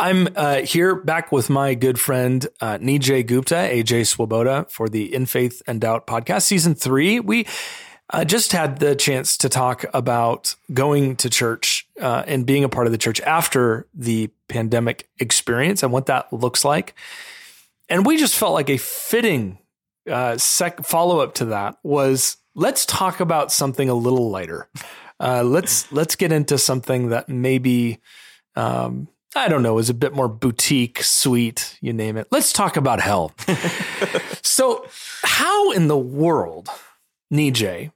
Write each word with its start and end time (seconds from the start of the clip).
I'm 0.00 0.28
uh, 0.36 0.60
here 0.60 0.94
back 0.94 1.32
with 1.32 1.50
my 1.50 1.74
good 1.74 1.98
friend 1.98 2.46
uh, 2.60 2.78
Nijay 2.78 3.26
Gupta, 3.26 3.56
AJ 3.56 4.06
Swoboda, 4.06 4.64
for 4.68 4.88
the 4.88 5.12
In 5.12 5.26
Faith 5.26 5.60
and 5.66 5.80
Doubt 5.80 6.06
podcast, 6.06 6.42
season 6.42 6.76
three. 6.76 7.18
We 7.18 7.48
uh, 8.10 8.24
just 8.24 8.52
had 8.52 8.78
the 8.78 8.94
chance 8.94 9.36
to 9.38 9.48
talk 9.48 9.84
about 9.92 10.54
going 10.72 11.16
to 11.16 11.28
church 11.28 11.88
uh, 12.00 12.22
and 12.28 12.46
being 12.46 12.62
a 12.62 12.68
part 12.68 12.86
of 12.86 12.92
the 12.92 12.98
church 12.98 13.20
after 13.22 13.88
the 13.92 14.30
pandemic 14.46 15.08
experience 15.18 15.82
and 15.82 15.90
what 15.90 16.06
that 16.06 16.32
looks 16.32 16.64
like. 16.64 16.94
And 17.88 18.06
we 18.06 18.18
just 18.18 18.36
felt 18.36 18.54
like 18.54 18.70
a 18.70 18.76
fitting 18.76 19.58
uh, 20.08 20.38
sec- 20.38 20.84
follow 20.84 21.18
up 21.18 21.34
to 21.34 21.46
that 21.46 21.76
was 21.82 22.36
let's 22.54 22.86
talk 22.86 23.18
about 23.18 23.50
something 23.50 23.88
a 23.88 23.94
little 23.94 24.30
lighter. 24.30 24.68
Uh, 25.18 25.42
let's 25.42 25.90
let's 25.90 26.14
get 26.14 26.30
into 26.30 26.56
something 26.56 27.08
that 27.08 27.28
maybe 27.28 27.98
um, 28.54 29.08
I 29.36 29.48
don't 29.48 29.62
know 29.62 29.78
is 29.78 29.90
a 29.90 29.94
bit 29.94 30.14
more 30.14 30.28
boutique, 30.28 31.02
sweet, 31.02 31.76
you 31.80 31.92
name 31.92 32.16
it. 32.16 32.28
Let's 32.30 32.52
talk 32.52 32.76
about 32.76 33.00
hell. 33.00 33.32
so, 34.42 34.86
how 35.22 35.72
in 35.72 35.88
the 35.88 35.98
world, 35.98 36.68
Nijay, 37.32 37.92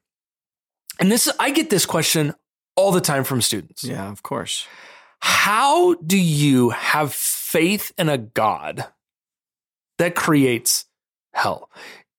and 0.99 1.11
this 1.11 1.31
I 1.41 1.51
get 1.51 1.71
this 1.71 1.87
question 1.87 2.35
all 2.77 2.93
the 2.93 3.01
time 3.01 3.25
from 3.25 3.41
students. 3.41 3.85
Yeah, 3.85 4.11
of 4.11 4.23
course. 4.23 4.67
How 5.21 5.95
do 5.95 6.19
you 6.19 6.71
have 6.71 7.15
faith 7.15 7.93
in 7.97 8.09
a 8.09 8.19
God 8.19 8.87
that 9.99 10.15
creates 10.15 10.87
hell? 11.33 11.71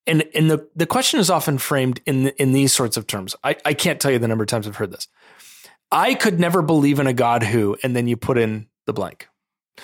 And 0.07 0.23
and 0.33 0.49
the, 0.49 0.67
the 0.75 0.85
question 0.85 1.19
is 1.19 1.29
often 1.29 1.57
framed 1.57 2.01
in 2.05 2.29
in 2.29 2.51
these 2.51 2.73
sorts 2.73 2.97
of 2.97 3.07
terms. 3.07 3.35
I, 3.43 3.55
I 3.63 3.73
can't 3.73 3.99
tell 3.99 4.11
you 4.11 4.19
the 4.19 4.27
number 4.27 4.43
of 4.43 4.49
times 4.49 4.67
I've 4.67 4.75
heard 4.75 4.91
this. 4.91 5.07
I 5.91 6.15
could 6.15 6.39
never 6.39 6.61
believe 6.61 6.99
in 6.99 7.07
a 7.07 7.13
God 7.13 7.43
who, 7.43 7.77
and 7.83 7.95
then 7.95 8.07
you 8.07 8.17
put 8.17 8.37
in 8.37 8.67
the 8.85 8.93
blank. 8.93 9.27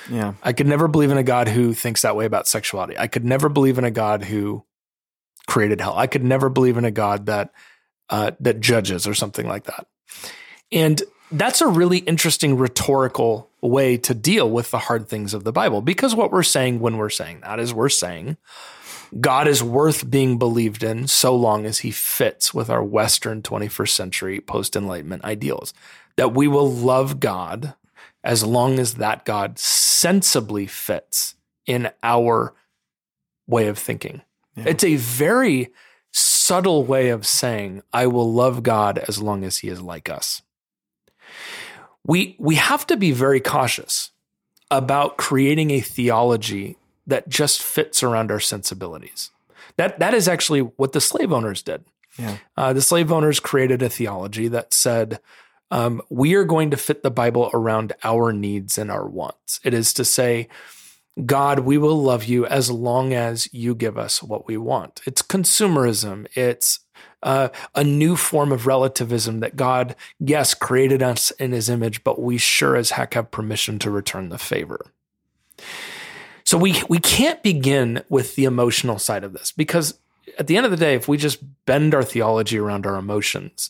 Yeah. 0.09 0.34
I 0.44 0.53
could 0.53 0.67
never 0.67 0.88
believe 0.88 1.12
in 1.12 1.17
a 1.17 1.23
God 1.23 1.48
who 1.48 1.73
thinks 1.73 2.03
that 2.03 2.16
way 2.16 2.26
about 2.26 2.48
sexuality. 2.48 2.98
I 2.98 3.07
could 3.07 3.26
never 3.26 3.49
believe 3.49 3.77
in 3.77 3.84
a 3.84 3.91
God 3.91 4.24
who 4.24 4.63
created 5.48 5.82
hell. 5.82 5.98
I 5.98 6.07
could 6.07 6.24
never 6.24 6.49
believe 6.49 6.77
in 6.77 6.85
a 6.85 6.91
God 6.91 7.26
that 7.26 7.51
uh, 8.09 8.32
that 8.40 8.59
judges 8.59 9.05
or 9.05 9.13
something 9.13 9.48
like 9.48 9.65
that. 9.65 9.87
And 10.71 11.01
that's 11.32 11.62
a 11.62 11.68
really 11.68 11.99
interesting 11.99 12.57
rhetorical 12.57 13.49
way 13.62 13.98
to 13.98 14.13
deal 14.13 14.49
with 14.49 14.71
the 14.71 14.79
hard 14.79 15.07
things 15.07 15.34
of 15.34 15.43
the 15.43 15.52
Bible 15.52 15.81
because 15.81 16.15
what 16.15 16.31
we're 16.31 16.43
saying 16.43 16.79
when 16.79 16.98
we're 16.98 17.09
saying 17.09 17.41
that 17.41 17.59
is 17.59 17.74
we're 17.74 17.90
saying 17.90 18.37
God 19.20 19.48
is 19.48 19.63
worth 19.63 20.09
being 20.09 20.37
believed 20.37 20.84
in 20.84 21.07
so 21.07 21.35
long 21.35 21.65
as 21.65 21.79
he 21.79 21.91
fits 21.91 22.54
with 22.54 22.70
our 22.70 22.84
Western 22.84 23.41
21st 23.41 23.90
century 23.90 24.40
post 24.40 24.76
Enlightenment 24.76 25.24
ideals. 25.24 25.74
That 26.15 26.34
we 26.34 26.48
will 26.48 26.71
love 26.71 27.20
God 27.20 27.76
as 28.23 28.43
long 28.43 28.79
as 28.79 28.95
that 28.95 29.25
God 29.25 29.57
sensibly 29.57 30.67
fits 30.67 31.35
in 31.65 31.89
our 32.03 32.53
way 33.48 33.67
of 33.67 33.77
thinking. 33.77 34.21
Yeah. 34.55 34.65
It's 34.67 34.84
a 34.84 34.95
very 34.95 35.70
subtle 36.12 36.84
way 36.84 37.09
of 37.09 37.25
saying, 37.25 37.81
I 37.93 38.07
will 38.07 38.31
love 38.31 38.63
God 38.63 38.97
as 38.97 39.21
long 39.21 39.43
as 39.43 39.59
he 39.59 39.70
is 39.70 39.81
like 39.81 40.09
us. 40.09 40.41
We, 42.05 42.35
we 42.40 42.55
have 42.55 42.87
to 42.87 42.97
be 42.97 43.12
very 43.12 43.40
cautious 43.40 44.12
about 44.71 45.17
creating 45.17 45.71
a 45.71 45.79
theology 45.79 46.77
that 47.07 47.29
just 47.29 47.62
fits 47.62 48.03
around 48.03 48.31
our 48.31 48.40
sensibilities. 48.40 49.31
That, 49.77 49.99
that 49.99 50.13
is 50.13 50.27
actually 50.27 50.62
what 50.62 50.91
the 50.91 51.01
slave 51.01 51.31
owners 51.31 51.62
did. 51.62 51.85
Yeah. 52.17 52.37
Uh, 52.57 52.73
the 52.73 52.81
slave 52.81 53.12
owners 53.12 53.40
created 53.40 53.81
a 53.81 53.90
theology 53.90 54.47
that 54.47 54.73
said, 54.73 55.20
um, 55.71 56.01
we 56.09 56.34
are 56.35 56.45
going 56.45 56.71
to 56.71 56.77
fit 56.77 57.03
the 57.03 57.12
Bible 57.12 57.49
around 57.53 57.93
our 58.03 58.34
needs 58.34 58.77
and 58.77 58.89
our 58.89 59.07
wants. 59.07 59.59
It 59.63 59.73
is 59.73 59.93
to 59.93 60.05
say, 60.05 60.48
God, 61.25 61.59
we 61.59 61.77
will 61.77 62.01
love 62.01 62.25
you 62.25 62.45
as 62.45 62.71
long 62.71 63.13
as 63.13 63.53
you 63.53 63.75
give 63.75 63.97
us 63.97 64.23
what 64.23 64.47
we 64.47 64.57
want. 64.57 65.01
It's 65.06 65.22
consumerism. 65.22 66.28
It's 66.34 66.79
uh, 67.22 67.50
a 67.75 67.84
new 67.84 68.16
form 68.16 68.52
of 68.52 68.66
relativism 68.66 69.41
that 69.41 69.56
God, 69.56 69.96
yes, 70.19 70.53
created 70.53 71.03
us 71.03 71.31
in 71.31 71.52
his 71.52 71.69
image, 71.69 72.03
but 72.03 72.22
we 72.22 72.38
sure 72.38 72.75
as 72.75 72.91
heck 72.91 73.13
have 73.16 73.31
permission 73.31 73.79
to 73.79 73.91
return 73.91 74.29
the 74.29 74.38
favor. 74.38 74.85
So 76.46 76.58
we 76.58 76.81
we 76.90 77.00
can't 77.00 77.44
begin 77.44 78.02
with 78.09 78.35
the 78.35 78.46
emotional 78.46 78.97
side 78.97 79.24
of 79.24 79.34
this 79.34 79.52
because 79.52 80.00
at 80.40 80.47
the 80.47 80.58
end 80.58 80.66
of 80.66 80.72
the 80.72 80.78
day, 80.78 80.96
if 80.96 81.08
we 81.08 81.18
just 81.18 81.44
bend 81.66 81.94
our 81.94 82.03
theology 82.03 82.58
around 82.58 82.88
our 82.88 82.96
emotions, 82.96 83.69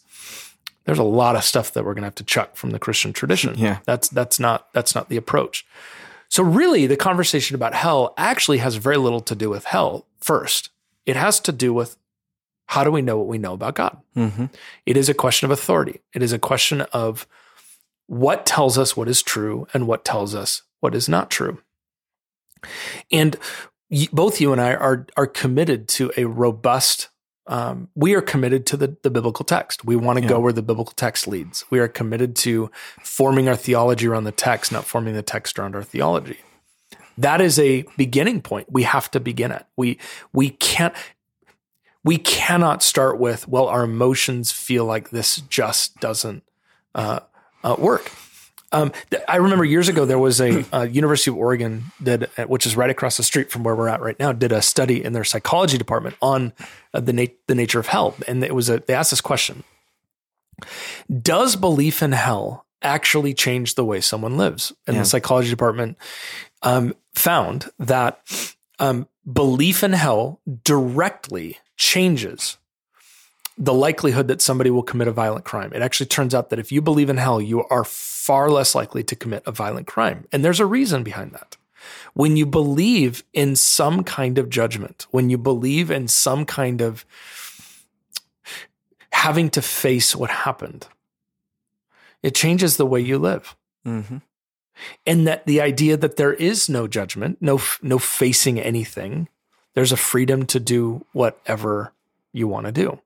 there's 0.86 1.00
a 1.00 1.04
lot 1.04 1.36
of 1.36 1.44
stuff 1.44 1.74
that 1.74 1.86
we're 1.86 1.94
going 1.94 2.04
to 2.04 2.08
have 2.08 2.16
to 2.16 2.24
chuck 2.24 2.56
from 2.56 2.72
the 2.72 2.80
Christian 2.80 3.14
tradition. 3.14 3.58
Yeah. 3.58 3.80
That's 3.86 4.10
that's 4.10 4.40
not 4.40 4.72
that's 4.74 4.96
not 4.96 5.10
the 5.10 5.18
approach. 5.18 5.66
So 6.30 6.44
really 6.44 6.88
the 6.88 6.98
conversation 6.98 7.56
about 7.56 7.74
hell 7.74 8.14
actually 8.18 8.60
has 8.60 8.76
very 8.76 8.98
little 8.98 9.22
to 9.22 9.36
do 9.36 9.50
with 9.50 9.66
hell 9.66 10.06
first. 10.20 10.70
It 11.06 11.16
has 11.16 11.40
to 11.42 11.52
do 11.52 11.74
with 11.74 11.98
how 12.68 12.84
do 12.84 12.92
we 12.92 13.02
know 13.02 13.18
what 13.18 13.28
we 13.28 13.40
know 13.40 13.54
about 13.54 13.76
God? 13.76 13.98
Mm-hmm. 14.16 14.46
It 14.86 14.96
is 14.96 15.10
a 15.10 15.14
question 15.16 15.46
of 15.46 15.52
authority. 15.52 16.02
It 16.14 16.22
is 16.22 16.32
a 16.32 16.40
question 16.40 16.82
of 16.82 17.28
what 18.06 18.46
tells 18.46 18.78
us 18.78 18.96
what 18.96 19.08
is 19.08 19.24
true 19.24 19.68
and 19.74 19.88
what 19.88 20.06
tells 20.06 20.36
us 20.36 20.64
what 20.80 20.94
is 20.94 21.10
not 21.10 21.32
true. 21.32 21.62
And 23.12 23.36
both 24.12 24.40
you 24.40 24.52
and 24.52 24.62
I 24.62 24.76
are 24.76 25.08
are 25.18 25.28
committed 25.28 25.88
to 25.90 26.12
a 26.16 26.26
robust. 26.26 27.10
Um, 27.50 27.90
we 27.96 28.14
are 28.14 28.22
committed 28.22 28.68
to 28.68 28.78
the, 28.78 28.96
the 29.02 29.10
biblical 29.10 29.44
text. 29.44 29.84
We 29.84 29.96
want 29.96 30.18
to 30.18 30.24
yeah. 30.24 30.30
go 30.30 30.40
where 30.40 30.54
the 30.54 30.62
biblical 30.62 30.94
text 30.94 31.28
leads. 31.28 31.66
We 31.72 31.80
are 31.80 31.88
committed 31.88 32.36
to 32.38 32.70
forming 33.04 33.50
our 33.50 33.56
theology 33.56 34.08
around 34.08 34.26
the 34.26 34.32
text, 34.32 34.72
not 34.72 34.86
forming 34.86 35.16
the 35.16 35.24
text 35.24 35.58
around 35.58 35.76
our 35.76 35.84
theology. 35.84 36.38
That 37.18 37.42
is 37.42 37.58
a 37.58 37.84
beginning 37.98 38.42
point. 38.42 38.72
We 38.72 38.84
have 38.84 39.10
to 39.12 39.20
begin 39.20 39.52
it. 39.52 39.66
We 39.76 39.98
we 40.32 40.52
can't 40.52 40.94
we 42.04 42.18
cannot 42.18 42.84
start 42.84 43.20
with 43.20 43.48
well, 43.48 43.68
our 43.68 43.84
emotions 43.84 44.52
feel 44.52 44.86
like 44.86 45.10
this 45.10 45.38
just 45.50 46.00
doesn't 46.00 46.44
uh, 46.94 47.22
uh, 47.64 47.76
work. 47.80 48.12
Um, 48.72 48.92
I 49.28 49.38
remember 49.38 49.66
years 49.66 49.90
ago 49.90 50.06
there 50.06 50.20
was 50.20 50.40
a, 50.40 50.64
a, 50.72 50.88
University 50.90 51.32
of 51.32 51.38
Oregon 51.38 51.86
did, 52.02 52.30
which 52.48 52.66
is 52.66 52.76
right 52.76 52.90
across 52.90 53.18
the 53.18 53.24
street 53.24 53.52
from 53.52 53.64
where 53.64 53.76
we're 53.76 53.88
at 53.88 54.02
right 54.02 54.20
now, 54.20 54.32
did 54.32 54.52
a 54.52 54.62
study 54.62 55.04
in 55.04 55.14
their 55.14 55.24
psychology 55.24 55.78
department 55.78 56.16
on 56.22 56.54
uh, 56.94 57.00
the 57.00 57.14
na- 57.14 57.26
the 57.48 57.56
nature 57.56 57.80
of 57.80 57.88
hell, 57.88 58.16
and 58.28 58.44
it 58.44 58.54
was 58.54 58.70
a 58.70 58.80
they 58.80 58.94
asked 58.94 59.10
this 59.10 59.22
question: 59.22 59.64
Does 61.22 61.56
belief 61.56 62.04
in 62.04 62.12
hell 62.12 62.66
actually 62.82 63.34
change 63.34 63.76
the 63.76 63.86
way 63.86 64.02
someone 64.02 64.38
lives? 64.38 64.72
And 64.86 64.96
yeah. 64.96 65.02
the 65.02 65.10
psychology 65.10 65.50
department 65.50 65.98
um, 66.62 66.94
found 67.16 67.70
that 67.80 68.22
um, 68.78 69.08
belief 69.32 69.84
in 69.84 69.94
hell 69.94 70.42
directly 70.64 71.58
changes 71.76 72.59
the 73.62 73.74
likelihood 73.74 74.30
that 74.30 74.42
somebody 74.42 74.70
will 74.70 74.84
commit 74.84 75.10
a 75.10 75.12
violent 75.12 75.44
crime. 75.44 75.74
It 75.74 75.82
actually 75.82 76.06
turns 76.06 76.34
out 76.34 76.50
that 76.50 76.60
if 76.60 76.72
you 76.72 76.82
believe 76.82 77.10
in 77.10 77.18
hell, 77.18 77.42
you 77.42 77.66
are 77.66 77.84
far 77.84 78.50
less 78.50 78.74
likely 78.74 79.04
to 79.04 79.16
commit 79.18 79.44
a 79.46 79.52
violent 79.52 79.86
crime. 79.86 80.26
And 80.32 80.44
there's 80.44 80.62
a 80.62 80.66
reason 80.66 81.04
behind 81.04 81.34
that. 81.34 81.58
When 82.14 82.38
you 82.38 82.46
believe 82.46 83.24
in 83.34 83.58
some 83.58 84.04
kind 84.06 84.38
of 84.38 84.50
judgment, 84.50 85.08
when 85.12 85.30
you 85.30 85.38
believe 85.38 85.92
in 85.92 86.08
some 86.08 86.46
kind 86.46 86.82
of 86.82 87.06
having 89.12 89.50
to 89.50 89.62
face 89.62 90.16
what 90.16 90.30
happened, 90.30 90.88
it 92.24 92.36
changes 92.36 92.78
the 92.78 92.86
way 92.86 93.02
you 93.02 93.18
live. 93.18 93.58
Mm-hmm. 93.86 94.18
And 95.06 95.28
that 95.28 95.46
the 95.46 95.60
idea 95.60 95.98
that 95.98 96.16
there 96.16 96.34
is 96.34 96.70
no 96.70 96.88
judgment, 96.88 97.38
no 97.42 97.60
no 97.82 98.00
facing 98.00 98.60
anything, 98.60 99.28
there's 99.76 99.92
a 99.92 99.98
freedom 99.98 100.46
to 100.48 100.60
do 100.60 101.06
whatever 101.12 101.92
you 102.32 102.48
want 102.48 102.66
to 102.66 102.72
do. 102.72 103.00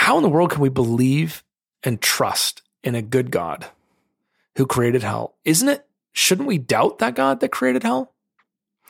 How 0.00 0.16
in 0.16 0.22
the 0.22 0.30
world 0.30 0.50
can 0.50 0.62
we 0.62 0.70
believe 0.70 1.44
and 1.84 2.00
trust 2.00 2.62
in 2.82 2.94
a 2.94 3.02
good 3.02 3.30
God 3.30 3.66
who 4.56 4.64
created 4.64 5.02
hell? 5.02 5.34
Isn't 5.44 5.68
it? 5.68 5.86
Shouldn't 6.14 6.48
we 6.48 6.56
doubt 6.56 7.00
that 7.00 7.14
God 7.14 7.40
that 7.40 7.50
created 7.50 7.82
hell? 7.82 8.14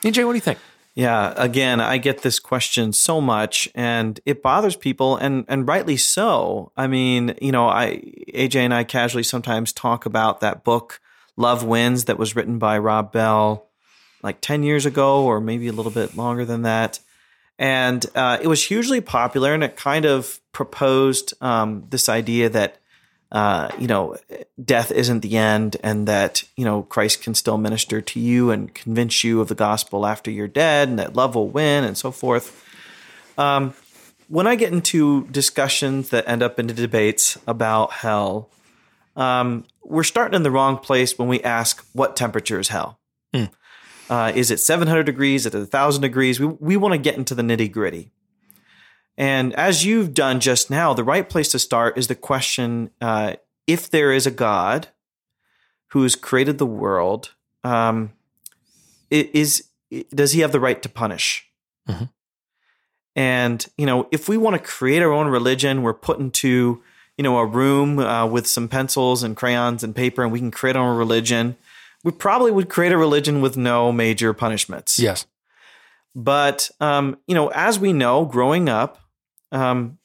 AJ, 0.05 0.25
what 0.25 0.31
do 0.31 0.37
you 0.37 0.41
think? 0.41 0.57
Yeah, 0.95 1.33
again, 1.35 1.81
I 1.81 1.97
get 1.97 2.21
this 2.21 2.39
question 2.39 2.93
so 2.93 3.19
much 3.19 3.67
and 3.75 4.21
it 4.25 4.41
bothers 4.41 4.77
people 4.77 5.17
and 5.17 5.43
and 5.49 5.67
rightly 5.67 5.97
so. 5.97 6.71
I 6.77 6.87
mean, 6.87 7.35
you 7.41 7.51
know, 7.51 7.67
I 7.67 8.01
AJ 8.33 8.55
and 8.55 8.73
I 8.73 8.85
casually 8.85 9.23
sometimes 9.23 9.73
talk 9.73 10.05
about 10.05 10.39
that 10.39 10.63
book 10.63 11.01
Love 11.35 11.65
Wins 11.65 12.05
that 12.05 12.17
was 12.17 12.37
written 12.37 12.57
by 12.57 12.77
Rob 12.77 13.11
Bell 13.11 13.67
like 14.23 14.39
10 14.39 14.63
years 14.63 14.85
ago 14.85 15.25
or 15.25 15.41
maybe 15.41 15.67
a 15.67 15.73
little 15.73 15.91
bit 15.91 16.15
longer 16.15 16.45
than 16.45 16.61
that 16.61 17.01
and 17.61 18.03
uh, 18.15 18.39
it 18.41 18.47
was 18.47 18.65
hugely 18.65 19.01
popular, 19.01 19.53
and 19.53 19.63
it 19.63 19.77
kind 19.77 20.05
of 20.05 20.39
proposed 20.51 21.35
um, 21.41 21.85
this 21.91 22.09
idea 22.09 22.49
that 22.49 22.79
uh, 23.31 23.69
you 23.77 23.85
know 23.85 24.17
death 24.65 24.91
isn't 24.91 25.19
the 25.19 25.37
end, 25.37 25.77
and 25.83 26.07
that 26.07 26.43
you 26.57 26.65
know 26.65 26.81
Christ 26.81 27.21
can 27.21 27.35
still 27.35 27.59
minister 27.59 28.01
to 28.01 28.19
you 28.19 28.49
and 28.49 28.73
convince 28.73 29.23
you 29.23 29.41
of 29.41 29.47
the 29.47 29.53
gospel 29.53 30.07
after 30.07 30.31
you're 30.31 30.47
dead, 30.47 30.89
and 30.89 30.97
that 30.97 31.15
love 31.15 31.35
will 31.35 31.49
win, 31.49 31.83
and 31.83 31.95
so 31.95 32.09
forth. 32.09 32.65
Um, 33.37 33.75
when 34.27 34.47
I 34.47 34.55
get 34.55 34.73
into 34.73 35.27
discussions 35.27 36.09
that 36.09 36.27
end 36.27 36.41
up 36.41 36.59
into 36.59 36.73
debates 36.73 37.37
about 37.45 37.91
hell, 37.93 38.49
um, 39.15 39.65
we're 39.83 40.01
starting 40.01 40.35
in 40.35 40.41
the 40.41 40.51
wrong 40.51 40.79
place 40.79 41.15
when 41.19 41.27
we 41.27 41.43
ask 41.43 41.85
what 41.93 42.15
temperature 42.15 42.59
is 42.59 42.69
hell. 42.69 42.99
Mm. 43.35 43.51
Uh, 44.11 44.29
is 44.35 44.51
it 44.51 44.59
700 44.59 45.03
degrees? 45.03 45.45
Is 45.45 45.55
it 45.55 45.57
1,000 45.57 46.01
degrees? 46.01 46.37
We, 46.37 46.47
we 46.47 46.75
want 46.75 46.93
to 46.93 46.97
get 46.97 47.15
into 47.15 47.33
the 47.33 47.41
nitty 47.41 47.71
gritty. 47.71 48.11
And 49.17 49.53
as 49.55 49.85
you've 49.85 50.13
done 50.13 50.41
just 50.41 50.69
now, 50.69 50.93
the 50.93 51.03
right 51.03 51.29
place 51.29 51.47
to 51.53 51.59
start 51.59 51.97
is 51.97 52.07
the 52.07 52.15
question 52.15 52.91
uh, 52.99 53.35
if 53.67 53.89
there 53.89 54.11
is 54.11 54.27
a 54.27 54.31
God 54.31 54.89
who 55.91 56.03
has 56.03 56.17
created 56.17 56.57
the 56.57 56.65
world, 56.65 57.33
um, 57.63 58.11
is 59.09 59.69
does 60.09 60.33
he 60.33 60.41
have 60.41 60.51
the 60.51 60.59
right 60.59 60.81
to 60.81 60.89
punish? 60.89 61.47
Mhm. 61.87 62.09
And 63.15 63.65
you 63.77 63.85
know, 63.85 64.07
if 64.11 64.27
we 64.27 64.37
want 64.37 64.55
to 64.55 64.61
create 64.61 65.01
our 65.01 65.11
own 65.11 65.27
religion, 65.27 65.83
we're 65.83 65.93
put 65.93 66.19
into 66.19 66.81
you 67.17 67.23
know 67.23 67.37
a 67.37 67.45
room 67.45 67.99
uh, 67.99 68.25
with 68.25 68.47
some 68.47 68.67
pencils 68.67 69.23
and 69.23 69.37
crayons 69.37 69.83
and 69.83 69.95
paper, 69.95 70.23
and 70.23 70.31
we 70.31 70.39
can 70.39 70.51
create 70.51 70.75
our 70.75 70.89
own 70.91 70.97
religion. 70.97 71.55
We 72.03 72.11
probably 72.11 72.51
would 72.51 72.69
create 72.69 72.91
a 72.91 72.97
religion 72.97 73.41
with 73.41 73.57
no 73.57 73.91
major 73.91 74.33
punishments. 74.33 74.97
Yes. 74.97 75.25
But 76.15 76.69
um, 76.79 77.17
you 77.27 77.35
know, 77.35 77.49
as 77.49 77.79
we 77.79 77.93
know, 77.93 78.25
growing 78.25 78.69
up, 78.69 78.99
um, 79.51 79.97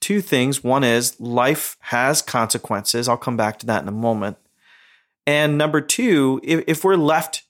two 0.00 0.20
things. 0.20 0.62
One 0.62 0.84
is 0.84 1.18
life 1.20 1.76
has 1.80 2.22
consequences. 2.22 3.08
I'll 3.08 3.16
come 3.16 3.36
back 3.36 3.58
to 3.60 3.66
that 3.66 3.82
in 3.82 3.88
a 3.88 3.92
moment. 3.92 4.36
And 5.26 5.58
number 5.58 5.80
two, 5.80 6.40
if, 6.42 6.64
if 6.66 6.84
we're 6.84 6.96
left, 6.96 7.42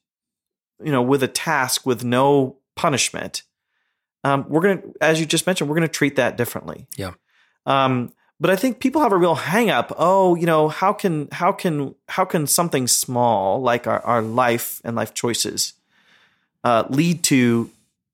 you 0.83 0.93
know, 0.93 1.03
with 1.03 1.23
a 1.23 1.29
task 1.29 1.87
with 1.87 2.05
no 2.05 2.59
punishment, 2.75 3.43
um, 4.25 4.47
we're 4.49 4.61
gonna, 4.61 4.83
as 5.01 5.21
you 5.21 5.27
just 5.27 5.47
mentioned, 5.47 5.71
we're 5.71 5.77
gonna 5.77 5.89
treat 5.89 6.17
that 6.17 6.37
differently. 6.37 6.87
Yeah. 6.97 7.13
Um, 7.67 8.13
but 8.41 8.51
I 8.51 8.57
think 8.57 8.79
people 8.79 9.03
have 9.03 9.13
a 9.13 9.17
real 9.17 9.35
hang 9.35 9.71
up. 9.71 9.93
Oh, 9.99 10.35
you 10.35 10.47
know, 10.47 10.69
how 10.69 10.93
can 10.93 11.29
how 11.33 11.53
can 11.53 11.95
how 12.09 12.25
can 12.25 12.47
something 12.47 12.87
small 12.87 13.61
like 13.61 13.87
our, 13.87 14.01
our 14.01 14.23
life 14.23 14.81
and 14.85 14.95
life 14.95 15.13
choices 15.13 15.75
uh, 16.63 16.85
lead 16.89 17.23
to 17.25 17.71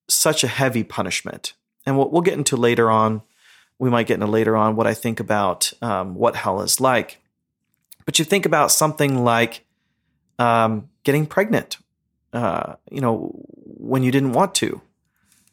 such 0.09 0.43
a 0.43 0.49
heavy 0.49 0.83
punishment? 0.83 1.53
And 1.85 1.99
what 1.99 2.11
we'll 2.11 2.23
get 2.23 2.39
into 2.39 2.57
later 2.57 2.91
on, 2.91 3.23
we 3.79 3.91
might 3.91 4.07
get 4.07 4.15
into 4.15 4.27
later 4.27 4.57
on 4.57 4.77
what 4.77 4.87
I 4.87 4.95
think 4.95 5.21
about 5.21 5.73
um, 5.83 6.15
what 6.15 6.37
hell 6.37 6.63
is 6.63 6.81
like. 6.81 7.19
But 8.07 8.19
you 8.19 8.25
think 8.25 8.47
about 8.47 8.71
something 8.71 9.25
like 9.25 9.65
um, 10.39 10.89
getting 11.05 11.27
pregnant, 11.27 11.79
uh, 12.33 12.75
you 12.91 13.01
know, 13.01 13.31
when 13.47 14.03
you 14.03 14.11
didn't 14.11 14.33
want 14.33 14.55
to. 14.57 14.81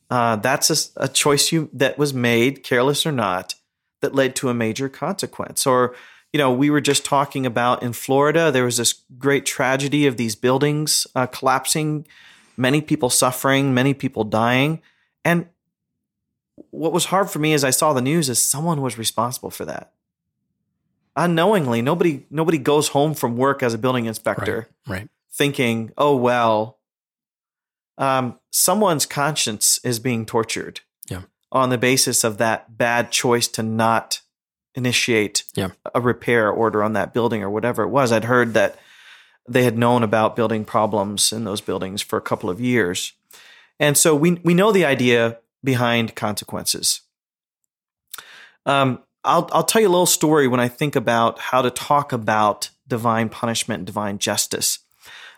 Uh, 0.09 0.35
that's 0.37 0.69
a, 0.69 1.03
a 1.03 1.07
choice 1.07 1.51
you 1.51 1.69
that 1.71 1.97
was 1.97 2.13
made, 2.13 2.63
careless 2.63 3.05
or 3.05 3.11
not, 3.13 3.55
that 4.01 4.13
led 4.13 4.35
to 4.37 4.49
a 4.49 4.53
major 4.53 4.89
consequence. 4.89 5.65
Or, 5.65 5.95
you 6.33 6.37
know, 6.37 6.51
we 6.51 6.69
were 6.69 6.81
just 6.81 7.05
talking 7.05 7.45
about 7.45 7.81
in 7.83 7.93
Florida, 7.93 8.51
there 8.51 8.65
was 8.65 8.77
this 8.77 8.93
great 9.17 9.45
tragedy 9.45 10.05
of 10.07 10.17
these 10.17 10.35
buildings 10.35 11.07
uh, 11.15 11.27
collapsing, 11.27 12.05
many 12.57 12.81
people 12.81 13.09
suffering, 13.09 13.73
many 13.73 13.93
people 13.93 14.23
dying. 14.23 14.81
And 15.23 15.47
what 16.71 16.93
was 16.93 17.05
hard 17.05 17.29
for 17.29 17.39
me 17.39 17.53
as 17.53 17.63
I 17.63 17.69
saw 17.69 17.93
the 17.93 18.01
news 18.01 18.29
is 18.29 18.41
someone 18.41 18.81
was 18.81 18.97
responsible 18.97 19.51
for 19.51 19.65
that. 19.65 19.93
Unknowingly, 21.15 21.81
nobody 21.81 22.25
nobody 22.29 22.57
goes 22.57 22.89
home 22.89 23.13
from 23.13 23.35
work 23.35 23.61
as 23.61 23.73
a 23.73 23.77
building 23.77 24.05
inspector 24.05 24.69
Right. 24.87 25.09
thinking, 25.29 25.91
"Oh 25.97 26.15
well, 26.15 26.79
um, 27.97 28.39
someone's 28.49 29.05
conscience 29.05 29.77
is 29.83 29.99
being 29.99 30.25
tortured." 30.25 30.79
Yeah. 31.09 31.23
On 31.51 31.69
the 31.69 31.77
basis 31.77 32.23
of 32.23 32.37
that 32.37 32.77
bad 32.77 33.11
choice 33.11 33.47
to 33.49 33.63
not 33.63 34.21
initiate 34.75 35.43
Yeah. 35.53 35.69
a 35.93 35.99
repair 35.99 36.49
order 36.49 36.81
on 36.81 36.93
that 36.93 37.13
building 37.13 37.43
or 37.43 37.49
whatever 37.49 37.83
it 37.83 37.89
was. 37.89 38.11
I'd 38.11 38.23
heard 38.25 38.53
that 38.53 38.79
they 39.49 39.63
had 39.63 39.77
known 39.77 40.01
about 40.03 40.35
building 40.35 40.63
problems 40.63 41.33
in 41.33 41.43
those 41.43 41.59
buildings 41.61 42.01
for 42.01 42.17
a 42.17 42.21
couple 42.21 42.49
of 42.49 42.61
years. 42.61 43.13
And 43.79 43.97
so 43.97 44.15
we 44.15 44.39
we 44.43 44.53
know 44.53 44.71
the 44.71 44.85
idea 44.85 45.39
behind 45.63 46.15
consequences. 46.15 47.01
Um, 48.65 48.99
I'll 49.23 49.49
I'll 49.51 49.63
tell 49.63 49.81
you 49.81 49.87
a 49.87 49.89
little 49.91 50.05
story 50.05 50.47
when 50.47 50.59
I 50.59 50.67
think 50.67 50.95
about 50.95 51.39
how 51.39 51.61
to 51.61 51.69
talk 51.69 52.13
about 52.13 52.69
divine 52.87 53.29
punishment 53.29 53.79
and 53.79 53.85
divine 53.87 54.17
justice. 54.19 54.79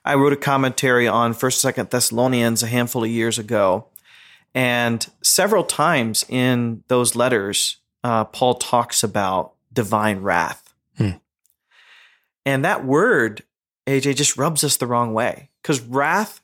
I 0.06 0.16
wrote 0.16 0.34
a 0.34 0.38
commentary 0.38 1.08
on 1.08 1.34
First, 1.34 1.62
Second 1.62 1.90
Thessalonians 1.90 2.62
a 2.62 2.68
handful 2.68 3.04
of 3.04 3.10
years 3.10 3.40
ago, 3.40 3.88
and 4.54 5.10
several 5.22 5.64
times 5.64 6.26
in 6.30 6.84
those 6.88 7.16
letters, 7.16 7.78
uh, 8.04 8.26
Paul 8.26 8.56
talks 8.56 9.04
about 9.04 9.54
divine 9.72 10.20
wrath, 10.22 10.74
Hmm. 10.98 11.12
and 12.46 12.64
that 12.66 12.86
word 12.86 13.44
AJ 13.88 14.14
just 14.16 14.38
rubs 14.38 14.64
us 14.64 14.78
the 14.78 14.88
wrong 14.88 15.14
way 15.14 15.50
because 15.62 15.82
wrath 15.82 16.42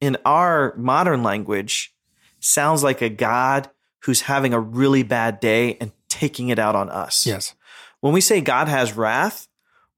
in 0.00 0.16
our 0.24 0.74
modern 0.76 1.22
language 1.22 1.94
sounds 2.40 2.82
like 2.82 3.00
a 3.00 3.08
God 3.08 3.70
who's 4.00 4.22
having 4.22 4.52
a 4.52 4.60
really 4.60 5.02
bad 5.02 5.40
day 5.40 5.76
and 5.80 5.92
taking 6.08 6.50
it 6.50 6.58
out 6.58 6.76
on 6.76 6.88
us. 6.90 7.26
Yes. 7.26 7.54
When 8.00 8.12
we 8.12 8.20
say 8.20 8.40
God 8.40 8.68
has 8.68 8.92
wrath, 8.96 9.47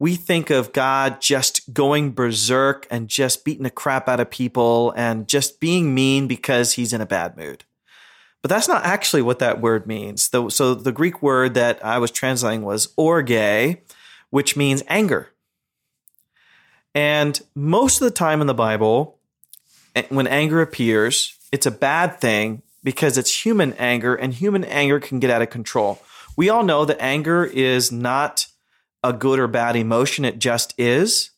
we 0.01 0.17
think 0.17 0.49
of 0.49 0.73
God 0.73 1.21
just 1.21 1.75
going 1.75 2.13
berserk 2.13 2.87
and 2.91 3.07
just 3.07 3.45
beating 3.45 3.65
the 3.65 3.71
crap 3.71 4.09
out 4.09 4.19
of 4.19 4.31
people 4.31 4.93
and 4.97 5.29
just 5.29 5.61
being 5.61 5.95
mean 5.95 6.27
because 6.27 6.73
he's 6.73 6.95
in 6.95 7.03
a 7.03 7.07
bad 7.07 7.37
mood. 7.37 7.65
But 8.41 8.49
that's 8.49 8.67
not 8.67 8.87
actually 8.87 9.21
what 9.21 9.41
that 9.41 9.61
word 9.61 9.87
means. 9.87 10.31
So 10.49 10.75
the 10.75 10.91
Greek 10.91 11.23
word 11.23 11.53
that 11.53 11.85
I 11.85 11.99
was 11.99 12.11
translating 12.11 12.63
was 12.63 12.95
orge, 12.97 13.77
which 14.31 14.57
means 14.57 14.83
anger. 14.89 15.29
And 16.95 17.39
most 17.55 18.01
of 18.01 18.07
the 18.07 18.15
time 18.15 18.41
in 18.41 18.47
the 18.47 18.55
Bible, 18.55 19.19
eh, 19.95 20.05
when 20.09 20.27
anger 20.27 20.63
appears, 20.63 21.37
it's 21.53 21.67
a 21.67 21.71
bad 21.71 22.19
thing 22.19 22.63
because 22.83 23.19
it's 23.19 23.45
human 23.45 23.75
anger 23.75 24.15
and 24.15 24.33
human 24.33 24.65
anger 24.65 24.99
can 24.99 25.21
get 25.21 25.31
out 25.31 25.43
of 25.43 25.51
control. 25.51 26.01
We 26.37 26.49
all 26.49 26.65
know 26.65 26.87
that 26.87 26.97
anger 27.01 27.45
is 27.45 27.93
not 27.93 28.47
a 29.03 29.13
good 29.13 29.39
or 29.39 29.47
bad 29.49 29.77
emotion, 29.77 30.25
it 30.25 30.39
just 30.39 30.75
is. 30.79 31.31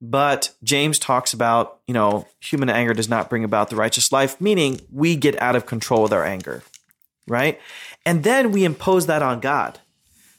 But 0.00 0.52
James 0.64 0.98
talks 0.98 1.32
about, 1.32 1.78
you 1.86 1.94
know, 1.94 2.26
human 2.40 2.68
anger 2.68 2.92
does 2.92 3.08
not 3.08 3.30
bring 3.30 3.44
about 3.44 3.70
the 3.70 3.76
righteous 3.76 4.10
life, 4.10 4.40
meaning 4.40 4.80
we 4.90 5.14
get 5.14 5.40
out 5.40 5.54
of 5.54 5.64
control 5.66 6.02
with 6.02 6.12
our 6.12 6.24
anger, 6.24 6.62
right? 7.28 7.60
And 8.04 8.24
then 8.24 8.50
we 8.50 8.64
impose 8.64 9.06
that 9.06 9.22
on 9.22 9.38
God. 9.40 9.78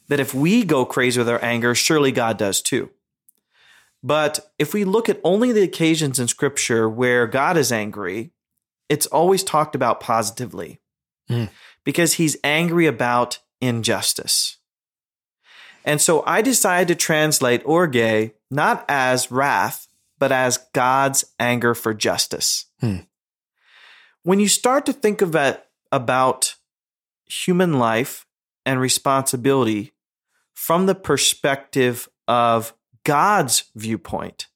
That 0.09 0.19
if 0.19 0.33
we 0.33 0.65
go 0.65 0.83
crazy 0.83 1.17
with 1.19 1.29
our 1.29 1.41
anger, 1.43 1.73
surely 1.73 2.11
God 2.11 2.37
does 2.37 2.61
too. 2.61 2.89
But 4.03 4.51
if 4.59 4.73
we 4.73 4.83
look 4.83 5.07
at 5.07 5.21
only 5.23 5.53
the 5.53 5.63
occasions 5.63 6.19
in 6.19 6.27
scripture 6.27 6.89
where 6.89 7.25
God 7.25 7.55
is 7.55 7.71
angry, 7.71 8.31
it's 8.89 9.05
always 9.07 9.43
talked 9.43 9.75
about 9.75 10.01
positively 10.01 10.81
Mm. 11.29 11.49
because 11.85 12.15
he's 12.15 12.35
angry 12.43 12.85
about 12.85 13.39
injustice. 13.61 14.57
And 15.85 15.99
so 15.99 16.23
I 16.25 16.41
decided 16.41 16.87
to 16.87 16.95
translate 16.95 17.61
orge 17.65 18.31
not 18.49 18.85
as 18.87 19.31
wrath, 19.31 19.87
but 20.17 20.31
as 20.31 20.57
God's 20.73 21.25
anger 21.39 21.73
for 21.73 21.93
justice. 21.93 22.65
Hmm. 22.79 22.99
When 24.23 24.39
you 24.39 24.47
start 24.47 24.85
to 24.85 24.93
think 24.93 25.21
about, 25.21 25.63
about 25.91 26.55
human 27.25 27.79
life 27.79 28.25
and 28.65 28.79
responsibility 28.79 29.93
from 30.53 30.85
the 30.85 30.95
perspective 30.95 32.07
of 32.27 32.73
God's 33.03 33.65
viewpoint, 33.75 34.47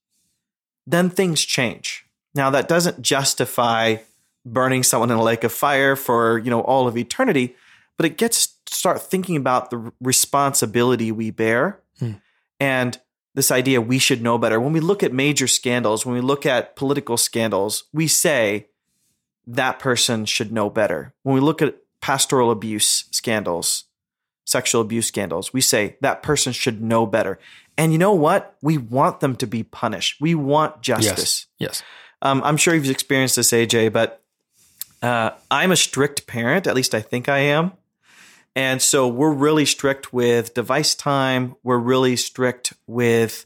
then 0.86 1.10
things 1.10 1.44
change. 1.44 2.06
Now 2.34 2.50
that 2.52 2.70
doesn't 2.70 3.02
justify 3.02 3.98
burning 4.46 4.84
someone 4.84 5.12
in 5.12 5.18
a 5.18 5.24
lake 5.24 5.44
of 5.44 5.52
fire 5.52 5.96
for, 5.98 6.38
you 6.38 6.50
know, 6.50 6.62
all 6.62 6.88
of 6.88 6.98
eternity, 6.98 7.56
but 7.98 8.06
it 8.06 8.18
gets 8.18 8.57
start 8.68 9.02
thinking 9.02 9.36
about 9.36 9.70
the 9.70 9.92
responsibility 10.02 11.12
we 11.12 11.32
bear 11.32 11.80
Hmm. 12.00 12.12
and 12.60 13.00
this 13.34 13.52
idea 13.52 13.80
we 13.82 14.00
should 14.00 14.22
know 14.22 14.38
better. 14.38 14.60
When 14.60 14.74
we 14.74 14.80
look 14.80 15.04
at 15.04 15.14
major 15.14 15.48
scandals, 15.48 16.06
when 16.06 16.16
we 16.16 16.22
look 16.22 16.46
at 16.46 16.76
political 16.76 17.18
scandals, 17.18 17.84
we 17.94 18.08
say 18.08 18.68
that 19.46 19.80
person 19.80 20.26
should 20.26 20.52
know 20.52 20.70
better. 20.70 21.14
When 21.24 21.36
we 21.36 21.42
look 21.42 21.62
at 21.62 21.76
pastoral 22.02 22.50
abuse 22.52 23.06
scandals, 23.12 23.86
sexual 24.46 24.82
abuse 24.82 25.06
scandals, 25.08 25.54
we 25.54 25.62
say 25.62 25.98
that 26.02 26.24
person 26.24 26.52
should 26.52 26.82
know 26.82 27.06
better. 27.06 27.38
And 27.78 27.92
you 27.92 27.98
know 28.00 28.14
what? 28.14 28.56
We 28.62 28.78
want 28.78 29.20
them 29.20 29.36
to 29.38 29.46
be 29.48 29.62
punished. 29.64 30.20
We 30.20 30.34
want 30.34 30.82
justice. 30.82 31.46
Yes. 31.60 31.84
Um, 32.24 32.42
I'm 32.44 32.58
sure 32.58 32.74
you've 32.74 32.90
experienced 32.90 33.36
this, 33.36 33.52
AJ, 33.52 33.94
but 33.94 34.24
uh, 35.04 35.32
I'm 35.52 35.72
a 35.72 35.76
strict 35.76 36.26
parent. 36.26 36.66
At 36.66 36.76
least 36.76 36.96
I 36.96 37.02
think 37.02 37.30
I 37.30 37.40
am. 37.40 37.74
And 38.58 38.82
so 38.82 39.08
we're 39.08 39.34
really 39.34 39.66
strict 39.66 40.12
with 40.12 40.56
device 40.56 40.96
time. 40.96 41.56
We're 41.62 41.78
really 41.78 42.16
strict 42.16 42.74
with 42.88 43.46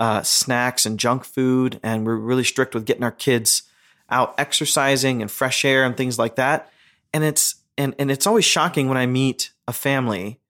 uh, 0.00 0.24
snacks 0.24 0.84
and 0.84 0.98
junk 0.98 1.22
food. 1.22 1.78
And 1.80 2.04
we're 2.04 2.16
really 2.16 2.42
strict 2.42 2.74
with 2.74 2.84
getting 2.84 3.04
our 3.04 3.12
kids 3.12 3.62
out 4.10 4.34
exercising 4.36 5.22
and 5.22 5.30
fresh 5.30 5.64
air 5.64 5.84
and 5.84 5.96
things 5.96 6.18
like 6.18 6.34
that. 6.34 6.72
And 7.14 7.22
it's 7.22 7.54
and, 7.78 7.94
and 8.00 8.10
it's 8.10 8.26
always 8.26 8.44
shocking 8.44 8.88
when 8.88 8.98
I 8.98 9.06
meet 9.06 9.52
a 9.68 9.72
family 9.72 10.40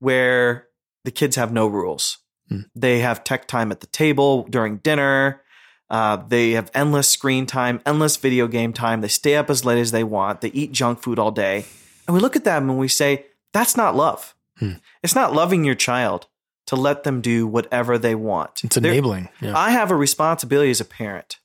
where 0.00 0.66
the 1.04 1.12
kids 1.12 1.36
have 1.36 1.52
no 1.52 1.68
rules. 1.68 2.18
Hmm. 2.48 2.62
They 2.74 2.98
have 2.98 3.22
tech 3.22 3.46
time 3.46 3.70
at 3.70 3.78
the 3.78 3.86
table 3.86 4.42
during 4.50 4.78
dinner. 4.78 5.40
Uh, 5.88 6.16
they 6.16 6.52
have 6.52 6.68
endless 6.74 7.08
screen 7.08 7.46
time, 7.46 7.80
endless 7.86 8.16
video 8.16 8.48
game 8.48 8.72
time. 8.72 9.02
They 9.02 9.08
stay 9.08 9.36
up 9.36 9.48
as 9.48 9.64
late 9.64 9.78
as 9.78 9.92
they 9.92 10.02
want. 10.02 10.40
They 10.40 10.48
eat 10.48 10.72
junk 10.72 11.00
food 11.00 11.20
all 11.20 11.30
day. 11.30 11.64
And 12.08 12.14
we 12.16 12.20
look 12.20 12.34
at 12.34 12.42
them 12.42 12.68
and 12.68 12.76
we 12.76 12.88
say, 12.88 13.26
that's 13.52 13.76
not 13.76 13.96
love. 13.96 14.34
Hmm. 14.58 14.74
It's 15.02 15.14
not 15.14 15.32
loving 15.32 15.64
your 15.64 15.74
child 15.74 16.26
to 16.66 16.76
let 16.76 17.04
them 17.04 17.20
do 17.20 17.46
whatever 17.46 17.98
they 17.98 18.14
want. 18.14 18.64
It's 18.64 18.76
enabling. 18.76 19.28
Yeah. 19.40 19.56
I 19.56 19.70
have 19.70 19.90
a 19.90 19.96
responsibility 19.96 20.70
as 20.70 20.80
a 20.80 20.84
parent 20.84 21.38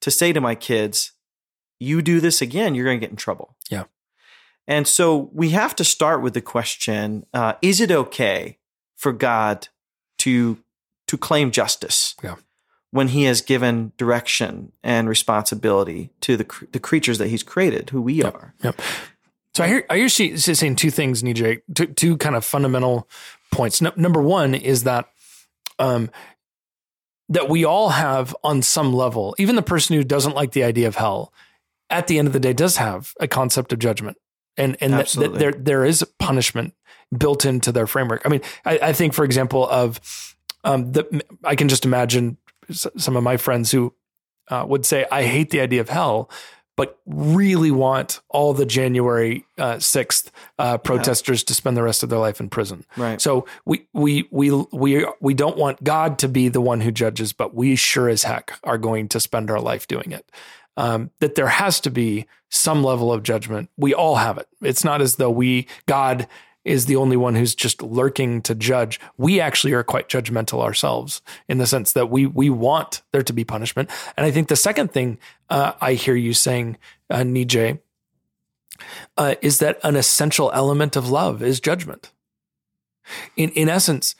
to 0.00 0.10
say 0.10 0.32
to 0.32 0.40
my 0.40 0.54
kids, 0.54 1.12
you 1.78 2.02
do 2.02 2.20
this 2.20 2.42
again, 2.42 2.74
you're 2.74 2.84
going 2.84 2.98
to 2.98 3.04
get 3.04 3.10
in 3.10 3.16
trouble. 3.16 3.56
Yeah. 3.70 3.84
And 4.66 4.86
so 4.86 5.30
we 5.32 5.50
have 5.50 5.74
to 5.76 5.84
start 5.84 6.22
with 6.22 6.34
the 6.34 6.40
question 6.40 7.26
uh, 7.32 7.54
is 7.62 7.80
it 7.80 7.90
okay 7.90 8.58
for 8.96 9.12
God 9.12 9.68
to, 10.18 10.58
to 11.06 11.16
claim 11.16 11.50
justice? 11.50 12.14
Yeah. 12.22 12.36
When 12.90 13.08
he 13.08 13.24
has 13.24 13.40
given 13.40 13.92
direction 13.96 14.72
and 14.82 15.08
responsibility 15.08 16.10
to 16.20 16.36
the, 16.36 16.66
the 16.72 16.78
creatures 16.78 17.18
that 17.18 17.28
he's 17.28 17.42
created, 17.42 17.90
who 17.90 18.02
we 18.02 18.14
yep. 18.14 18.34
are. 18.34 18.54
Yep. 18.62 18.80
So 19.54 19.64
I 19.64 19.68
hear 19.68 19.86
I 19.90 19.96
hear 19.98 20.08
she 20.08 20.36
saying 20.36 20.76
two 20.76 20.90
things, 20.90 21.22
Nijay, 21.22 21.60
two, 21.74 21.86
two 21.86 22.16
kind 22.16 22.36
of 22.36 22.44
fundamental 22.44 23.08
points. 23.50 23.82
No, 23.82 23.92
number 23.96 24.22
one 24.22 24.54
is 24.54 24.84
that 24.84 25.10
um, 25.78 26.10
that 27.28 27.48
we 27.48 27.64
all 27.64 27.90
have 27.90 28.34
on 28.42 28.62
some 28.62 28.92
level, 28.92 29.34
even 29.38 29.56
the 29.56 29.62
person 29.62 29.96
who 29.96 30.04
doesn't 30.04 30.34
like 30.34 30.52
the 30.52 30.64
idea 30.64 30.88
of 30.88 30.96
hell, 30.96 31.32
at 31.90 32.06
the 32.06 32.18
end 32.18 32.26
of 32.26 32.32
the 32.32 32.40
day, 32.40 32.52
does 32.52 32.78
have 32.78 33.12
a 33.20 33.28
concept 33.28 33.72
of 33.72 33.78
judgment, 33.78 34.16
and 34.56 34.76
and 34.80 34.94
that, 34.94 35.08
that 35.08 35.34
there 35.34 35.52
there 35.52 35.84
is 35.84 36.02
punishment 36.18 36.74
built 37.16 37.44
into 37.44 37.72
their 37.72 37.86
framework. 37.86 38.22
I 38.24 38.30
mean, 38.30 38.40
I, 38.64 38.78
I 38.82 38.92
think, 38.94 39.12
for 39.12 39.24
example, 39.24 39.68
of 39.68 40.34
um, 40.64 40.92
the 40.92 41.22
I 41.44 41.56
can 41.56 41.68
just 41.68 41.84
imagine 41.84 42.38
some 42.70 43.16
of 43.16 43.22
my 43.22 43.36
friends 43.36 43.70
who 43.70 43.94
uh, 44.48 44.64
would 44.66 44.86
say, 44.86 45.04
"I 45.10 45.24
hate 45.24 45.50
the 45.50 45.60
idea 45.60 45.82
of 45.82 45.90
hell," 45.90 46.30
but 46.82 46.98
really 47.06 47.70
want 47.70 48.18
all 48.28 48.52
the 48.52 48.66
January 48.66 49.46
uh, 49.56 49.78
sixth 49.78 50.32
uh, 50.58 50.76
protesters 50.78 51.42
yeah. 51.42 51.46
to 51.46 51.54
spend 51.54 51.76
the 51.76 51.82
rest 51.84 52.02
of 52.02 52.08
their 52.08 52.18
life 52.18 52.40
in 52.40 52.50
prison. 52.50 52.84
Right. 52.96 53.20
So 53.20 53.46
we 53.64 53.86
we 53.92 54.26
we 54.32 54.50
we 54.72 55.06
we 55.20 55.32
don't 55.32 55.56
want 55.56 55.84
God 55.84 56.18
to 56.18 56.28
be 56.28 56.48
the 56.48 56.60
one 56.60 56.80
who 56.80 56.90
judges, 56.90 57.32
but 57.32 57.54
we 57.54 57.76
sure 57.76 58.08
as 58.08 58.24
heck 58.24 58.58
are 58.64 58.78
going 58.78 59.06
to 59.10 59.20
spend 59.20 59.48
our 59.48 59.60
life 59.60 59.86
doing 59.86 60.10
it. 60.10 60.28
Um, 60.76 61.12
that 61.20 61.36
there 61.36 61.46
has 61.46 61.78
to 61.82 61.90
be 61.90 62.26
some 62.48 62.82
level 62.82 63.12
of 63.12 63.22
judgment. 63.22 63.70
We 63.76 63.94
all 63.94 64.16
have 64.16 64.36
it. 64.36 64.48
It's 64.60 64.82
not 64.82 65.00
as 65.00 65.14
though 65.14 65.30
we 65.30 65.68
God 65.86 66.26
is 66.64 66.86
the 66.86 66.96
only 66.96 67.16
one 67.16 67.34
who's 67.34 67.54
just 67.54 67.82
lurking 67.82 68.40
to 68.42 68.54
judge. 68.54 69.00
We 69.16 69.40
actually 69.40 69.72
are 69.72 69.82
quite 69.82 70.08
judgmental 70.08 70.62
ourselves 70.62 71.22
in 71.48 71.58
the 71.58 71.66
sense 71.66 71.92
that 71.92 72.10
we 72.10 72.26
we 72.26 72.50
want 72.50 73.02
there 73.12 73.22
to 73.22 73.32
be 73.32 73.44
punishment. 73.44 73.90
And 74.16 74.24
I 74.24 74.30
think 74.30 74.48
the 74.48 74.56
second 74.56 74.92
thing 74.92 75.18
uh, 75.50 75.72
I 75.80 75.94
hear 75.94 76.14
you 76.14 76.32
saying, 76.32 76.78
uh, 77.10 77.18
Nijay, 77.18 77.80
uh, 79.16 79.34
is 79.42 79.58
that 79.58 79.78
an 79.82 79.96
essential 79.96 80.50
element 80.52 80.96
of 80.96 81.10
love 81.10 81.42
is 81.42 81.60
judgment. 81.60 82.12
In 83.36 83.50
in 83.50 83.68
essence, 83.68 84.14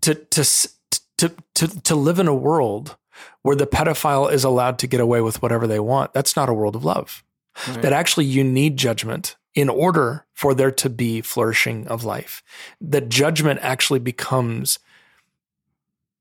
to 0.00 0.14
to 0.14 0.44
to 1.18 1.34
to 1.54 1.82
to 1.82 1.94
live 1.94 2.18
in 2.18 2.28
a 2.28 2.34
world 2.34 2.96
where 3.42 3.56
the 3.56 3.66
pedophile 3.66 4.30
is 4.30 4.44
allowed 4.44 4.78
to 4.78 4.86
get 4.86 5.00
away 5.00 5.20
with 5.20 5.42
whatever 5.42 5.66
they 5.66 5.80
want, 5.80 6.12
that's 6.12 6.36
not 6.36 6.48
a 6.48 6.54
world 6.54 6.76
of 6.76 6.84
love. 6.84 7.22
Right. 7.68 7.82
That 7.82 7.92
actually 7.92 8.26
you 8.26 8.44
need 8.44 8.76
judgment 8.76 9.36
in 9.56 9.70
order 9.70 10.26
for 10.34 10.54
there 10.54 10.70
to 10.70 10.88
be 10.88 11.22
flourishing 11.22 11.88
of 11.88 12.04
life. 12.04 12.44
That 12.80 13.08
judgment 13.08 13.58
actually 13.62 13.98
becomes 13.98 14.78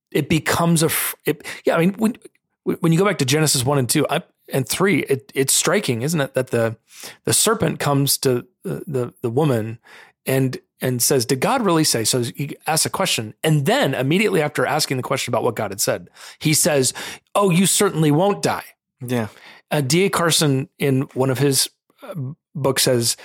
it 0.09 0.29
becomes 0.29 0.81
a 0.81 0.89
it, 1.25 1.45
yeah. 1.65 1.75
I 1.75 1.79
mean, 1.79 1.93
when 1.95 2.17
when 2.63 2.93
you 2.93 2.97
go 2.97 3.05
back 3.05 3.17
to 3.17 3.25
Genesis 3.25 3.65
one 3.65 3.77
and 3.77 3.89
two 3.89 4.07
I, 4.09 4.23
and 4.51 4.67
three, 4.67 4.99
it, 4.99 5.31
it's 5.35 5.53
striking, 5.53 6.01
isn't 6.01 6.21
it, 6.21 6.33
that 6.33 6.47
the 6.47 6.77
the 7.25 7.33
serpent 7.33 7.79
comes 7.79 8.17
to 8.19 8.47
the, 8.63 8.83
the 8.87 9.13
the 9.21 9.29
woman 9.29 9.77
and 10.25 10.57
and 10.79 11.01
says, 11.01 11.25
"Did 11.25 11.41
God 11.41 11.65
really 11.65 11.83
say?" 11.83 12.05
So 12.05 12.23
he 12.23 12.55
asks 12.65 12.85
a 12.85 12.89
question, 12.89 13.33
and 13.43 13.65
then 13.65 13.93
immediately 13.93 14.41
after 14.41 14.65
asking 14.65 14.97
the 14.97 15.03
question 15.03 15.31
about 15.31 15.43
what 15.43 15.55
God 15.55 15.71
had 15.71 15.81
said, 15.81 16.09
he 16.39 16.53
says, 16.53 16.93
"Oh, 17.35 17.49
you 17.49 17.65
certainly 17.65 18.11
won't 18.11 18.41
die." 18.41 18.63
Yeah. 19.01 19.27
Uh, 19.69 19.81
D.A. 19.81 20.09
Carson, 20.09 20.69
in 20.77 21.01
one 21.13 21.29
of 21.29 21.39
his 21.39 21.69
uh, 22.01 22.13
book 22.55 22.79
says 22.79 23.17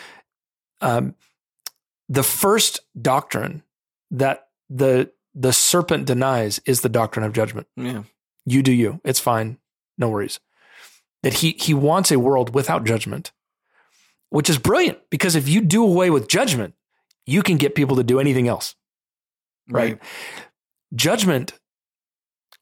um, 0.80 1.14
the 2.08 2.22
first 2.22 2.80
doctrine 3.00 3.62
that 4.10 4.48
the 4.68 5.10
the 5.34 5.52
serpent 5.52 6.06
denies 6.06 6.60
is 6.66 6.80
the 6.80 6.88
doctrine 6.88 7.24
of 7.24 7.32
judgment. 7.32 7.68
Yeah. 7.76 8.02
You 8.44 8.62
do 8.62 8.72
you. 8.72 9.00
It's 9.04 9.20
fine. 9.20 9.58
No 9.96 10.08
worries. 10.08 10.40
That 11.22 11.34
he 11.34 11.52
he 11.52 11.74
wants 11.74 12.10
a 12.10 12.18
world 12.18 12.54
without 12.54 12.84
judgment, 12.84 13.32
which 14.30 14.50
is 14.50 14.58
brilliant 14.58 14.98
because 15.10 15.36
if 15.36 15.48
you 15.48 15.60
do 15.60 15.84
away 15.84 16.10
with 16.10 16.28
judgment, 16.28 16.74
you 17.26 17.42
can 17.42 17.56
get 17.56 17.74
people 17.74 17.96
to 17.96 18.04
do 18.04 18.18
anything 18.18 18.48
else. 18.48 18.74
Right? 19.68 19.92
right. 19.92 20.02
Judgment 20.94 21.52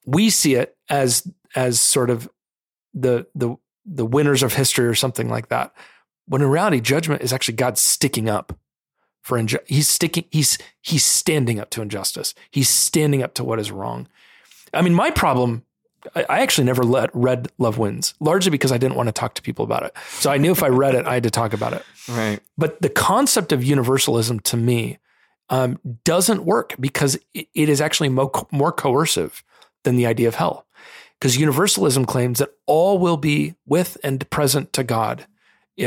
we 0.09 0.31
see 0.31 0.55
it 0.55 0.75
as 0.89 1.31
as 1.55 1.81
sort 1.81 2.09
of 2.09 2.31
the 2.95 3.27
the 3.35 3.57
the 3.85 4.07
winners 4.07 4.43
of 4.43 4.55
history 4.55 4.87
or 4.87 4.95
something 4.95 5.29
like 5.29 5.49
that. 5.49 5.73
When 6.29 6.43
in 6.43 6.49
reality, 6.49 6.81
judgment 6.81 7.23
is 7.23 7.33
actually 7.33 7.55
God 7.55 7.79
sticking 7.79 8.29
up 8.29 8.57
for 9.23 9.39
injustice. 9.39 9.69
He's 9.69 9.89
sticking. 9.89 10.25
He's 10.31 10.59
he's 10.81 11.05
standing 11.05 11.59
up 11.59 11.71
to 11.71 11.83
injustice. 11.83 12.35
He's 12.51 12.69
standing 12.69 13.23
up 13.23 13.35
to 13.35 13.45
what 13.45 13.59
is 13.59 13.71
wrong. 13.71 14.09
I 14.73 14.83
mean, 14.83 14.95
my 14.95 15.11
problem. 15.11 15.65
I, 16.15 16.25
I 16.29 16.41
actually 16.41 16.65
never 16.65 16.85
let, 16.85 17.11
read 17.13 17.49
Love 17.59 17.77
Wins, 17.77 18.15
largely 18.21 18.51
because 18.51 18.71
I 18.71 18.79
didn't 18.79 18.95
want 18.95 19.09
to 19.09 19.13
talk 19.13 19.35
to 19.35 19.43
people 19.43 19.65
about 19.65 19.83
it. 19.83 19.97
So 20.11 20.31
I 20.31 20.37
knew 20.37 20.53
if 20.53 20.63
I 20.63 20.69
read 20.69 20.95
it, 20.95 21.07
I 21.07 21.15
had 21.15 21.25
to 21.25 21.31
talk 21.31 21.53
about 21.53 21.73
it. 21.73 21.85
Right. 22.09 22.39
But 22.57 22.81
the 22.81 22.89
concept 22.89 23.53
of 23.53 23.65
universalism 23.65 24.39
to 24.41 24.57
me 24.57 24.99
um, 25.51 25.81
doesn't 26.05 26.45
work 26.45 26.75
because 26.79 27.19
it, 27.35 27.49
it 27.53 27.69
is 27.69 27.81
actually 27.81 28.11
mo- 28.11 28.31
more 28.53 28.71
coercive 28.71 29.43
than 29.83 29.97
the 29.97 30.07
idea 30.07 30.29
of 30.29 30.37
hell. 30.37 30.67
Because 31.19 31.37
universalism 31.37 32.05
claims 32.05 32.39
that 32.39 32.53
all 32.67 32.99
will 32.99 33.17
be 33.17 33.57
with 33.67 33.99
and 34.05 34.29
present 34.31 34.73
to 34.75 34.85
God 34.85 35.27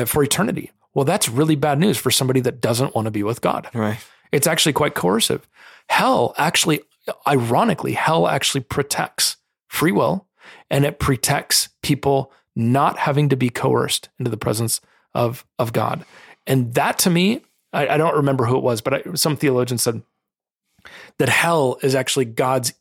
for 0.05 0.23
eternity. 0.23 0.71
Well, 0.93 1.05
that's 1.05 1.29
really 1.29 1.55
bad 1.55 1.79
news 1.79 1.97
for 1.97 2.11
somebody 2.11 2.41
that 2.41 2.61
doesn't 2.61 2.95
want 2.95 3.05
to 3.05 3.11
be 3.11 3.23
with 3.23 3.41
God. 3.41 3.69
Right. 3.73 3.99
It's 4.31 4.47
actually 4.47 4.73
quite 4.73 4.95
coercive. 4.95 5.47
Hell 5.87 6.33
actually, 6.37 6.81
ironically, 7.27 7.93
hell 7.93 8.27
actually 8.27 8.61
protects 8.61 9.37
free 9.67 9.91
will 9.91 10.27
and 10.69 10.85
it 10.85 10.99
protects 10.99 11.69
people 11.81 12.31
not 12.55 12.99
having 12.99 13.29
to 13.29 13.37
be 13.37 13.49
coerced 13.49 14.09
into 14.19 14.29
the 14.29 14.37
presence 14.37 14.81
of, 15.13 15.45
of 15.57 15.71
God. 15.73 16.05
And 16.45 16.73
that 16.73 16.99
to 16.99 17.09
me, 17.09 17.41
I, 17.71 17.87
I 17.87 17.97
don't 17.97 18.15
remember 18.15 18.45
who 18.45 18.57
it 18.57 18.63
was, 18.63 18.81
but 18.81 18.93
I, 18.93 19.13
some 19.13 19.37
theologian 19.37 19.77
said 19.77 20.01
that 21.19 21.29
hell 21.29 21.77
is 21.81 21.95
actually 21.95 22.25
God's 22.25 22.73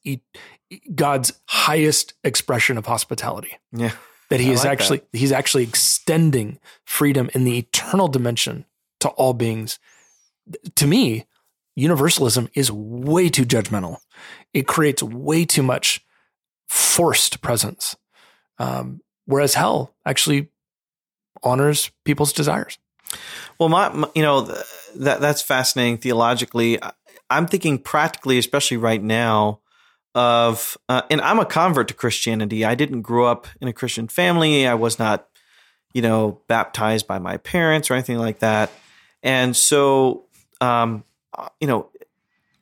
God's 0.94 1.32
highest 1.46 2.14
expression 2.22 2.78
of 2.78 2.86
hospitality. 2.86 3.58
Yeah 3.72 3.92
that 4.30 4.40
he 4.40 4.50
I 4.50 4.52
is 4.52 4.64
like 4.64 4.72
actually 4.72 4.98
that. 4.98 5.18
he's 5.18 5.32
actually 5.32 5.64
extending 5.64 6.58
freedom 6.84 7.30
in 7.34 7.44
the 7.44 7.58
eternal 7.58 8.08
dimension 8.08 8.64
to 9.00 9.08
all 9.10 9.34
beings. 9.34 9.78
To 10.76 10.86
me, 10.86 11.26
universalism 11.76 12.48
is 12.54 12.72
way 12.72 13.28
too 13.28 13.44
judgmental. 13.44 13.98
It 14.54 14.66
creates 14.66 15.02
way 15.02 15.44
too 15.44 15.62
much 15.62 16.04
forced 16.68 17.40
presence, 17.42 17.96
um, 18.58 19.00
whereas 19.26 19.54
hell 19.54 19.94
actually 20.06 20.48
honors 21.42 21.90
people's 22.04 22.32
desires. 22.32 22.78
Well, 23.58 23.68
my, 23.68 23.88
my 23.90 24.08
you 24.14 24.22
know 24.22 24.42
that 24.96 25.20
that's 25.20 25.42
fascinating 25.42 25.98
theologically. 25.98 26.78
I'm 27.28 27.46
thinking 27.46 27.78
practically, 27.78 28.38
especially 28.38 28.76
right 28.76 29.02
now 29.02 29.59
of, 30.14 30.76
uh, 30.88 31.02
and 31.10 31.20
I'm 31.20 31.38
a 31.38 31.44
convert 31.44 31.88
to 31.88 31.94
Christianity. 31.94 32.64
I 32.64 32.74
didn't 32.74 33.02
grow 33.02 33.26
up 33.26 33.46
in 33.60 33.68
a 33.68 33.72
Christian 33.72 34.08
family. 34.08 34.66
I 34.66 34.74
was 34.74 34.98
not, 34.98 35.28
you 35.92 36.02
know, 36.02 36.40
baptized 36.48 37.06
by 37.06 37.18
my 37.18 37.36
parents 37.36 37.90
or 37.90 37.94
anything 37.94 38.18
like 38.18 38.40
that. 38.40 38.70
And 39.22 39.56
so, 39.56 40.24
um, 40.60 41.04
uh, 41.36 41.48
you 41.60 41.66
know, 41.66 41.90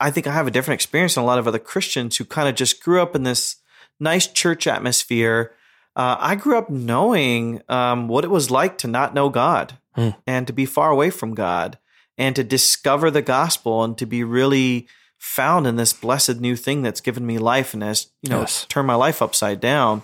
I 0.01 0.11
think 0.11 0.27
I 0.27 0.33
have 0.33 0.47
a 0.47 0.51
different 0.51 0.77
experience 0.77 1.15
than 1.15 1.25
a 1.25 1.27
lot 1.27 1.39
of 1.39 1.49
other 1.49 1.59
Christians 1.59 2.17
who 2.17 2.25
kind 2.25 2.49
of 2.49 2.55
just 2.55 2.83
grew 2.83 3.03
up 3.03 3.17
in 3.17 3.23
this 3.25 3.57
nice 3.99 4.27
church 4.27 4.67
atmosphere. 4.67 5.53
Uh, 5.97 6.17
I 6.19 6.37
grew 6.37 6.57
up 6.57 6.71
knowing 6.71 7.63
um, 7.69 8.09
what 8.09 8.25
it 8.25 8.31
was 8.31 8.51
like 8.51 8.79
to 8.79 8.89
not 8.89 9.15
know 9.15 9.29
God 9.29 9.79
mm. 9.97 10.15
and 10.27 10.47
to 10.47 10.53
be 10.53 10.67
far 10.67 10.91
away 10.91 11.11
from 11.11 11.35
God 11.35 11.79
and 12.17 12.37
to 12.37 12.45
discover 12.45 13.11
the 13.11 13.23
gospel 13.23 13.83
and 13.83 13.99
to 13.99 14.07
be 14.07 14.23
really 14.23 14.89
found 15.19 15.67
in 15.67 15.77
this 15.77 15.93
blessed 15.93 16.41
new 16.41 16.57
thing 16.57 16.83
that's 16.83 17.01
given 17.01 17.27
me 17.27 17.39
life 17.39 17.75
and 17.75 17.83
has 17.83 18.09
you 18.23 18.31
know 18.31 18.41
yes. 18.41 18.67
turned 18.69 18.87
my 18.87 18.95
life 18.95 19.21
upside 19.21 19.61
down. 19.61 20.03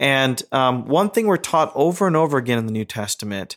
And 0.00 0.42
um, 0.52 0.86
one 0.86 1.10
thing 1.10 1.26
we're 1.26 1.36
taught 1.36 1.72
over 1.74 2.06
and 2.06 2.16
over 2.16 2.38
again 2.38 2.58
in 2.58 2.66
the 2.66 2.72
New 2.72 2.84
Testament 2.84 3.56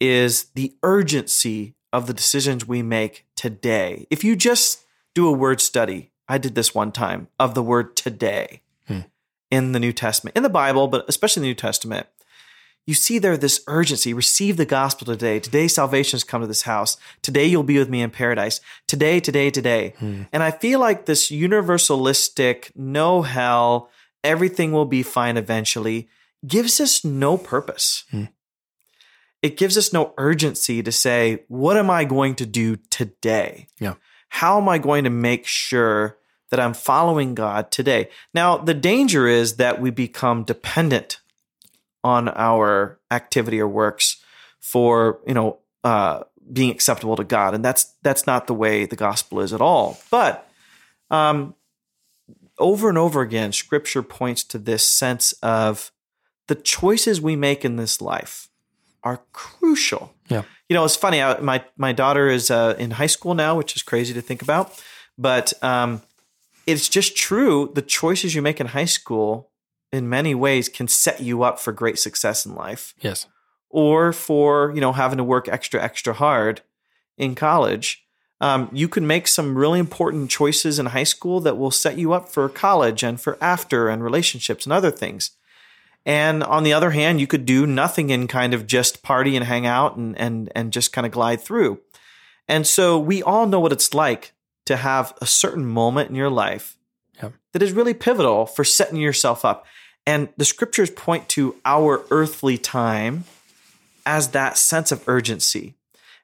is 0.00 0.46
the 0.54 0.74
urgency 0.82 1.76
of 1.92 2.06
the 2.06 2.14
decisions 2.14 2.66
we 2.66 2.82
make 2.82 3.26
today. 3.36 4.06
If 4.10 4.24
you 4.24 4.34
just 4.34 4.82
do 5.14 5.28
a 5.28 5.32
word 5.32 5.60
study 5.60 6.10
I 6.28 6.38
did 6.38 6.54
this 6.54 6.74
one 6.74 6.92
time 6.92 7.28
of 7.40 7.54
the 7.54 7.62
word 7.62 7.96
today 7.96 8.62
in 9.50 9.72
the 9.72 9.80
New 9.80 9.92
Testament, 9.92 10.36
in 10.36 10.42
the 10.42 10.50
Bible, 10.50 10.88
but 10.88 11.06
especially 11.08 11.40
in 11.40 11.44
the 11.44 11.48
New 11.48 11.54
Testament. 11.54 12.06
You 12.88 12.94
see 12.94 13.18
there 13.18 13.36
this 13.36 13.62
urgency. 13.66 14.14
Receive 14.14 14.56
the 14.56 14.64
gospel 14.64 15.04
today. 15.04 15.40
Today 15.40 15.68
salvation 15.68 16.16
has 16.16 16.24
come 16.24 16.40
to 16.40 16.46
this 16.46 16.62
house. 16.62 16.96
Today 17.20 17.44
you'll 17.44 17.62
be 17.62 17.78
with 17.78 17.90
me 17.90 18.00
in 18.00 18.08
paradise. 18.08 18.62
Today, 18.86 19.20
today, 19.20 19.50
today. 19.50 19.92
Hmm. 19.98 20.22
And 20.32 20.42
I 20.42 20.52
feel 20.52 20.80
like 20.80 21.04
this 21.04 21.30
universalistic, 21.30 22.70
no 22.74 23.20
hell, 23.20 23.90
everything 24.24 24.72
will 24.72 24.86
be 24.86 25.02
fine 25.02 25.36
eventually 25.36 26.08
gives 26.46 26.80
us 26.80 27.04
no 27.04 27.36
purpose. 27.36 28.04
Hmm. 28.10 28.24
It 29.42 29.58
gives 29.58 29.76
us 29.76 29.92
no 29.92 30.14
urgency 30.16 30.82
to 30.82 30.90
say, 30.90 31.44
what 31.48 31.76
am 31.76 31.90
I 31.90 32.04
going 32.04 32.36
to 32.36 32.46
do 32.46 32.76
today? 32.88 33.66
Yeah. 33.78 33.96
How 34.30 34.58
am 34.58 34.68
I 34.70 34.78
going 34.78 35.04
to 35.04 35.10
make 35.10 35.46
sure 35.46 36.16
that 36.48 36.58
I'm 36.58 36.72
following 36.72 37.34
God 37.34 37.70
today? 37.70 38.08
Now, 38.32 38.56
the 38.56 38.72
danger 38.72 39.26
is 39.26 39.56
that 39.56 39.78
we 39.78 39.90
become 39.90 40.44
dependent 40.44 41.20
on 42.08 42.28
our 42.30 42.98
activity 43.10 43.60
or 43.60 43.68
works 43.68 44.22
for, 44.60 45.20
you 45.26 45.34
know, 45.34 45.58
uh, 45.84 46.22
being 46.50 46.70
acceptable 46.70 47.16
to 47.16 47.24
God, 47.24 47.54
and 47.54 47.64
that's 47.64 47.94
that's 48.02 48.26
not 48.26 48.46
the 48.46 48.54
way 48.54 48.86
the 48.86 48.96
gospel 48.96 49.40
is 49.40 49.52
at 49.52 49.60
all. 49.60 49.98
But 50.10 50.48
um, 51.10 51.54
over 52.58 52.88
and 52.88 52.98
over 52.98 53.20
again, 53.20 53.52
Scripture 53.52 54.02
points 54.02 54.44
to 54.44 54.58
this 54.58 54.86
sense 54.86 55.32
of 55.42 55.92
the 56.46 56.54
choices 56.54 57.20
we 57.20 57.36
make 57.36 57.64
in 57.64 57.76
this 57.76 58.00
life 58.00 58.48
are 59.02 59.20
crucial. 59.32 60.14
Yeah. 60.28 60.42
You 60.68 60.74
know, 60.74 60.84
it's 60.84 60.96
funny. 60.96 61.22
I, 61.22 61.38
my 61.40 61.64
my 61.76 61.92
daughter 61.92 62.28
is 62.28 62.50
uh, 62.50 62.74
in 62.78 62.92
high 62.92 63.06
school 63.06 63.34
now, 63.34 63.56
which 63.56 63.76
is 63.76 63.82
crazy 63.82 64.14
to 64.14 64.22
think 64.22 64.42
about, 64.42 64.82
but 65.16 65.52
um, 65.62 66.02
it's 66.66 66.88
just 66.88 67.16
true. 67.16 67.70
The 67.74 67.82
choices 67.82 68.34
you 68.34 68.42
make 68.42 68.60
in 68.60 68.68
high 68.68 68.86
school, 68.86 69.47
in 69.92 70.08
many 70.08 70.34
ways, 70.34 70.68
can 70.68 70.88
set 70.88 71.20
you 71.20 71.42
up 71.42 71.58
for 71.58 71.72
great 71.72 71.98
success 71.98 72.44
in 72.46 72.54
life. 72.54 72.94
Yes. 73.00 73.26
or 73.70 74.12
for 74.12 74.72
you 74.74 74.80
know 74.80 74.92
having 74.92 75.18
to 75.18 75.24
work 75.24 75.48
extra 75.48 75.82
extra 75.82 76.14
hard 76.14 76.62
in 77.16 77.34
college. 77.34 78.04
Um, 78.40 78.70
you 78.72 78.88
can 78.88 79.06
make 79.06 79.26
some 79.26 79.58
really 79.58 79.80
important 79.80 80.30
choices 80.30 80.78
in 80.78 80.86
high 80.86 81.04
school 81.04 81.40
that 81.40 81.58
will 81.58 81.72
set 81.72 81.98
you 81.98 82.12
up 82.12 82.28
for 82.28 82.48
college 82.48 83.02
and 83.02 83.20
for 83.20 83.36
after 83.40 83.88
and 83.88 84.02
relationships 84.02 84.64
and 84.64 84.72
other 84.72 84.92
things. 84.92 85.32
And 86.06 86.44
on 86.44 86.62
the 86.62 86.72
other 86.72 86.92
hand 86.92 87.20
you 87.20 87.26
could 87.26 87.44
do 87.44 87.66
nothing 87.66 88.12
and 88.12 88.28
kind 88.28 88.54
of 88.54 88.66
just 88.66 89.02
party 89.02 89.36
and 89.36 89.44
hang 89.44 89.66
out 89.66 89.96
and 89.96 90.16
and 90.18 90.50
and 90.54 90.72
just 90.72 90.92
kind 90.92 91.06
of 91.06 91.12
glide 91.12 91.40
through. 91.40 91.80
And 92.46 92.66
so 92.66 92.98
we 92.98 93.22
all 93.22 93.46
know 93.46 93.60
what 93.60 93.72
it's 93.72 93.92
like 93.92 94.32
to 94.64 94.76
have 94.76 95.12
a 95.20 95.26
certain 95.26 95.66
moment 95.66 96.08
in 96.08 96.16
your 96.16 96.30
life 96.30 96.77
Yep. 97.22 97.32
that 97.52 97.62
is 97.62 97.72
really 97.72 97.94
pivotal 97.94 98.46
for 98.46 98.64
setting 98.64 98.96
yourself 98.96 99.44
up 99.44 99.66
and 100.08 100.30
the 100.38 100.44
scriptures 100.46 100.88
point 100.88 101.28
to 101.28 101.56
our 101.66 102.02
earthly 102.10 102.56
time 102.56 103.24
as 104.06 104.28
that 104.28 104.56
sense 104.56 104.90
of 104.90 105.06
urgency. 105.06 105.74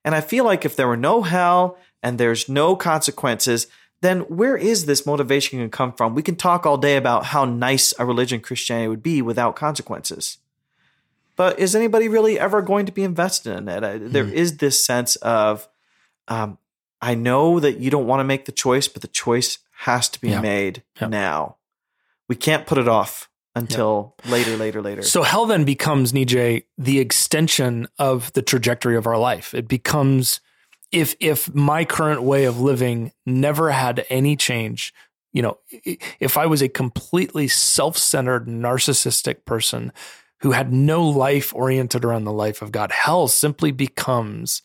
And 0.07 0.15
I 0.15 0.23
feel 0.23 0.45
like 0.45 0.65
if 0.65 0.75
there 0.75 0.89
were 0.89 0.97
no 0.97 1.21
hell 1.21 1.77
and 2.03 2.17
there's 2.17 2.49
no 2.49 2.77
consequences, 2.77 3.67
then 4.01 4.21
where 4.21 4.57
is 4.57 4.87
this 4.87 5.05
motivation 5.05 5.59
going 5.59 5.71
to 5.71 5.77
come 5.77 5.93
from? 5.93 6.15
We 6.15 6.23
can 6.23 6.37
talk 6.37 6.65
all 6.65 6.79
day 6.79 6.97
about 6.97 7.27
how 7.27 7.45
nice 7.45 7.93
a 7.99 8.07
religion 8.07 8.41
Christianity 8.41 8.89
would 8.89 9.03
be 9.03 9.21
without 9.21 9.55
consequences. 9.55 10.39
But 11.37 11.59
is 11.59 11.75
anybody 11.75 12.09
really 12.09 12.41
ever 12.41 12.63
going 12.63 12.87
to 12.87 12.93
be 12.93 13.03
invested 13.03 13.55
in 13.55 13.69
it? 13.69 13.85
Uh, 13.85 13.99
There 14.01 14.29
is 14.29 14.59
this 14.59 14.83
sense 14.83 15.17
of, 15.17 15.69
um, 16.29 16.57
I 17.03 17.15
know 17.15 17.61
that 17.61 17.81
you 17.81 17.91
don't 17.91 18.07
want 18.07 18.21
to 18.21 18.25
make 18.25 18.47
the 18.47 18.53
choice, 18.53 18.89
but 18.89 19.03
the 19.03 19.09
choice 19.09 19.59
has 19.85 20.09
to 20.09 20.21
be 20.21 20.31
Yeah. 20.31 20.41
made 20.41 20.83
Yeah. 21.01 21.09
now. 21.09 21.57
We 22.27 22.37
can't 22.37 22.67
put 22.67 22.79
it 22.79 22.89
off 22.89 23.29
until 23.55 24.17
later, 24.25 24.57
later, 24.57 24.81
later. 24.81 25.03
So 25.03 25.23
hell 25.23 25.45
then 25.45 25.65
becomes 25.65 26.13
Nijay 26.13 26.65
the 26.79 26.99
extension 27.01 27.87
of 27.99 28.33
the 28.33 28.41
trajectory 28.41 28.97
of 28.97 29.07
our 29.07 29.19
life. 29.19 29.53
It 29.53 29.69
becomes 29.69 30.41
if 30.91 31.15
if 31.21 31.55
my 31.55 31.85
current 31.85 32.23
way 32.23 32.45
of 32.45 32.59
living 32.61 33.13
never 33.27 33.73
had 33.73 34.07
any 34.09 34.37
change, 34.37 34.95
you 35.35 35.43
know, 35.43 35.59
if 36.19 36.39
I 36.39 36.47
was 36.47 36.63
a 36.63 36.69
completely 36.69 37.47
self-centered 37.47 38.47
narcissistic 38.47 39.45
person 39.45 39.93
who 40.41 40.53
had 40.53 40.73
no 40.73 41.07
life 41.07 41.55
oriented 41.55 42.05
around 42.05 42.25
the 42.25 42.33
life 42.33 42.63
of 42.63 42.73
God, 42.73 42.91
hell 42.91 43.29
simply 43.29 43.71
becomes 43.71 44.63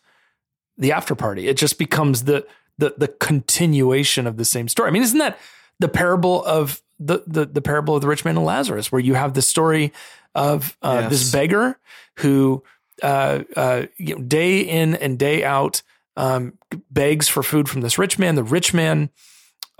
the 0.77 0.93
after 0.93 1.13
party. 1.13 1.49
It 1.49 1.57
just 1.57 1.77
becomes 1.77 2.23
the 2.23 2.45
the 2.79 2.95
the 2.97 3.07
continuation 3.07 4.25
of 4.27 4.37
the 4.37 4.45
same 4.45 4.67
story. 4.67 4.87
I 4.89 4.91
mean, 4.91 5.03
isn't 5.03 5.19
that 5.19 5.37
the 5.79 5.87
parable 5.89 6.43
of 6.45 6.81
the 6.99 7.23
the, 7.27 7.45
the 7.45 7.61
parable 7.61 7.95
of 7.95 8.01
the 8.01 8.07
rich 8.07 8.25
man 8.25 8.37
and 8.37 8.45
Lazarus, 8.45 8.91
where 8.91 9.01
you 9.01 9.13
have 9.15 9.33
the 9.33 9.41
story 9.41 9.93
of 10.35 10.77
uh, 10.81 10.99
Yes. 11.01 11.09
this 11.11 11.31
beggar 11.31 11.77
who 12.19 12.63
uh, 13.03 13.43
uh, 13.55 13.85
you 13.97 14.15
know, 14.15 14.21
day 14.23 14.59
in 14.61 14.95
and 14.95 15.17
day 15.19 15.43
out 15.43 15.81
um, 16.17 16.53
begs 16.91 17.27
for 17.29 17.43
food 17.43 17.69
from 17.69 17.81
this 17.81 17.97
rich 17.97 18.19
man. 18.19 18.35
The 18.35 18.43
rich 18.43 18.73
man 18.73 19.09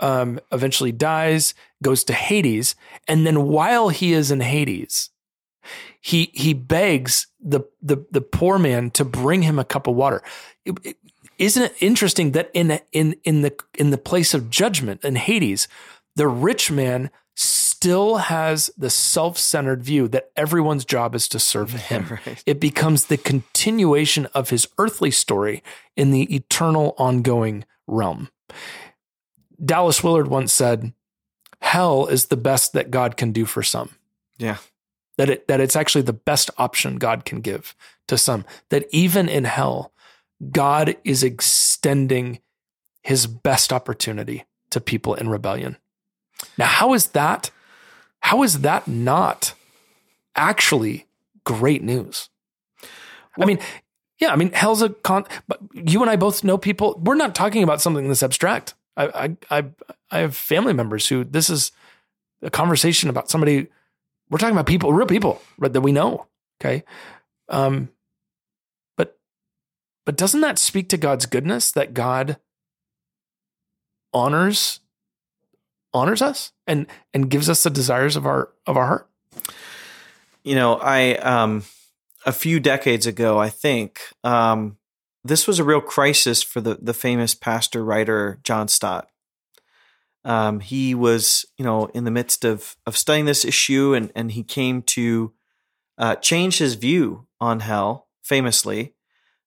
um, 0.00 0.40
eventually 0.50 0.92
dies, 0.92 1.54
goes 1.82 2.02
to 2.04 2.14
Hades, 2.14 2.74
and 3.06 3.26
then 3.26 3.42
while 3.48 3.90
he 3.90 4.12
is 4.14 4.30
in 4.30 4.40
Hades, 4.40 5.10
he 6.00 6.30
he 6.32 6.54
begs 6.54 7.26
the 7.38 7.60
the 7.82 7.98
the 8.10 8.22
poor 8.22 8.58
man 8.58 8.90
to 8.92 9.04
bring 9.04 9.42
him 9.42 9.58
a 9.58 9.64
cup 9.64 9.86
of 9.86 9.94
water. 9.94 10.22
It- 10.64 10.78
it- 10.82 10.96
isn't 11.40 11.62
it 11.62 11.74
interesting 11.80 12.32
that 12.32 12.50
in 12.54 12.78
in 12.92 13.16
in 13.24 13.40
the 13.42 13.52
in 13.76 13.90
the 13.90 13.98
place 13.98 14.34
of 14.34 14.50
judgment 14.50 15.04
in 15.04 15.16
Hades, 15.16 15.66
the 16.14 16.28
rich 16.28 16.70
man 16.70 17.10
still 17.34 18.16
has 18.18 18.70
the 18.76 18.90
self-centered 18.90 19.82
view 19.82 20.06
that 20.08 20.30
everyone's 20.36 20.84
job 20.84 21.14
is 21.14 21.26
to 21.28 21.38
serve 21.38 21.72
him. 21.90 22.18
right. 22.26 22.42
It 22.44 22.60
becomes 22.60 23.06
the 23.06 23.16
continuation 23.16 24.26
of 24.34 24.50
his 24.50 24.68
earthly 24.76 25.10
story 25.10 25.62
in 25.96 26.10
the 26.10 26.32
eternal 26.34 26.94
ongoing 26.98 27.64
realm. 27.86 28.28
Dallas 29.64 30.04
Willard 30.04 30.28
once 30.28 30.52
said, 30.52 30.92
"Hell 31.62 32.06
is 32.06 32.26
the 32.26 32.36
best 32.36 32.74
that 32.74 32.90
God 32.90 33.16
can 33.16 33.32
do 33.32 33.46
for 33.46 33.62
some." 33.62 33.90
Yeah. 34.38 34.58
that 35.16 35.30
it 35.30 35.48
that 35.48 35.60
it's 35.60 35.76
actually 35.76 36.02
the 36.02 36.12
best 36.12 36.50
option 36.58 36.96
God 36.96 37.24
can 37.24 37.40
give 37.40 37.74
to 38.08 38.18
some. 38.18 38.44
That 38.68 38.86
even 38.90 39.28
in 39.28 39.44
hell, 39.44 39.92
God 40.50 40.96
is 41.04 41.22
extending 41.22 42.40
his 43.02 43.26
best 43.26 43.72
opportunity 43.72 44.44
to 44.70 44.80
people 44.80 45.14
in 45.14 45.28
rebellion. 45.28 45.76
Now, 46.56 46.66
how 46.66 46.94
is 46.94 47.08
that? 47.08 47.50
How 48.20 48.42
is 48.42 48.60
that 48.60 48.86
not 48.88 49.54
actually 50.36 51.06
great 51.44 51.82
news? 51.82 52.28
I 53.38 53.46
mean, 53.46 53.58
yeah, 54.18 54.32
I 54.32 54.36
mean, 54.36 54.52
hell's 54.52 54.82
a 54.82 54.90
con. 54.90 55.24
But 55.48 55.60
you 55.72 56.02
and 56.02 56.10
I 56.10 56.16
both 56.16 56.44
know 56.44 56.58
people. 56.58 57.00
We're 57.02 57.14
not 57.14 57.34
talking 57.34 57.62
about 57.62 57.80
something 57.80 58.08
this 58.08 58.22
abstract. 58.22 58.74
I, 58.96 59.36
I, 59.50 59.58
I, 59.58 59.64
I 60.10 60.18
have 60.18 60.36
family 60.36 60.72
members 60.72 61.06
who 61.06 61.24
this 61.24 61.48
is 61.48 61.72
a 62.42 62.50
conversation 62.50 63.08
about 63.08 63.30
somebody. 63.30 63.68
We're 64.28 64.38
talking 64.38 64.54
about 64.54 64.66
people, 64.66 64.92
real 64.92 65.06
people 65.06 65.40
right, 65.58 65.72
that 65.72 65.80
we 65.80 65.92
know. 65.92 66.26
Okay, 66.60 66.84
um, 67.48 67.88
but 70.04 70.16
doesn't 70.16 70.40
that 70.40 70.58
speak 70.58 70.88
to 70.90 70.96
God's 70.96 71.26
goodness 71.26 71.72
that 71.72 71.94
God 71.94 72.38
honors 74.12 74.80
honors 75.92 76.22
us 76.22 76.52
and 76.66 76.86
and 77.12 77.30
gives 77.30 77.48
us 77.48 77.62
the 77.62 77.70
desires 77.70 78.16
of 78.16 78.26
our 78.26 78.50
of 78.66 78.76
our 78.76 78.86
heart? 78.86 79.10
You 80.42 80.54
know, 80.54 80.76
I 80.76 81.14
um 81.16 81.64
a 82.26 82.32
few 82.32 82.60
decades 82.60 83.06
ago, 83.06 83.38
I 83.38 83.48
think, 83.48 84.00
um, 84.24 84.76
this 85.24 85.46
was 85.46 85.58
a 85.58 85.64
real 85.64 85.80
crisis 85.80 86.42
for 86.42 86.60
the 86.60 86.78
the 86.80 86.94
famous 86.94 87.34
pastor 87.34 87.84
writer 87.84 88.40
John 88.42 88.68
Stott. 88.68 89.08
Um, 90.24 90.60
he 90.60 90.94
was, 90.94 91.46
you 91.56 91.64
know, 91.64 91.86
in 91.86 92.04
the 92.04 92.10
midst 92.10 92.44
of 92.44 92.76
of 92.86 92.96
studying 92.96 93.26
this 93.26 93.44
issue, 93.44 93.94
and 93.94 94.10
and 94.14 94.32
he 94.32 94.42
came 94.42 94.82
to 94.82 95.32
uh, 95.98 96.16
change 96.16 96.58
his 96.58 96.74
view 96.74 97.26
on 97.40 97.60
hell. 97.60 98.08
Famously, 98.22 98.94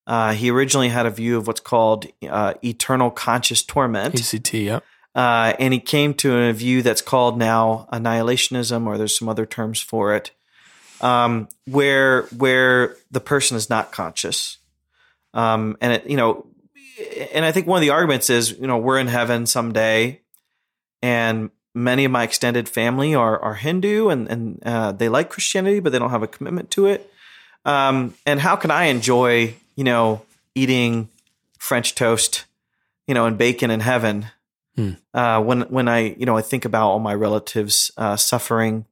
uh, 0.05 0.33
he 0.33 0.49
originally 0.49 0.89
had 0.89 1.05
a 1.05 1.09
view 1.09 1.37
of 1.37 1.47
what's 1.47 1.59
called 1.61 2.05
uh, 2.27 2.53
eternal 2.63 3.09
conscious 3.09 3.63
torment. 3.63 4.15
ECT, 4.15 4.65
yeah. 4.65 4.79
Uh, 5.15 5.53
and 5.59 5.73
he 5.73 5.79
came 5.79 6.13
to 6.15 6.35
a 6.35 6.53
view 6.53 6.81
that's 6.81 7.01
called 7.01 7.37
now 7.37 7.87
annihilationism, 7.93 8.87
or 8.87 8.97
there's 8.97 9.17
some 9.17 9.29
other 9.29 9.45
terms 9.45 9.79
for 9.79 10.15
it, 10.15 10.31
um, 11.01 11.47
where 11.65 12.23
where 12.37 12.95
the 13.11 13.19
person 13.19 13.55
is 13.55 13.69
not 13.69 13.91
conscious, 13.91 14.57
um, 15.33 15.77
and 15.81 15.93
it, 15.93 16.07
you 16.07 16.17
know, 16.17 16.47
and 17.31 17.45
I 17.45 17.51
think 17.51 17.67
one 17.67 17.77
of 17.77 17.81
the 17.81 17.91
arguments 17.91 18.29
is, 18.29 18.51
you 18.51 18.65
know, 18.65 18.77
we're 18.77 18.97
in 18.97 19.07
heaven 19.07 19.45
someday, 19.45 20.21
and 21.03 21.51
many 21.75 22.05
of 22.05 22.11
my 22.11 22.23
extended 22.23 22.67
family 22.67 23.13
are 23.13 23.39
are 23.39 23.53
Hindu, 23.53 24.09
and 24.09 24.27
and 24.27 24.63
uh, 24.65 24.91
they 24.93 25.09
like 25.09 25.29
Christianity, 25.29 25.79
but 25.79 25.91
they 25.91 25.99
don't 25.99 26.09
have 26.09 26.23
a 26.23 26.27
commitment 26.27 26.71
to 26.71 26.87
it. 26.87 27.11
Um, 27.65 28.13
and 28.25 28.39
how 28.39 28.55
can 28.55 28.71
I 28.71 28.85
enjoy, 28.85 29.55
you 29.75 29.83
know, 29.83 30.23
eating 30.55 31.09
French 31.57 31.95
toast, 31.95 32.45
you 33.07 33.13
know, 33.13 33.25
and 33.25 33.38
bacon 33.38 33.71
in 33.71 33.79
heaven? 33.79 34.27
Hmm. 34.75 34.91
Uh, 35.13 35.41
when 35.41 35.62
when 35.63 35.88
I 35.88 36.15
you 36.17 36.25
know 36.25 36.36
I 36.36 36.41
think 36.41 36.65
about 36.65 36.89
all 36.89 36.99
my 36.99 37.13
relatives 37.13 37.91
uh, 37.97 38.15
suffering 38.15 38.86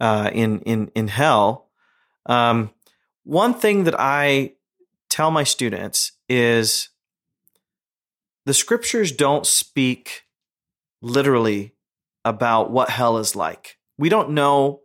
uh, 0.00 0.30
in 0.32 0.60
in 0.60 0.90
in 0.94 1.08
hell, 1.08 1.68
um, 2.26 2.70
one 3.24 3.54
thing 3.54 3.84
that 3.84 3.94
I 3.98 4.54
tell 5.08 5.30
my 5.30 5.44
students 5.44 6.12
is 6.28 6.88
the 8.46 8.54
scriptures 8.54 9.12
don't 9.12 9.46
speak 9.46 10.24
literally 11.02 11.74
about 12.24 12.70
what 12.70 12.90
hell 12.90 13.18
is 13.18 13.36
like. 13.36 13.78
We 13.98 14.08
don't 14.08 14.30
know 14.30 14.80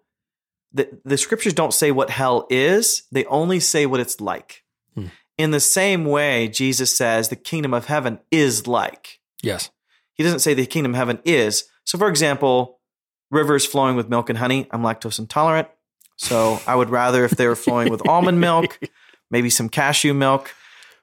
the, 0.75 0.89
the 1.05 1.17
scriptures 1.17 1.53
don't 1.53 1.73
say 1.73 1.91
what 1.91 2.09
hell 2.09 2.45
is, 2.49 3.03
they 3.11 3.23
only 3.25 3.61
say 3.61 3.85
what 3.85 4.01
it's 4.01 4.19
like. 4.19 4.63
Hmm. 4.93 5.07
In 5.37 5.51
the 5.51 5.59
same 5.59 6.05
way, 6.05 6.47
Jesus 6.47 6.95
says 6.95 7.29
the 7.29 7.35
kingdom 7.35 7.73
of 7.73 7.85
heaven 7.85 8.19
is 8.31 8.67
like. 8.67 9.19
Yes. 9.43 9.69
He 10.13 10.23
doesn't 10.23 10.39
say 10.39 10.53
the 10.53 10.65
kingdom 10.65 10.93
of 10.93 10.97
heaven 10.97 11.19
is. 11.25 11.65
So, 11.83 11.97
for 11.97 12.07
example, 12.07 12.79
rivers 13.31 13.65
flowing 13.65 13.95
with 13.95 14.09
milk 14.09 14.29
and 14.29 14.37
honey. 14.37 14.67
I'm 14.71 14.81
lactose 14.81 15.19
intolerant. 15.19 15.67
So, 16.15 16.61
I 16.65 16.75
would 16.75 16.89
rather 16.89 17.25
if 17.25 17.31
they 17.31 17.47
were 17.47 17.55
flowing 17.55 17.89
with 17.89 18.07
almond 18.07 18.39
milk, 18.39 18.79
maybe 19.31 19.49
some 19.49 19.67
cashew 19.67 20.13
milk. 20.13 20.53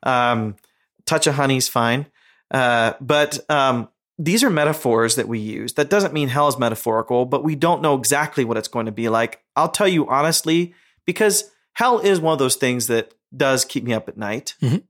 Um, 0.03 0.57
touch 1.05 1.27
of 1.27 1.35
honey 1.35 1.59
is 1.59 1.68
fine. 1.68 2.07
Uh, 2.51 2.95
but 3.01 3.38
um, 3.51 3.88
these 4.18 4.45
are 4.45 4.51
metaphors 4.51 5.16
that 5.16 5.29
we 5.29 5.38
use. 5.38 5.75
That 5.75 5.90
doesn't 5.90 6.14
mean 6.14 6.29
hell 6.29 6.49
is 6.49 6.59
metaphorical, 6.59 7.25
but 7.25 7.45
we 7.45 7.55
don't 7.55 7.83
know 7.83 7.97
exactly 7.97 8.45
what 8.45 8.57
it's 8.57 8.68
going 8.68 8.87
to 8.87 8.92
be 8.92 9.09
like. 9.09 9.42
I'll 9.57 9.68
tell 9.68 9.88
you 9.88 10.09
honestly, 10.09 10.75
because 11.07 11.51
hell 11.75 11.99
is 11.99 12.21
one 12.21 12.33
of 12.33 12.38
those 12.38 12.57
things 12.57 12.87
that 12.87 13.12
does 13.37 13.64
keep 13.64 13.85
me 13.85 13.92
up 13.92 14.09
at 14.09 14.16
night. 14.16 14.55
Mhm. 14.62 14.83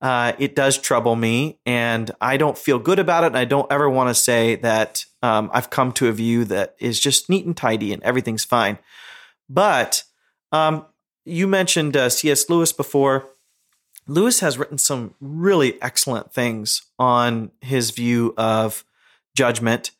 Uh, 0.00 0.32
it 0.38 0.54
does 0.54 0.76
trouble 0.76 1.16
me, 1.16 1.58
and 1.64 2.10
I 2.20 2.36
don't 2.36 2.58
feel 2.58 2.78
good 2.78 2.98
about 2.98 3.24
it. 3.24 3.28
And 3.28 3.38
I 3.38 3.46
don't 3.46 3.70
ever 3.72 3.88
want 3.88 4.10
to 4.10 4.14
say 4.14 4.56
that 4.56 5.06
um, 5.22 5.50
I've 5.54 5.70
come 5.70 5.92
to 5.92 6.08
a 6.08 6.12
view 6.12 6.44
that 6.44 6.74
is 6.78 7.00
just 7.00 7.30
neat 7.30 7.46
and 7.46 7.56
tidy 7.56 7.92
and 7.92 8.02
everything's 8.02 8.44
fine. 8.44 8.78
But 9.48 10.02
um, 10.52 10.84
you 11.24 11.46
mentioned 11.46 11.96
uh, 11.96 12.10
C.S. 12.10 12.50
Lewis 12.50 12.72
before. 12.72 13.30
Lewis 14.06 14.40
has 14.40 14.58
written 14.58 14.76
some 14.76 15.14
really 15.20 15.80
excellent 15.80 16.34
things 16.34 16.82
on 16.98 17.50
his 17.62 17.90
view 17.90 18.34
of 18.36 18.84
judgment. 19.34 19.90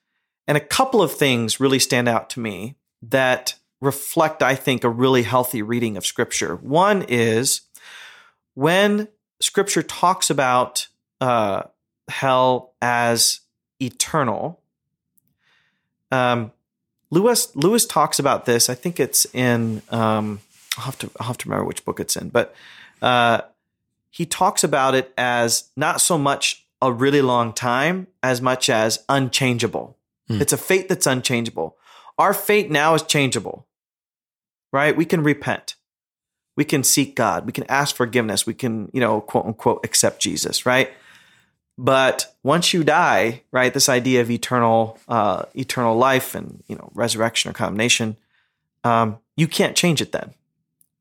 And 0.47 0.59
a 0.59 0.61
couple 0.61 1.01
of 1.01 1.13
things 1.13 1.59
really 1.59 1.79
stand 1.79 2.07
out 2.07 2.29
to 2.31 2.41
me 2.41 2.77
that 3.01 3.55
reflect, 3.81 4.43
I 4.43 4.55
think, 4.55 4.85
a 4.85 4.91
really 4.91 5.23
healthy 5.23 5.63
reading 5.63 5.97
of 5.97 6.05
Scripture. 6.05 6.57
One 6.57 7.07
is 7.09 7.63
when 8.55 9.09
Scripture 9.40 9.83
talks 9.83 10.31
about 10.31 10.88
uh, 11.21 11.62
hell 12.09 12.73
as 12.81 13.40
eternal. 13.81 14.61
Um, 16.11 16.53
Lewis 17.11 17.55
Lewis 17.55 17.87
talks 17.87 18.19
about 18.19 18.47
this. 18.47 18.69
I 18.69 18.75
think 18.75 18.99
it's 18.99 19.27
in. 19.35 19.83
Um, 19.90 20.40
I'll 20.77 20.85
have 20.85 20.99
to 20.99 21.11
I'll 21.21 21.27
have 21.29 21.38
to 21.38 21.49
remember 21.49 21.67
which 21.67 21.85
book 21.85 22.01
it's 22.01 22.17
in, 22.17 22.29
but 22.29 22.55
uh, 23.03 23.43
he 24.11 24.27
talks 24.27 24.64
about 24.64 24.95
it 24.95 25.12
as 25.17 25.71
not 25.77 26.01
so 26.01 26.19
much 26.19 26.67
a 26.81 26.93
really 26.93 27.23
long 27.23 27.53
time 27.53 28.07
as 28.23 28.40
much 28.40 28.69
as 28.69 29.05
unchangeable. 29.09 29.97
Hmm. 30.29 30.40
It's 30.40 30.53
a 30.53 30.57
fate 30.57 30.88
that's 30.88 31.07
unchangeable. 31.07 31.77
Our 32.19 32.35
fate 32.35 32.71
now 32.71 32.95
is 32.95 33.03
changeable, 33.03 33.67
right? 34.73 34.97
We 34.97 35.05
can 35.05 35.23
repent. 35.23 35.77
We 36.57 36.64
can 36.64 36.85
seek 36.85 37.17
God. 37.17 37.47
We 37.47 37.53
can 37.53 37.64
ask 37.69 37.97
forgiveness. 37.97 38.47
We 38.47 38.55
can, 38.55 38.90
you 38.93 39.01
know, 39.01 39.21
quote 39.21 39.47
unquote, 39.47 39.85
accept 39.85 40.21
Jesus, 40.21 40.64
right? 40.64 40.90
But 41.77 42.33
once 42.43 42.73
you 42.73 42.85
die, 42.85 43.43
right, 43.51 43.75
this 43.75 43.88
idea 43.88 44.21
of 44.21 44.31
eternal, 44.31 44.99
uh, 45.09 45.45
eternal 45.55 45.97
life 45.97 46.35
and 46.35 46.62
you 46.69 46.77
know 46.77 46.90
resurrection 46.95 47.51
or 47.51 47.55
condemnation, 47.55 48.17
um, 48.85 49.19
you 49.37 49.49
can't 49.49 49.77
change 49.77 50.01
it 50.01 50.12
then, 50.12 50.35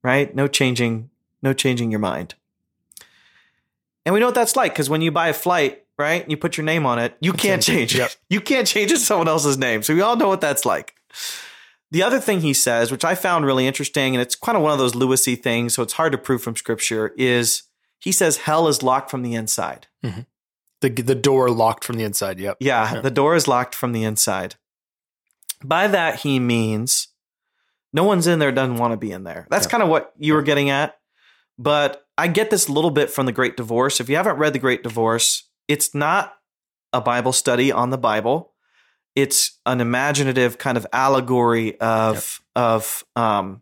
right? 0.02 0.34
No 0.34 0.48
changing, 0.48 1.10
no 1.44 1.54
changing 1.54 1.92
your 1.92 2.00
mind. 2.00 2.34
And 4.06 4.14
we 4.14 4.20
know 4.20 4.28
what 4.28 4.36
that's 4.36 4.56
like 4.56 4.74
because 4.74 4.90
when 4.90 5.02
you 5.02 5.12
buy 5.12 5.28
a 5.28 5.34
flight, 5.34 5.84
right, 5.98 6.24
and 6.24 6.32
you 6.32 6.38
put 6.38 6.58
your 6.58 6.66
name 6.66 6.86
on 6.86 6.98
it, 6.98 7.16
you 7.20 7.34
can't 7.34 7.62
change 7.62 7.94
it. 7.94 8.00
Yep. 8.00 8.12
You 8.30 8.42
can't 8.42 8.68
change 8.68 8.92
it 8.92 8.96
to 8.96 9.02
someone 9.02 9.28
else's 9.28 9.58
name. 9.58 9.84
So 9.84 9.94
we 9.94 10.02
all 10.02 10.16
know 10.16 10.28
what 10.28 10.42
that's 10.42 10.66
like. 10.66 10.96
The 11.94 12.04
other 12.04 12.20
thing 12.20 12.42
he 12.42 12.54
says, 12.54 12.92
which 12.92 13.06
I 13.06 13.14
found 13.16 13.46
really 13.46 13.68
interesting, 13.68 14.16
and 14.16 14.22
it's 14.22 14.36
kind 14.36 14.58
of 14.58 14.64
one 14.64 14.72
of 14.74 14.80
those 14.80 14.94
Lewisy 14.94 15.42
things, 15.42 15.76
so 15.76 15.84
it's 15.84 15.94
hard 15.94 16.12
to 16.12 16.18
prove 16.18 16.42
from 16.42 16.56
scripture, 16.56 17.14
is 17.18 17.64
he 18.00 18.12
says 18.12 18.38
hell 18.38 18.68
is 18.68 18.82
locked 18.84 19.12
from 19.12 19.22
the 19.22 19.36
inside. 19.36 19.88
Mm-hmm. 20.04 20.22
The 20.82 20.90
the 20.90 21.16
door 21.16 21.50
locked 21.50 21.86
from 21.86 21.96
the 21.98 22.04
inside. 22.04 22.40
Yep. 22.40 22.58
Yeah, 22.60 22.96
Yeah. 22.96 23.02
the 23.02 23.12
door 23.12 23.36
is 23.36 23.48
locked 23.48 23.76
from 23.76 23.94
the 23.94 24.04
inside. 24.04 24.56
By 25.64 25.88
that, 25.88 26.22
he 26.22 26.40
means 26.40 27.10
no 27.94 28.04
one's 28.04 28.26
in 28.28 28.40
there 28.40 28.52
doesn't 28.52 28.78
want 28.78 28.92
to 28.92 28.98
be 28.98 29.12
in 29.12 29.24
there. 29.24 29.48
That's 29.52 29.66
Yeah. 29.68 29.72
kind 29.72 29.84
of 29.84 29.90
what 29.90 30.14
you 30.18 30.34
were 30.34 30.42
getting 30.42 30.70
at. 30.72 30.98
But 31.60 32.06
I 32.18 32.28
get 32.28 32.50
this 32.50 32.68
a 32.68 32.72
little 32.74 32.90
bit 32.92 33.12
from 33.12 33.28
the 33.28 33.32
Great 33.32 33.56
Divorce. 33.56 34.00
If 34.00 34.10
you 34.10 34.16
haven't 34.16 34.38
read 34.38 34.54
the 34.54 34.60
Great 34.60 34.82
Divorce, 34.84 35.48
it's 35.68 35.94
not 35.94 36.34
a 36.92 37.00
Bible 37.02 37.34
study 37.34 37.72
on 37.72 37.92
the 37.92 37.98
Bible. 38.00 38.53
It's 39.16 39.60
an 39.66 39.80
imaginative 39.80 40.58
kind 40.58 40.78
of 40.78 40.88
allegory 40.92 41.80
of 41.80 42.42
of 42.56 43.04
um, 43.16 43.62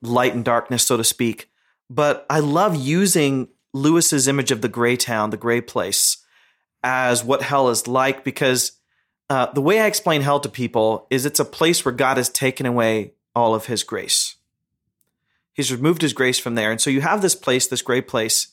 light 0.00 0.34
and 0.34 0.44
darkness, 0.44 0.84
so 0.84 0.96
to 0.96 1.04
speak. 1.04 1.50
But 1.88 2.26
I 2.30 2.40
love 2.40 2.74
using 2.74 3.48
Lewis's 3.72 4.28
image 4.28 4.50
of 4.50 4.62
the 4.62 4.68
gray 4.68 4.96
town, 4.96 5.30
the 5.30 5.36
gray 5.36 5.60
place, 5.60 6.18
as 6.82 7.24
what 7.24 7.42
hell 7.42 7.68
is 7.68 7.86
like 7.86 8.24
because 8.24 8.72
uh, 9.30 9.46
the 9.52 9.62
way 9.62 9.80
I 9.80 9.86
explain 9.86 10.22
hell 10.22 10.40
to 10.40 10.48
people 10.48 11.06
is 11.10 11.24
it's 11.24 11.40
a 11.40 11.44
place 11.44 11.84
where 11.84 11.92
God 11.94 12.16
has 12.16 12.28
taken 12.28 12.66
away 12.66 13.14
all 13.34 13.54
of 13.54 13.66
his 13.66 13.82
grace. 13.82 14.36
He's 15.54 15.72
removed 15.72 16.02
his 16.02 16.12
grace 16.12 16.38
from 16.38 16.54
there. 16.54 16.70
And 16.70 16.80
so 16.80 16.90
you 16.90 17.02
have 17.02 17.22
this 17.22 17.34
place, 17.34 17.66
this 17.66 17.82
gray 17.82 18.00
place, 18.00 18.48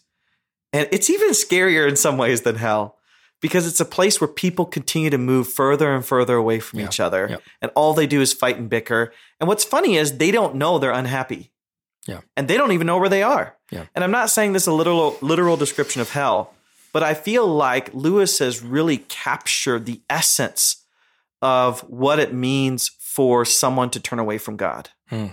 and 0.72 0.88
it's 0.92 1.10
even 1.10 1.32
scarier 1.32 1.88
in 1.88 1.96
some 1.96 2.18
ways 2.18 2.42
than 2.42 2.56
hell 2.56 2.98
because 3.42 3.66
it's 3.68 3.80
a 3.80 3.86
place 3.86 4.20
where 4.20 4.28
people 4.28 4.66
continue 4.66 5.10
to 5.10 5.18
move 5.18 5.48
further 5.48 5.94
and 5.96 6.06
further 6.06 6.36
away 6.36 6.60
from 6.60 6.80
Yeah. 6.80 6.86
each 6.88 7.00
other. 7.00 7.28
Yep. 7.30 7.42
And 7.62 7.72
all 7.76 7.94
they 7.94 8.08
do 8.08 8.22
is 8.22 8.34
fight 8.34 8.58
and 8.58 8.70
bicker. 8.70 9.14
And 9.40 9.48
what's 9.48 9.64
funny 9.64 9.96
is 9.98 10.18
they 10.18 10.32
don't 10.32 10.56
know 10.56 10.78
they're 10.80 10.92
unhappy. 10.92 11.52
Yeah. 12.08 12.22
And 12.36 12.48
they 12.48 12.58
don't 12.58 12.72
even 12.72 12.88
know 12.88 12.98
where 12.98 13.10
they 13.10 13.24
are. 13.24 13.56
Yeah. 13.72 13.86
And 13.96 14.04
I'm 14.04 14.12
not 14.12 14.30
saying 14.30 14.54
this 14.54 14.64
is 14.64 14.68
a 14.68 14.74
literal 14.74 15.18
literal 15.22 15.58
description 15.58 16.02
of 16.02 16.10
hell, 16.12 16.54
but 16.92 17.04
I 17.04 17.14
feel 17.14 17.46
like 17.48 17.94
Lewis 17.94 18.40
has 18.40 18.62
really 18.62 18.98
captured 18.98 19.86
the 19.86 20.02
essence 20.10 20.84
of 21.42 21.82
what 21.82 22.20
it 22.20 22.34
means 22.34 22.90
for 23.00 23.46
someone 23.46 23.90
to 23.92 24.00
turn 24.00 24.20
away 24.20 24.38
from 24.38 24.58
God. 24.58 24.90
Hmm. 25.08 25.28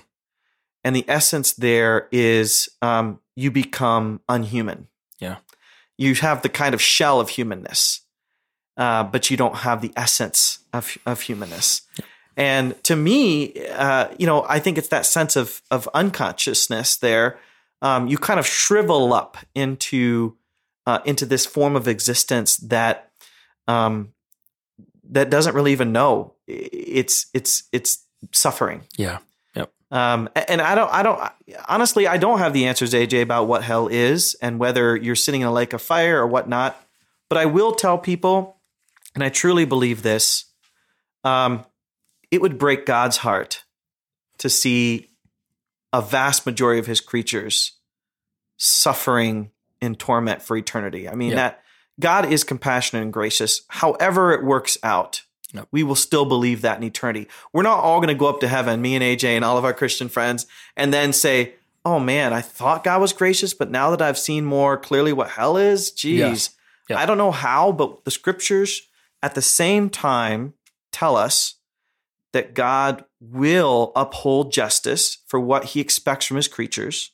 And 0.85 0.95
the 0.95 1.05
essence 1.09 1.53
there 1.55 2.09
is 2.13 2.69
um, 2.83 3.19
you 3.35 3.51
become 3.51 4.21
unhuman. 4.29 4.87
You 5.99 6.15
have 6.17 6.43
the 6.43 6.49
kind 6.49 6.75
of 6.75 6.81
shell 6.81 7.21
of 7.21 7.31
humanness, 7.31 8.03
uh, 8.77 9.05
but 9.05 9.31
you 9.31 9.37
don't 9.37 9.57
have 9.57 9.81
the 9.81 9.93
essence 9.97 10.61
of, 10.73 10.97
of 11.07 11.23
humanness. 11.23 11.83
And 12.37 12.83
to 12.85 12.97
me, 12.97 13.55
uh, 13.71 14.09
you 14.19 14.27
know, 14.27 14.45
I 14.49 14.59
think 14.59 14.77
it's 14.77 14.89
that 14.89 15.07
sense 15.07 15.37
of 15.37 15.63
of 15.71 15.89
unconsciousness 15.95 16.97
there. 16.97 17.39
Um, 17.81 18.09
you 18.09 18.19
kind 18.19 18.39
of 18.39 18.47
shrivel 18.47 19.15
up 19.15 19.39
into 19.55 20.37
uh, 20.87 20.99
into 21.05 21.25
this 21.25 21.47
form 21.47 21.77
of 21.77 21.89
existence 21.89 22.59
that 22.59 23.11
um, 23.67 24.13
that 25.11 25.31
doesn't 25.31 25.55
really 25.55 25.73
even 25.73 25.93
know 25.93 26.35
it's 26.47 27.27
it's 27.33 27.65
it's 27.73 28.05
suffering. 28.33 28.85
Yeah. 28.97 29.19
Um, 29.91 30.29
and 30.35 30.61
I 30.61 30.75
don't, 30.75 30.93
I 30.93 31.03
don't, 31.03 31.21
honestly, 31.69 32.07
I 32.09 32.17
don't 32.17 32.39
have 32.39 32.53
the 32.53 32.67
answers, 32.67 32.93
AJ, 32.93 33.23
about 33.23 33.47
what 33.47 33.63
hell 33.63 33.87
is 33.87 34.35
and 34.43 34.59
whether 34.59 34.97
you're 34.97 35.15
sitting 35.15 35.43
in 35.43 35.47
a 35.47 35.53
lake 35.53 35.73
of 35.73 35.81
fire 35.81 36.21
or 36.21 36.27
whatnot. 36.27 36.81
But 37.29 37.39
I 37.39 37.47
will 37.47 37.73
tell 37.73 37.97
people, 37.97 38.57
and 39.15 39.23
I 39.23 39.29
truly 39.29 39.65
believe 39.65 40.03
this, 40.03 40.47
um, 41.25 41.65
it 42.31 42.41
would 42.43 42.59
break 42.59 42.85
God's 42.87 43.19
heart 43.19 43.65
to 44.39 44.51
see 44.51 45.09
a 45.93 46.03
vast 46.03 46.47
majority 46.47 46.81
of 46.81 46.87
his 46.87 47.01
creatures 47.01 47.73
suffering 48.57 49.51
in 49.81 49.95
torment 49.95 50.43
for 50.43 50.57
eternity. 50.57 51.09
I 51.09 51.15
mean, 51.15 51.31
Yeah. 51.31 51.37
that 51.37 51.63
God 52.01 52.31
is 52.31 52.45
compassionate 52.45 53.03
and 53.03 53.13
gracious. 53.13 53.63
However, 53.69 54.33
it 54.33 54.45
works 54.45 54.77
out, 54.83 55.23
We 55.71 55.83
will 55.83 55.95
still 55.95 56.25
believe 56.25 56.63
that 56.63 56.79
in 56.79 56.85
eternity. 56.85 57.29
We're 57.53 57.63
not 57.63 57.81
all 57.81 57.99
going 57.99 58.09
to 58.09 58.15
go 58.15 58.27
up 58.27 58.41
to 58.41 58.49
heaven, 58.49 58.83
me 58.83 58.95
and 58.95 59.05
AJ 59.05 59.31
and 59.37 59.45
all 59.45 59.59
of 59.59 59.65
our 59.65 59.75
Christian 59.75 60.09
friends, 60.09 60.47
and 60.77 60.93
then 60.93 61.13
say, 61.13 61.55
"Oh 61.85 61.99
man, 61.99 62.33
I 62.33 62.41
thought 62.41 62.85
God 62.85 63.01
was 63.01 63.13
gracious, 63.13 63.55
but 63.55 63.71
now 63.71 63.91
that 63.91 64.03
I've 64.03 64.19
seen 64.19 64.45
more 64.45 64.77
clearly 64.77 65.13
what 65.13 65.31
hell 65.31 65.57
is, 65.57 65.91
geez, 65.91 66.51
Yeah. 66.89 66.99
I 66.99 67.07
don't 67.07 67.19
know 67.19 67.33
how." 67.33 67.73
But 67.73 68.05
the 68.05 68.11
scriptures, 68.11 68.83
at 69.23 69.35
the 69.35 69.43
same 69.43 69.91
time, 69.91 70.55
tell 70.93 71.17
us 71.17 71.55
that 72.33 72.55
God 72.55 73.05
will 73.21 73.93
uphold 73.97 74.53
justice 74.53 75.19
for 75.27 75.41
what 75.41 75.65
He 75.65 75.81
expects 75.81 76.27
from 76.27 76.37
His 76.37 76.49
creatures, 76.49 77.13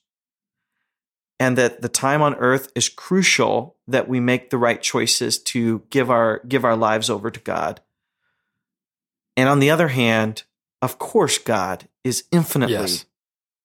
and 1.38 1.56
that 1.58 1.80
the 1.80 1.88
time 1.88 2.22
on 2.22 2.34
earth 2.36 2.70
is 2.74 2.88
crucial 2.88 3.76
that 3.86 4.08
we 4.08 4.20
make 4.20 4.50
the 4.50 4.58
right 4.58 4.80
choices 4.82 5.38
to 5.38 5.82
give 5.90 6.10
our 6.10 6.40
give 6.48 6.64
our 6.64 6.76
lives 6.76 7.08
over 7.08 7.30
to 7.30 7.40
God. 7.40 7.80
And 9.36 9.48
on 9.48 9.60
the 9.60 9.70
other 9.70 9.88
hand, 9.88 10.42
of 10.80 10.98
course 10.98 11.38
God 11.38 11.88
is 12.04 12.24
infinitely 12.32 12.74
Yes. 12.74 13.06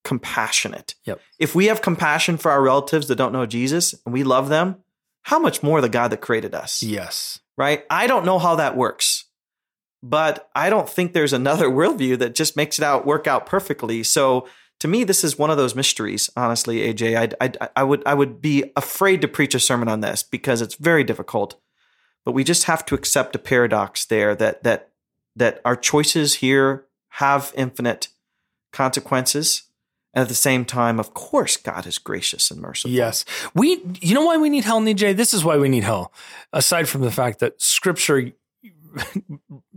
compassionate. 0.03 0.95
Yep. 1.05 1.19
If 1.39 1.55
we 1.55 1.65
have 1.65 1.81
compassion 1.81 2.37
for 2.37 2.51
our 2.51 2.61
relatives 2.61 3.07
that 3.07 3.15
don't 3.17 3.33
know 3.33 3.45
Jesus 3.45 3.93
and 4.05 4.13
we 4.13 4.23
love 4.23 4.49
them, 4.49 4.77
how 5.23 5.39
much 5.39 5.61
more 5.61 5.81
the 5.81 5.89
God 5.89 6.09
that 6.11 6.21
created 6.21 6.55
us? 6.55 6.81
Yes. 6.81 7.39
right? 7.57 7.85
I 7.89 8.05
don't 8.05 8.23
know 8.23 8.37
how 8.37 8.55
that 8.57 8.77
works, 8.77 9.25
but 10.03 10.47
I 10.55 10.69
don't 10.69 10.87
think 10.87 11.11
there's 11.13 11.33
another 11.33 11.65
worldview 11.69 12.19
that 12.19 12.35
just 12.35 12.55
makes 12.55 12.77
it 12.77 12.83
out 12.85 13.05
work 13.05 13.25
out 13.25 13.45
perfectly. 13.47 14.03
So 14.03 14.47
to 14.79 14.87
me, 14.87 15.03
this 15.03 15.23
is 15.23 15.39
one 15.39 15.49
of 15.49 15.57
those 15.57 15.73
mysteries. 15.75 16.29
Honestly, 16.37 16.81
AJ, 16.93 17.35
I, 17.41 17.45
I, 17.59 17.69
I 17.77 17.83
would 17.83 18.03
I 18.05 18.13
would 18.13 18.39
be 18.41 18.71
afraid 18.75 19.21
to 19.21 19.27
preach 19.27 19.55
a 19.55 19.59
sermon 19.59 19.87
on 19.87 20.01
this 20.01 20.21
because 20.21 20.61
it's 20.61 20.75
very 20.75 21.03
difficult. 21.03 21.59
But 22.23 22.33
we 22.33 22.43
just 22.43 22.65
have 22.65 22.85
to 22.85 22.95
accept 22.95 23.35
a 23.35 23.39
paradox 23.39 24.05
there 24.05 24.35
that 24.35 24.61
that 24.63 24.91
that 25.37 25.61
our 25.63 25.75
choices 25.75 26.35
here 26.35 26.85
have 27.09 27.53
infinite 27.55 28.09
consequences. 28.73 29.63
And 30.13 30.23
at 30.23 30.29
the 30.29 30.35
same 30.35 30.65
time, 30.65 30.99
of 30.99 31.13
course, 31.13 31.57
God 31.57 31.85
is 31.85 31.97
gracious 31.97 32.49
and 32.49 32.61
merciful. 32.61 32.91
Yes. 32.91 33.23
We 33.53 33.81
you 34.01 34.13
know 34.13 34.25
why 34.25 34.37
we 34.37 34.49
need 34.49 34.63
hell, 34.63 34.81
DJ? 34.81 35.15
This 35.15 35.33
is 35.33 35.43
why 35.43 35.57
we 35.57 35.69
need 35.69 35.83
hell. 35.83 36.11
Aside 36.53 36.89
from 36.89 37.01
the 37.01 37.11
fact 37.11 37.39
that 37.39 37.61
scripture 37.61 38.31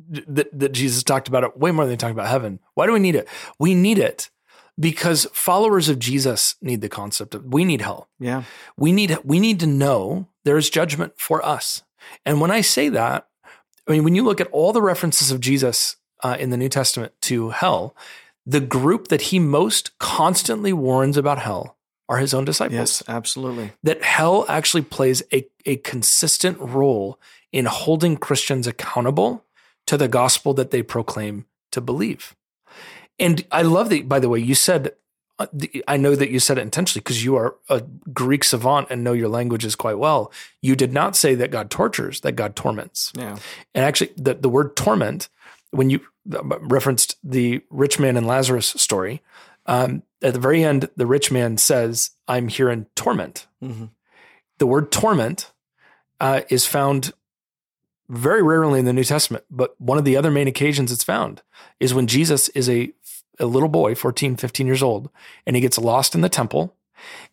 that, 0.09 0.49
that 0.59 0.73
Jesus 0.73 1.03
talked 1.03 1.29
about 1.29 1.45
it 1.45 1.59
way 1.59 1.71
more 1.73 1.85
than 1.85 1.93
he 1.93 1.97
talked 1.97 2.13
about 2.13 2.29
heaven. 2.29 2.59
Why 2.75 2.87
do 2.87 2.93
we 2.93 2.99
need 2.99 3.17
it? 3.17 3.29
We 3.59 3.75
need 3.75 3.99
it 3.99 4.31
because 4.79 5.27
followers 5.33 5.89
of 5.91 5.99
Jesus 5.99 6.55
need 6.63 6.81
the 6.81 6.89
concept 6.89 7.35
of 7.35 7.45
we 7.45 7.65
need 7.65 7.83
hell. 7.83 8.09
Yeah. 8.19 8.45
We 8.77 8.93
need 8.93 9.19
we 9.25 9.41
need 9.41 9.61
to 9.61 9.67
know 9.67 10.29
there 10.45 10.57
is 10.57 10.71
judgment 10.71 11.15
for 11.17 11.45
us. 11.45 11.83
And 12.25 12.41
when 12.41 12.51
I 12.51 12.63
say 12.63 12.89
that, 12.89 13.27
I 13.91 13.95
mean 13.95 14.05
when 14.05 14.15
you 14.15 14.23
look 14.23 14.41
at 14.41 14.49
all 14.53 14.73
the 14.73 14.83
references 14.83 15.31
of 15.31 15.41
Jesus 15.41 15.97
uh, 16.23 16.37
in 16.39 16.51
the 16.51 16.57
New 16.57 16.69
Testament 16.69 17.13
to 17.23 17.51
hell, 17.51 17.97
the 18.47 18.61
group 18.61 19.09
that 19.09 19.23
he 19.23 19.39
most 19.39 19.99
constantly 19.99 20.73
warns 20.73 21.17
about 21.17 21.41
hell 21.41 21.77
are 22.09 22.19
his 22.19 22.35
own 22.35 22.45
disciples 22.45 22.79
Yes, 22.79 23.03
absolutely. 23.09 23.73
that 23.83 24.03
hell 24.03 24.45
actually 24.49 24.83
plays 24.83 25.23
a, 25.33 25.47
a 25.67 25.77
consistent 25.77 26.59
role 26.59 27.19
in 27.53 27.67
holding 27.67 28.17
Christians 28.17 28.67
accountable 28.67 29.45
to 29.87 29.97
the 29.97 30.09
gospel 30.09 30.55
that 30.55 30.71
they 30.71 30.83
proclaim 30.83 31.47
to 31.73 31.81
believe. 31.81 32.35
And 33.19 33.45
I 33.53 33.63
love 33.63 33.91
that, 33.91 34.09
by 34.09 34.19
the 34.19 34.29
way, 34.29 34.41
you 34.41 34.55
said, 34.55 34.93
I 35.89 35.97
know 35.97 36.15
that 36.15 36.31
you 36.31 36.39
said 36.39 36.59
it 36.59 36.63
intentionally 36.63 37.01
because 37.01 37.25
you 37.25 37.37
are 37.37 37.57
a 37.69 37.83
Greek 38.13 38.45
savant 38.45 38.89
and 38.91 39.03
know 39.03 39.13
your 39.13 39.29
languages 39.29 39.75
quite 39.75 39.99
well. 39.99 40.33
You 40.61 40.77
did 40.77 40.93
not 40.93 41.17
say 41.17 41.35
that 41.35 41.51
God 41.51 41.71
tortures, 41.71 42.21
that 42.21 42.33
God 42.33 42.57
torments. 42.57 43.13
Yeah. 43.17 43.39
And 43.75 43.85
actually, 43.85 44.13
the, 44.17 44.35
the 44.35 44.49
word 44.49 44.77
torment, 44.77 45.29
when 45.71 45.91
you 45.91 46.01
uh, 46.33 46.43
referenced 46.61 47.17
the 47.25 47.63
rich 47.71 47.99
man 47.99 48.17
and 48.17 48.27
Lazarus 48.27 48.67
story, 48.67 49.23
um, 49.67 50.03
at 50.23 50.35
the 50.35 50.41
very 50.41 50.63
end, 50.63 50.91
the 50.97 51.07
rich 51.07 51.31
man 51.31 51.57
says, 51.57 52.11
I'm 52.29 52.49
here 52.49 52.69
in 52.69 52.87
torment. 52.95 53.47
hmm 53.61 53.87
The 54.59 54.67
word 54.67 54.93
torment 54.93 55.53
uh, 56.19 56.43
is 56.49 56.67
found 56.67 57.13
very 58.09 58.43
rarely 58.43 58.81
in 58.81 58.85
the 58.85 58.93
New 58.93 59.05
Testament, 59.05 59.45
but 59.51 59.81
one 59.81 59.97
of 59.97 60.05
the 60.05 60.17
other 60.17 60.31
main 60.31 60.49
occasions 60.49 60.91
it's 60.91 61.05
found 61.05 61.43
is 61.79 61.95
when 61.95 62.09
Jesus 62.09 62.49
is 62.51 62.69
a, 62.69 62.93
a 63.41 63.47
little 63.47 63.69
boy, 63.69 63.95
14, 63.95 64.37
15 64.37 64.67
years 64.67 64.83
old, 64.83 65.11
and 65.47 65.57
he 65.57 65.63
gets 65.63 65.79
lost 65.79 66.15
in 66.15 66.21
the 66.21 66.29
temple, 66.29 66.77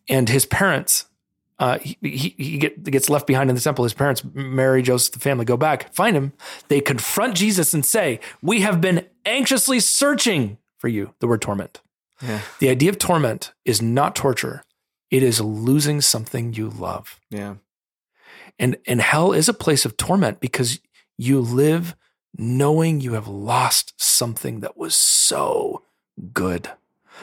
and 0.08 0.28
his 0.28 0.46
parents, 0.46 1.06
uh, 1.58 1.78
he, 1.78 1.96
he, 2.02 2.34
he 2.36 2.58
get, 2.58 2.82
gets 2.84 3.10
left 3.10 3.26
behind 3.26 3.50
in 3.50 3.56
the 3.56 3.62
temple. 3.62 3.84
His 3.84 3.94
parents, 3.94 4.22
Mary, 4.32 4.82
Joseph, 4.82 5.14
the 5.14 5.20
family, 5.20 5.44
go 5.44 5.56
back, 5.56 5.92
find 5.92 6.16
him. 6.16 6.32
They 6.68 6.80
confront 6.80 7.34
Jesus 7.34 7.74
and 7.74 7.84
say, 7.84 8.20
We 8.40 8.60
have 8.60 8.80
been 8.80 9.06
anxiously 9.26 9.80
searching 9.80 10.58
for 10.76 10.88
you. 10.88 11.14
The 11.18 11.26
word 11.26 11.42
torment. 11.42 11.80
Yeah. 12.22 12.40
The 12.58 12.68
idea 12.68 12.90
of 12.90 12.98
torment 12.98 13.52
is 13.64 13.82
not 13.82 14.16
torture, 14.16 14.62
it 15.10 15.22
is 15.22 15.40
losing 15.40 16.00
something 16.00 16.54
you 16.54 16.68
love. 16.68 17.20
Yeah. 17.30 17.56
And 18.58 18.76
and 18.86 19.00
hell 19.00 19.32
is 19.32 19.48
a 19.48 19.54
place 19.54 19.84
of 19.84 19.96
torment 19.96 20.40
because 20.40 20.80
you 21.16 21.40
live 21.40 21.94
knowing 22.36 23.00
you 23.00 23.14
have 23.14 23.28
lost 23.28 23.94
something 23.96 24.60
that 24.60 24.76
was 24.76 24.94
so 24.94 25.82
good. 26.32 26.70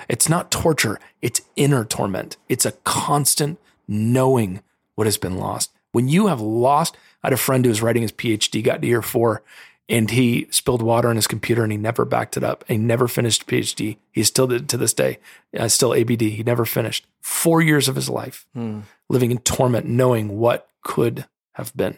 It's 0.09 0.27
not 0.29 0.51
torture, 0.51 0.99
it's 1.21 1.41
inner 1.55 1.85
torment. 1.85 2.37
It's 2.49 2.65
a 2.65 2.73
constant 2.83 3.59
knowing 3.87 4.61
what 4.95 5.07
has 5.07 5.17
been 5.17 5.37
lost. 5.37 5.71
When 5.91 6.07
you 6.09 6.27
have 6.27 6.41
lost, 6.41 6.97
I 7.23 7.27
had 7.27 7.33
a 7.33 7.37
friend 7.37 7.63
who 7.63 7.69
was 7.69 7.81
writing 7.81 8.01
his 8.01 8.11
PhD, 8.11 8.63
got 8.63 8.81
to 8.81 8.87
year 8.87 9.01
four, 9.01 9.41
and 9.87 10.09
he 10.11 10.47
spilled 10.49 10.81
water 10.81 11.09
on 11.09 11.15
his 11.15 11.27
computer 11.27 11.63
and 11.63 11.71
he 11.71 11.77
never 11.77 12.05
backed 12.05 12.35
it 12.37 12.43
up. 12.43 12.65
He 12.67 12.77
never 12.77 13.07
finished 13.07 13.45
PhD. 13.47 13.97
He's 14.11 14.27
still 14.27 14.47
to 14.47 14.77
this 14.77 14.93
day, 14.93 15.19
uh, 15.57 15.67
still 15.67 15.93
ABD. 15.93 16.21
He 16.21 16.43
never 16.43 16.65
finished. 16.65 17.05
Four 17.21 17.61
years 17.61 17.87
of 17.87 17.95
his 17.95 18.09
life 18.09 18.45
Hmm. 18.53 18.81
living 19.09 19.31
in 19.31 19.37
torment, 19.39 19.85
knowing 19.85 20.37
what 20.37 20.67
could 20.83 21.25
have 21.53 21.75
been. 21.77 21.97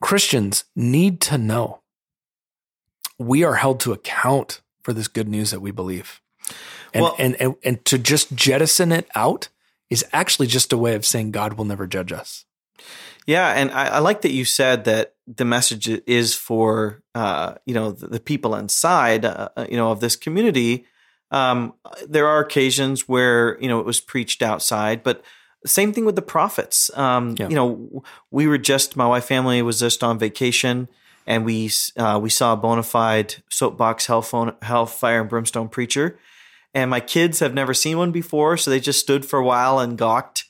Christians 0.00 0.64
need 0.74 1.20
to 1.22 1.36
know 1.38 1.79
we 3.20 3.44
are 3.44 3.54
held 3.56 3.78
to 3.80 3.92
account 3.92 4.60
for 4.82 4.92
this 4.94 5.08
good 5.08 5.28
news 5.28 5.50
that 5.50 5.60
we 5.60 5.70
believe. 5.70 6.20
And, 6.94 7.02
Well- 7.04 7.16
and, 7.18 7.36
and, 7.40 7.54
and 7.62 7.84
to 7.84 7.98
just 7.98 8.34
jettison 8.34 8.90
it 8.92 9.06
out 9.14 9.48
is 9.90 10.04
actually 10.12 10.46
just 10.46 10.72
a 10.72 10.78
way 10.78 10.94
of 10.94 11.04
saying 11.04 11.30
God 11.32 11.52
will 11.54 11.66
never 11.66 11.86
judge 11.86 12.12
us. 12.12 12.46
Yeah, 13.26 13.48
and 13.50 13.70
I, 13.70 13.86
I 13.86 13.98
like 13.98 14.22
that 14.22 14.32
you 14.32 14.44
said 14.44 14.84
that 14.84 15.14
the 15.26 15.44
message 15.44 15.86
is 16.06 16.34
for 16.34 17.02
uh, 17.14 17.54
you 17.66 17.74
know 17.74 17.92
the, 17.92 18.08
the 18.08 18.20
people 18.20 18.54
inside 18.54 19.24
uh, 19.24 19.50
you 19.68 19.76
know 19.76 19.90
of 19.92 20.00
this 20.00 20.16
community. 20.16 20.86
Um, 21.30 21.74
there 22.08 22.26
are 22.26 22.40
occasions 22.40 23.06
where 23.06 23.58
you 23.60 23.68
know 23.68 23.78
it 23.78 23.84
was 23.86 24.00
preached 24.00 24.42
outside, 24.42 25.02
but 25.02 25.22
same 25.66 25.92
thing 25.92 26.06
with 26.06 26.16
the 26.16 26.22
prophets. 26.22 26.90
Um, 26.96 27.36
Yeah. 27.38 27.48
You 27.50 27.54
know, 27.54 28.02
we 28.30 28.46
were 28.46 28.58
just 28.58 28.96
my 28.96 29.06
wife 29.06 29.26
family 29.26 29.60
was 29.62 29.78
just 29.80 30.02
on 30.02 30.18
vacation, 30.18 30.88
and 31.26 31.44
we 31.44 31.70
uh, 31.96 32.18
we 32.22 32.30
saw 32.30 32.52
a 32.52 32.56
bona 32.56 32.82
fide 32.82 33.36
soapbox 33.48 34.06
hellphone, 34.06 34.60
hellfire 34.62 35.20
and 35.20 35.30
brimstone 35.30 35.68
preacher, 35.68 36.18
and 36.74 36.90
my 36.90 37.00
kids 37.00 37.40
have 37.40 37.54
never 37.54 37.74
seen 37.74 37.98
one 37.98 38.12
before, 38.12 38.56
so 38.56 38.70
they 38.70 38.80
just 38.80 39.00
stood 39.00 39.24
for 39.24 39.38
a 39.38 39.44
while 39.44 39.78
and 39.78 39.98
gawked 39.98 40.44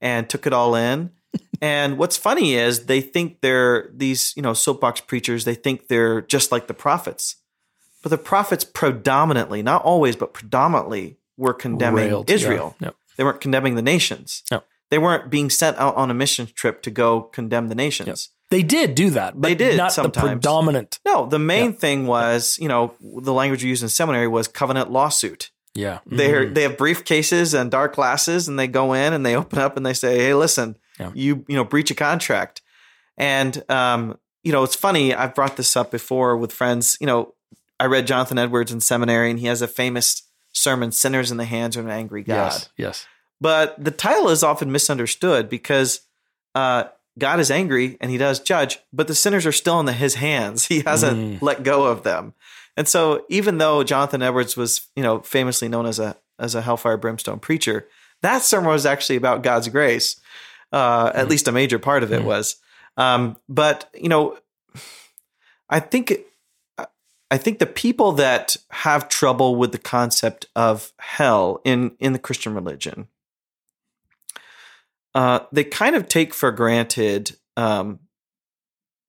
and 0.00 0.28
took 0.28 0.46
it 0.46 0.52
all 0.52 0.74
in. 0.74 1.10
and 1.60 1.98
what's 1.98 2.16
funny 2.16 2.54
is 2.54 2.86
they 2.86 3.00
think 3.00 3.40
they're 3.40 3.90
these, 3.94 4.32
you 4.36 4.42
know, 4.42 4.54
soapbox 4.54 5.00
preachers, 5.02 5.44
they 5.44 5.54
think 5.54 5.88
they're 5.88 6.22
just 6.22 6.50
like 6.52 6.66
the 6.66 6.74
prophets. 6.74 7.36
But 8.02 8.10
the 8.10 8.18
prophets 8.18 8.64
predominantly, 8.64 9.62
not 9.62 9.82
always, 9.82 10.16
but 10.16 10.32
predominantly 10.32 11.18
were 11.36 11.54
condemning 11.54 12.06
Railed, 12.06 12.30
yeah. 12.30 12.34
Israel. 12.36 12.76
Yep. 12.80 12.94
They 13.16 13.24
weren't 13.24 13.40
condemning 13.40 13.74
the 13.74 13.82
nations. 13.82 14.42
No. 14.50 14.62
They 14.90 14.98
weren't 14.98 15.30
being 15.30 15.50
sent 15.50 15.76
out 15.78 15.96
on 15.96 16.10
a 16.10 16.14
mission 16.14 16.46
trip 16.46 16.82
to 16.82 16.90
go 16.90 17.22
condemn 17.22 17.68
the 17.68 17.74
nations. 17.74 18.30
They 18.50 18.62
did 18.62 18.94
do 18.94 19.10
that, 19.10 19.40
but 19.40 19.48
They 19.48 19.54
did 19.56 19.76
not 19.76 19.88
the 19.88 19.94
sometimes. 19.94 20.28
predominant. 20.28 21.00
No, 21.04 21.26
the 21.26 21.38
main 21.38 21.72
thing 21.72 22.06
was, 22.06 22.56
you 22.60 22.68
know, 22.68 22.94
the 23.00 23.32
language 23.32 23.62
we 23.64 23.68
used 23.70 23.82
in 23.82 23.88
seminary 23.88 24.28
was 24.28 24.46
covenant 24.46 24.90
lawsuit. 24.90 25.50
Yeah. 25.74 25.98
They're 26.06 26.48
they 26.48 26.62
have 26.62 26.76
briefcases 26.76 27.58
and 27.58 27.70
dark 27.70 27.96
glasses, 27.96 28.46
and 28.48 28.58
they 28.58 28.66
go 28.68 28.92
in 28.92 29.12
and 29.12 29.26
they 29.26 29.34
open 29.36 29.58
up 29.58 29.76
and 29.76 29.84
they 29.84 29.92
say, 29.94 30.18
"Hey, 30.18 30.32
listen, 30.34 30.76
Yeah. 30.98 31.10
you 31.14 31.44
you 31.48 31.56
know 31.56 31.64
breach 31.64 31.90
a 31.90 31.94
contract." 31.94 32.62
And 33.18 33.62
um, 33.70 34.16
you 34.42 34.52
know, 34.52 34.62
it's 34.62 34.76
funny. 34.76 35.12
I've 35.14 35.34
brought 35.34 35.56
this 35.56 35.76
up 35.76 35.90
before 35.90 36.36
with 36.36 36.52
friends. 36.52 36.96
You 37.00 37.06
know, 37.06 37.34
I 37.80 37.86
read 37.86 38.06
Jonathan 38.06 38.38
Edwards 38.38 38.72
in 38.72 38.80
seminary, 38.80 39.28
and 39.28 39.38
he 39.40 39.46
has 39.48 39.60
a 39.60 39.68
famous 39.68 40.22
sermon, 40.52 40.92
"Sinners 40.92 41.30
in 41.30 41.36
the 41.36 41.44
Hands 41.44 41.76
of 41.76 41.84
an 41.84 41.90
Angry 41.90 42.22
God." 42.22 42.34
Yes. 42.52 42.68
Yes. 42.78 43.06
But 43.40 43.82
the 43.84 43.90
title 43.90 44.30
is 44.30 44.42
often 44.42 44.72
misunderstood 44.72 45.50
because 45.50 46.00
uh, 46.54 46.84
God 47.18 47.40
is 47.40 47.50
angry 47.50 47.96
and 48.00 48.10
He 48.10 48.18
does 48.18 48.40
judge, 48.40 48.78
but 48.92 49.08
the 49.08 49.14
sinners 49.14 49.46
are 49.46 49.52
still 49.52 49.80
in 49.80 49.86
the, 49.86 49.92
His 49.92 50.14
hands. 50.16 50.66
He 50.68 50.80
hasn't 50.80 51.16
Mm. 51.18 51.42
let 51.42 51.62
go 51.62 51.86
of 51.86 52.02
them. 52.02 52.34
And 52.76 52.86
so, 52.86 53.24
even 53.30 53.56
though 53.58 53.82
Jonathan 53.84 54.20
Edwards 54.22 54.56
was, 54.56 54.88
you 54.94 55.02
know, 55.02 55.20
famously 55.20 55.68
known 55.68 55.86
as 55.86 55.98
a 55.98 56.16
as 56.38 56.54
a 56.54 56.60
hellfire 56.60 56.98
brimstone 56.98 57.38
preacher, 57.38 57.88
that 58.20 58.42
sermon 58.42 58.68
was 58.70 58.84
actually 58.84 59.16
about 59.16 59.42
God's 59.42 59.68
grace. 59.68 60.20
Uh, 60.72 61.10
At 61.14 61.28
least 61.28 61.48
a 61.48 61.52
major 61.52 61.78
part 61.78 62.02
of 62.02 62.12
it 62.12 62.20
Mm. 62.20 62.24
was. 62.26 62.56
Um, 62.98 63.36
but 63.48 63.88
you 63.94 64.08
know, 64.10 64.36
I 65.70 65.80
think 65.80 66.12
I 67.30 67.38
think 67.38 67.58
the 67.58 67.66
people 67.66 68.12
that 68.12 68.56
have 68.70 69.08
trouble 69.08 69.56
with 69.56 69.72
the 69.72 69.78
concept 69.78 70.46
of 70.54 70.92
hell 70.98 71.60
in 71.64 71.96
in 71.98 72.12
the 72.12 72.18
Christian 72.18 72.54
religion, 72.54 73.08
uh, 75.16 75.40
they 75.50 75.64
kind 75.64 75.96
of 75.96 76.08
take 76.08 76.32
for 76.32 76.52
granted 76.52 77.36
um, 77.56 77.98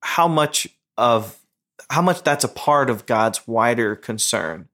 how 0.00 0.26
much 0.26 0.66
of 0.96 1.38
how 1.90 2.02
much 2.02 2.22
that's 2.22 2.44
a 2.44 2.48
part 2.48 2.90
of 2.90 3.06
God's 3.06 3.46
wider 3.46 3.94
concern 3.94 4.68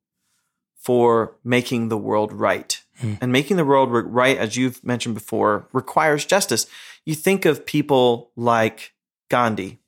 for 0.79 1.37
making 1.45 1.89
the 1.89 1.99
world 1.99 2.33
right 2.33 2.81
Hmm. 3.01 3.15
And 3.21 3.33
making 3.33 3.57
the 3.57 3.65
world 3.65 3.91
right, 3.91 4.37
as 4.37 4.57
you've 4.57 4.83
mentioned 4.85 5.15
before, 5.15 5.69
requires 5.73 6.25
justice. 6.25 6.67
You 7.05 7.15
think 7.15 7.45
of 7.45 7.67
people 7.67 8.31
like 8.37 8.95
Gandhi, 9.29 9.81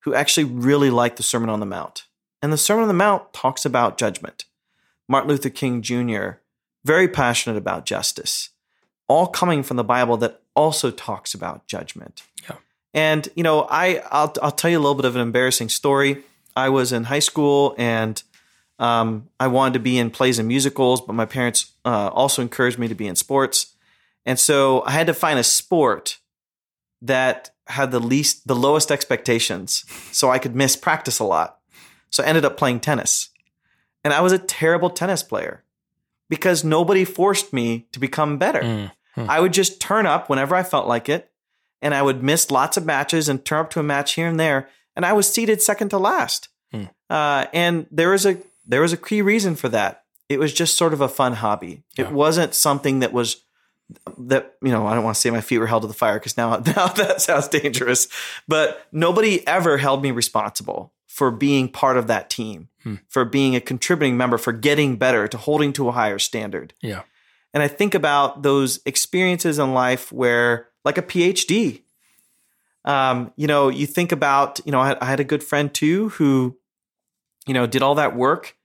who 0.00 0.14
actually 0.14 0.44
really 0.44 0.90
liked 0.90 1.16
the 1.16 1.22
Sermon 1.22 1.48
on 1.48 1.60
the 1.60 1.66
Mount. 1.66 2.06
And 2.42 2.52
the 2.52 2.58
Sermon 2.58 2.82
on 2.82 2.88
the 2.88 2.94
Mount 2.94 3.32
talks 3.32 3.64
about 3.64 3.98
judgment. 3.98 4.44
Martin 5.08 5.30
Luther 5.30 5.50
King 5.50 5.80
Jr., 5.80 6.38
very 6.84 7.08
passionate 7.08 7.56
about 7.56 7.86
justice, 7.86 8.50
all 9.06 9.26
coming 9.26 9.62
from 9.62 9.76
the 9.76 9.84
Bible 9.84 10.16
that 10.18 10.42
also 10.54 10.90
talks 10.90 11.34
about 11.34 11.66
judgment. 11.66 12.22
Yeah. 12.48 12.56
And, 12.92 13.28
you 13.34 13.42
know, 13.42 13.66
I, 13.68 14.02
I'll, 14.10 14.32
I'll 14.42 14.52
tell 14.52 14.70
you 14.70 14.78
a 14.78 14.80
little 14.80 14.94
bit 14.94 15.04
of 15.04 15.16
an 15.16 15.22
embarrassing 15.22 15.68
story. 15.68 16.22
I 16.56 16.68
was 16.68 16.92
in 16.92 17.04
high 17.04 17.18
school 17.18 17.74
and 17.76 18.22
um, 18.78 19.28
I 19.40 19.48
wanted 19.48 19.74
to 19.74 19.80
be 19.80 19.98
in 19.98 20.10
plays 20.10 20.38
and 20.38 20.48
musicals, 20.48 21.00
but 21.00 21.14
my 21.14 21.26
parents 21.26 21.72
uh, 21.84 22.08
also 22.12 22.42
encouraged 22.42 22.78
me 22.78 22.88
to 22.88 22.94
be 22.94 23.06
in 23.06 23.16
sports. 23.16 23.74
And 24.24 24.38
so 24.38 24.82
I 24.84 24.92
had 24.92 25.06
to 25.08 25.14
find 25.14 25.38
a 25.38 25.44
sport 25.44 26.18
that 27.02 27.50
had 27.66 27.90
the 27.90 28.00
least, 28.00 28.46
the 28.46 28.54
lowest 28.54 28.90
expectations 28.90 29.84
so 30.12 30.30
I 30.30 30.38
could 30.38 30.54
miss 30.54 30.76
practice 30.76 31.18
a 31.18 31.24
lot. 31.24 31.58
So 32.10 32.22
I 32.22 32.26
ended 32.26 32.44
up 32.44 32.56
playing 32.56 32.80
tennis. 32.80 33.30
And 34.04 34.12
I 34.12 34.20
was 34.20 34.32
a 34.32 34.38
terrible 34.38 34.90
tennis 34.90 35.22
player 35.22 35.64
because 36.28 36.62
nobody 36.62 37.04
forced 37.04 37.52
me 37.52 37.86
to 37.92 37.98
become 37.98 38.38
better. 38.38 38.90
Mm-hmm. 39.16 39.30
I 39.30 39.40
would 39.40 39.52
just 39.52 39.80
turn 39.80 40.06
up 40.06 40.28
whenever 40.28 40.54
I 40.54 40.62
felt 40.62 40.86
like 40.86 41.08
it. 41.08 41.30
And 41.82 41.94
I 41.94 42.02
would 42.02 42.22
miss 42.22 42.50
lots 42.50 42.76
of 42.76 42.86
matches 42.86 43.28
and 43.28 43.44
turn 43.44 43.60
up 43.60 43.70
to 43.70 43.80
a 43.80 43.82
match 43.82 44.14
here 44.14 44.26
and 44.26 44.40
there. 44.40 44.68
And 44.96 45.04
I 45.04 45.12
was 45.12 45.30
seeded 45.30 45.60
second 45.60 45.90
to 45.90 45.98
last. 45.98 46.48
Mm. 46.72 46.90
Uh, 47.10 47.46
and 47.52 47.86
there 47.90 48.10
was 48.10 48.24
a 48.24 48.38
there 48.66 48.80
was 48.80 48.92
a 48.92 48.96
key 48.96 49.20
reason 49.22 49.54
for 49.54 49.68
that. 49.68 50.04
It 50.28 50.38
was 50.38 50.52
just 50.52 50.76
sort 50.76 50.94
of 50.94 51.00
a 51.00 51.08
fun 51.08 51.34
hobby. 51.34 51.82
Yeah. 51.98 52.06
It 52.06 52.12
wasn't 52.12 52.54
something 52.54 53.00
that 53.00 53.12
was 53.12 53.42
that 54.16 54.54
you 54.62 54.72
know 54.72 54.86
I 54.86 54.94
don't 54.94 55.04
want 55.04 55.16
to 55.16 55.20
say 55.20 55.30
my 55.30 55.42
feet 55.42 55.58
were 55.58 55.66
held 55.66 55.82
to 55.82 55.88
the 55.88 55.94
fire 55.94 56.18
because 56.18 56.36
now 56.36 56.56
now 56.76 56.88
that 56.88 57.20
sounds 57.20 57.48
dangerous. 57.48 58.08
But 58.48 58.86
nobody 58.90 59.46
ever 59.46 59.76
held 59.76 60.02
me 60.02 60.10
responsible 60.10 60.92
for 61.06 61.30
being 61.30 61.68
part 61.68 61.96
of 61.96 62.08
that 62.08 62.28
team, 62.28 62.68
hmm. 62.82 62.96
for 63.08 63.24
being 63.24 63.54
a 63.54 63.60
contributing 63.60 64.16
member, 64.16 64.36
for 64.38 64.52
getting 64.52 64.96
better, 64.96 65.28
to 65.28 65.36
holding 65.36 65.72
to 65.74 65.88
a 65.88 65.92
higher 65.92 66.18
standard. 66.18 66.74
Yeah. 66.80 67.02
And 67.54 67.62
I 67.62 67.68
think 67.68 67.94
about 67.94 68.42
those 68.42 68.80
experiences 68.84 69.58
in 69.58 69.72
life 69.72 70.12
where, 70.12 70.68
like 70.84 70.98
a 70.98 71.02
PhD, 71.02 71.82
um, 72.84 73.32
you 73.36 73.46
know, 73.46 73.68
you 73.68 73.86
think 73.86 74.12
about, 74.12 74.60
you 74.66 74.72
know, 74.72 74.80
I, 74.80 74.96
I, 75.00 75.06
had 75.06 75.20
a 75.20 75.24
good 75.24 75.42
friend 75.42 75.72
too 75.72 76.10
who, 76.10 76.58
you 77.46 77.54
know, 77.54 77.66
did 77.66 77.80
all 77.80 77.94
that 77.94 78.14
work 78.14 78.56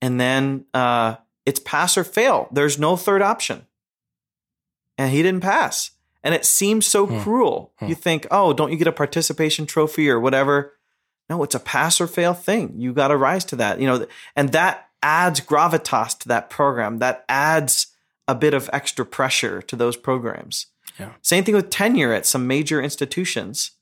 and 0.00 0.18
then 0.18 0.64
uh, 0.72 1.16
it's 1.44 1.60
pass 1.60 1.98
or 1.98 2.04
fail. 2.04 2.48
There's 2.50 2.78
no 2.78 2.96
third 2.96 3.20
option. 3.20 3.66
And 4.96 5.10
he 5.10 5.22
didn't 5.22 5.42
pass. 5.42 5.90
And 6.24 6.34
it 6.34 6.46
seems 6.46 6.86
so 6.86 7.06
hmm. 7.06 7.20
cruel. 7.20 7.72
Hmm. 7.76 7.86
You 7.88 7.94
think, 7.94 8.26
oh, 8.30 8.52
don't 8.52 8.72
you 8.72 8.78
get 8.78 8.86
a 8.86 8.92
participation 8.92 9.66
trophy 9.66 10.08
or 10.08 10.18
whatever? 10.18 10.72
No, 11.28 11.42
it's 11.42 11.54
a 11.54 11.60
pass 11.60 12.00
or 12.00 12.06
fail 12.06 12.32
thing. 12.32 12.74
You 12.78 12.92
got 12.92 13.08
to 13.08 13.16
rise 13.16 13.44
to 13.46 13.56
that, 13.56 13.80
you 13.80 13.86
know, 13.86 14.06
and 14.34 14.52
that 14.52 14.88
adds 15.02 15.40
gravitas 15.40 16.18
to 16.20 16.28
that 16.28 16.48
program. 16.48 16.98
That 16.98 17.24
adds 17.28 17.88
a 18.28 18.34
bit 18.34 18.54
of 18.54 18.70
extra 18.72 19.04
pressure 19.04 19.62
to 19.62 19.76
those 19.76 19.96
programs. 19.96 20.66
Yeah. 20.98 21.12
Same 21.22 21.44
thing 21.44 21.54
with 21.54 21.70
tenure 21.70 22.12
at 22.12 22.26
some 22.26 22.46
major 22.46 22.80
institutions. 22.80 23.72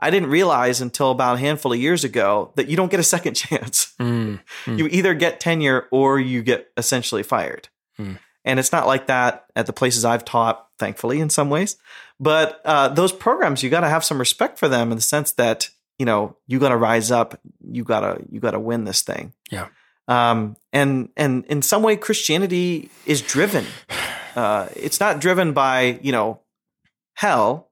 I 0.00 0.10
didn't 0.10 0.30
realize 0.30 0.80
until 0.80 1.10
about 1.10 1.36
a 1.36 1.40
handful 1.40 1.72
of 1.72 1.78
years 1.78 2.04
ago 2.04 2.52
that 2.56 2.68
you 2.68 2.76
don't 2.76 2.90
get 2.90 3.00
a 3.00 3.04
second 3.04 3.34
chance. 3.34 3.94
Mm, 3.98 4.40
mm. 4.64 4.78
You 4.78 4.86
either 4.88 5.14
get 5.14 5.40
tenure 5.40 5.86
or 5.90 6.20
you 6.20 6.42
get 6.42 6.70
essentially 6.76 7.22
fired. 7.22 7.68
Mm. 7.98 8.18
And 8.44 8.60
it's 8.60 8.72
not 8.72 8.86
like 8.86 9.06
that 9.06 9.46
at 9.56 9.66
the 9.66 9.72
places 9.72 10.04
I've 10.04 10.24
taught, 10.24 10.68
thankfully, 10.78 11.20
in 11.20 11.30
some 11.30 11.50
ways. 11.50 11.76
But 12.20 12.60
uh, 12.64 12.88
those 12.88 13.12
programs, 13.12 13.62
you 13.62 13.70
got 13.70 13.80
to 13.80 13.88
have 13.88 14.04
some 14.04 14.18
respect 14.18 14.58
for 14.58 14.68
them 14.68 14.92
in 14.92 14.98
the 14.98 15.02
sense 15.02 15.32
that 15.32 15.70
you 15.98 16.06
know, 16.06 16.36
you 16.46 16.58
got 16.58 16.68
to 16.70 16.76
rise 16.76 17.10
up. 17.10 17.40
You 17.66 17.84
gotta 17.84 18.22
you 18.30 18.40
gotta 18.40 18.60
win 18.60 18.84
this 18.84 19.02
thing. 19.02 19.32
Yeah. 19.50 19.68
Um, 20.08 20.56
and 20.72 21.08
and 21.16 21.44
in 21.46 21.62
some 21.62 21.82
way, 21.82 21.96
Christianity 21.96 22.90
is 23.06 23.22
driven. 23.22 23.66
Uh, 24.34 24.68
it's 24.76 25.00
not 25.00 25.20
driven 25.20 25.52
by 25.52 25.98
you 26.02 26.12
know 26.12 26.40
hell, 27.14 27.70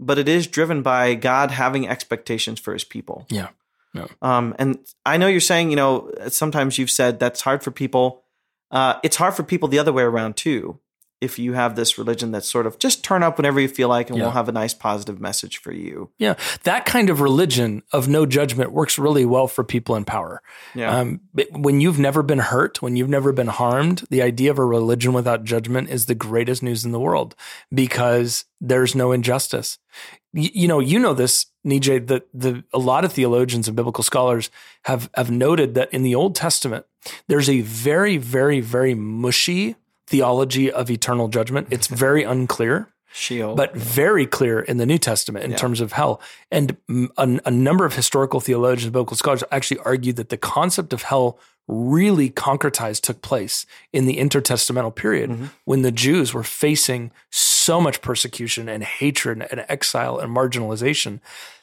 but 0.00 0.18
it 0.18 0.28
is 0.28 0.46
driven 0.46 0.82
by 0.82 1.14
God 1.14 1.50
having 1.50 1.86
expectations 1.86 2.58
for 2.58 2.72
His 2.72 2.84
people. 2.84 3.26
Yeah. 3.28 3.48
Yeah. 3.94 4.06
Um, 4.20 4.54
and 4.58 4.78
I 5.06 5.16
know 5.16 5.28
you're 5.28 5.40
saying, 5.40 5.70
you 5.70 5.76
know, 5.76 6.10
sometimes 6.28 6.78
you've 6.78 6.90
said 6.90 7.18
that's 7.18 7.40
hard 7.40 7.62
for 7.62 7.70
people. 7.70 8.22
Uh, 8.70 8.98
it's 9.02 9.16
hard 9.16 9.34
for 9.34 9.42
people 9.42 9.68
the 9.68 9.78
other 9.78 9.92
way 9.92 10.02
around 10.02 10.36
too 10.36 10.78
if 11.20 11.38
you 11.38 11.54
have 11.54 11.74
this 11.74 11.98
religion 11.98 12.30
that's 12.30 12.50
sort 12.50 12.66
of 12.66 12.78
just 12.78 13.02
turn 13.02 13.22
up 13.22 13.38
whenever 13.38 13.60
you 13.60 13.68
feel 13.68 13.88
like 13.88 14.08
and 14.08 14.18
yeah. 14.18 14.24
we'll 14.24 14.32
have 14.32 14.48
a 14.48 14.52
nice 14.52 14.72
positive 14.72 15.20
message 15.20 15.58
for 15.58 15.72
you. 15.72 16.10
Yeah. 16.18 16.34
That 16.62 16.86
kind 16.86 17.10
of 17.10 17.20
religion 17.20 17.82
of 17.92 18.08
no 18.08 18.24
judgment 18.24 18.72
works 18.72 18.98
really 18.98 19.24
well 19.24 19.48
for 19.48 19.64
people 19.64 19.96
in 19.96 20.04
power. 20.04 20.42
Yeah. 20.74 20.96
Um, 20.96 21.20
when 21.52 21.80
you've 21.80 21.98
never 21.98 22.22
been 22.22 22.38
hurt, 22.38 22.80
when 22.80 22.94
you've 22.94 23.08
never 23.08 23.32
been 23.32 23.48
harmed, 23.48 24.04
the 24.10 24.22
idea 24.22 24.50
of 24.50 24.58
a 24.58 24.64
religion 24.64 25.12
without 25.12 25.44
judgment 25.44 25.90
is 25.90 26.06
the 26.06 26.14
greatest 26.14 26.62
news 26.62 26.84
in 26.84 26.92
the 26.92 27.00
world 27.00 27.34
because 27.74 28.44
there's 28.60 28.94
no 28.94 29.10
injustice. 29.10 29.78
You, 30.32 30.50
you 30.52 30.68
know, 30.68 30.78
you 30.78 31.00
know 31.00 31.14
this, 31.14 31.46
Nijay, 31.66 32.06
that 32.06 32.28
the 32.32 32.62
a 32.72 32.78
lot 32.78 33.04
of 33.04 33.12
theologians 33.12 33.66
and 33.66 33.76
biblical 33.76 34.04
scholars 34.04 34.50
have 34.84 35.10
have 35.14 35.30
noted 35.30 35.74
that 35.74 35.92
in 35.92 36.02
the 36.02 36.14
Old 36.14 36.36
Testament, 36.36 36.86
there's 37.26 37.48
a 37.48 37.62
very, 37.62 38.18
very, 38.18 38.60
very 38.60 38.94
mushy 38.94 39.76
theology 40.08 40.72
of 40.72 40.90
eternal 40.90 41.28
judgment. 41.28 41.68
It's 41.70 41.86
very 41.86 42.22
unclear. 42.22 42.88
Sheol. 43.12 43.54
But 43.54 43.74
very 43.74 44.26
clear 44.26 44.60
in 44.60 44.76
the 44.76 44.86
New 44.86 44.98
Testament 44.98 45.44
in 45.44 45.52
yeah. 45.52 45.56
terms 45.56 45.80
of 45.80 45.92
hell. 45.92 46.20
And 46.50 46.76
a, 47.16 47.40
a, 47.46 47.50
number 47.50 47.84
of 47.84 47.94
historical 47.94 48.38
theologians 48.40 48.84
and 48.84 48.92
biblical 48.92 49.16
scholars 49.16 49.42
actually 49.50 49.80
argue 49.80 50.12
that 50.14 50.28
the 50.28 50.36
concept 50.36 50.92
of 50.92 51.02
hell 51.02 51.38
really 51.66 52.30
concretized 52.30 53.02
took 53.02 53.22
place 53.22 53.66
in 53.92 54.06
the 54.06 54.16
intertestamental 54.16 54.94
period 54.94 55.30
mm-hmm. 55.30 55.46
when 55.64 55.82
the 55.82 55.92
Jews 55.92 56.32
were 56.32 56.42
facing 56.42 57.10
so 57.30 57.80
much 57.80 58.00
persecution 58.02 58.68
and 58.68 58.82
hatred 58.82 59.46
and 59.50 59.64
exile 59.68 60.18
and 60.18 60.34
marginalization 60.34 61.20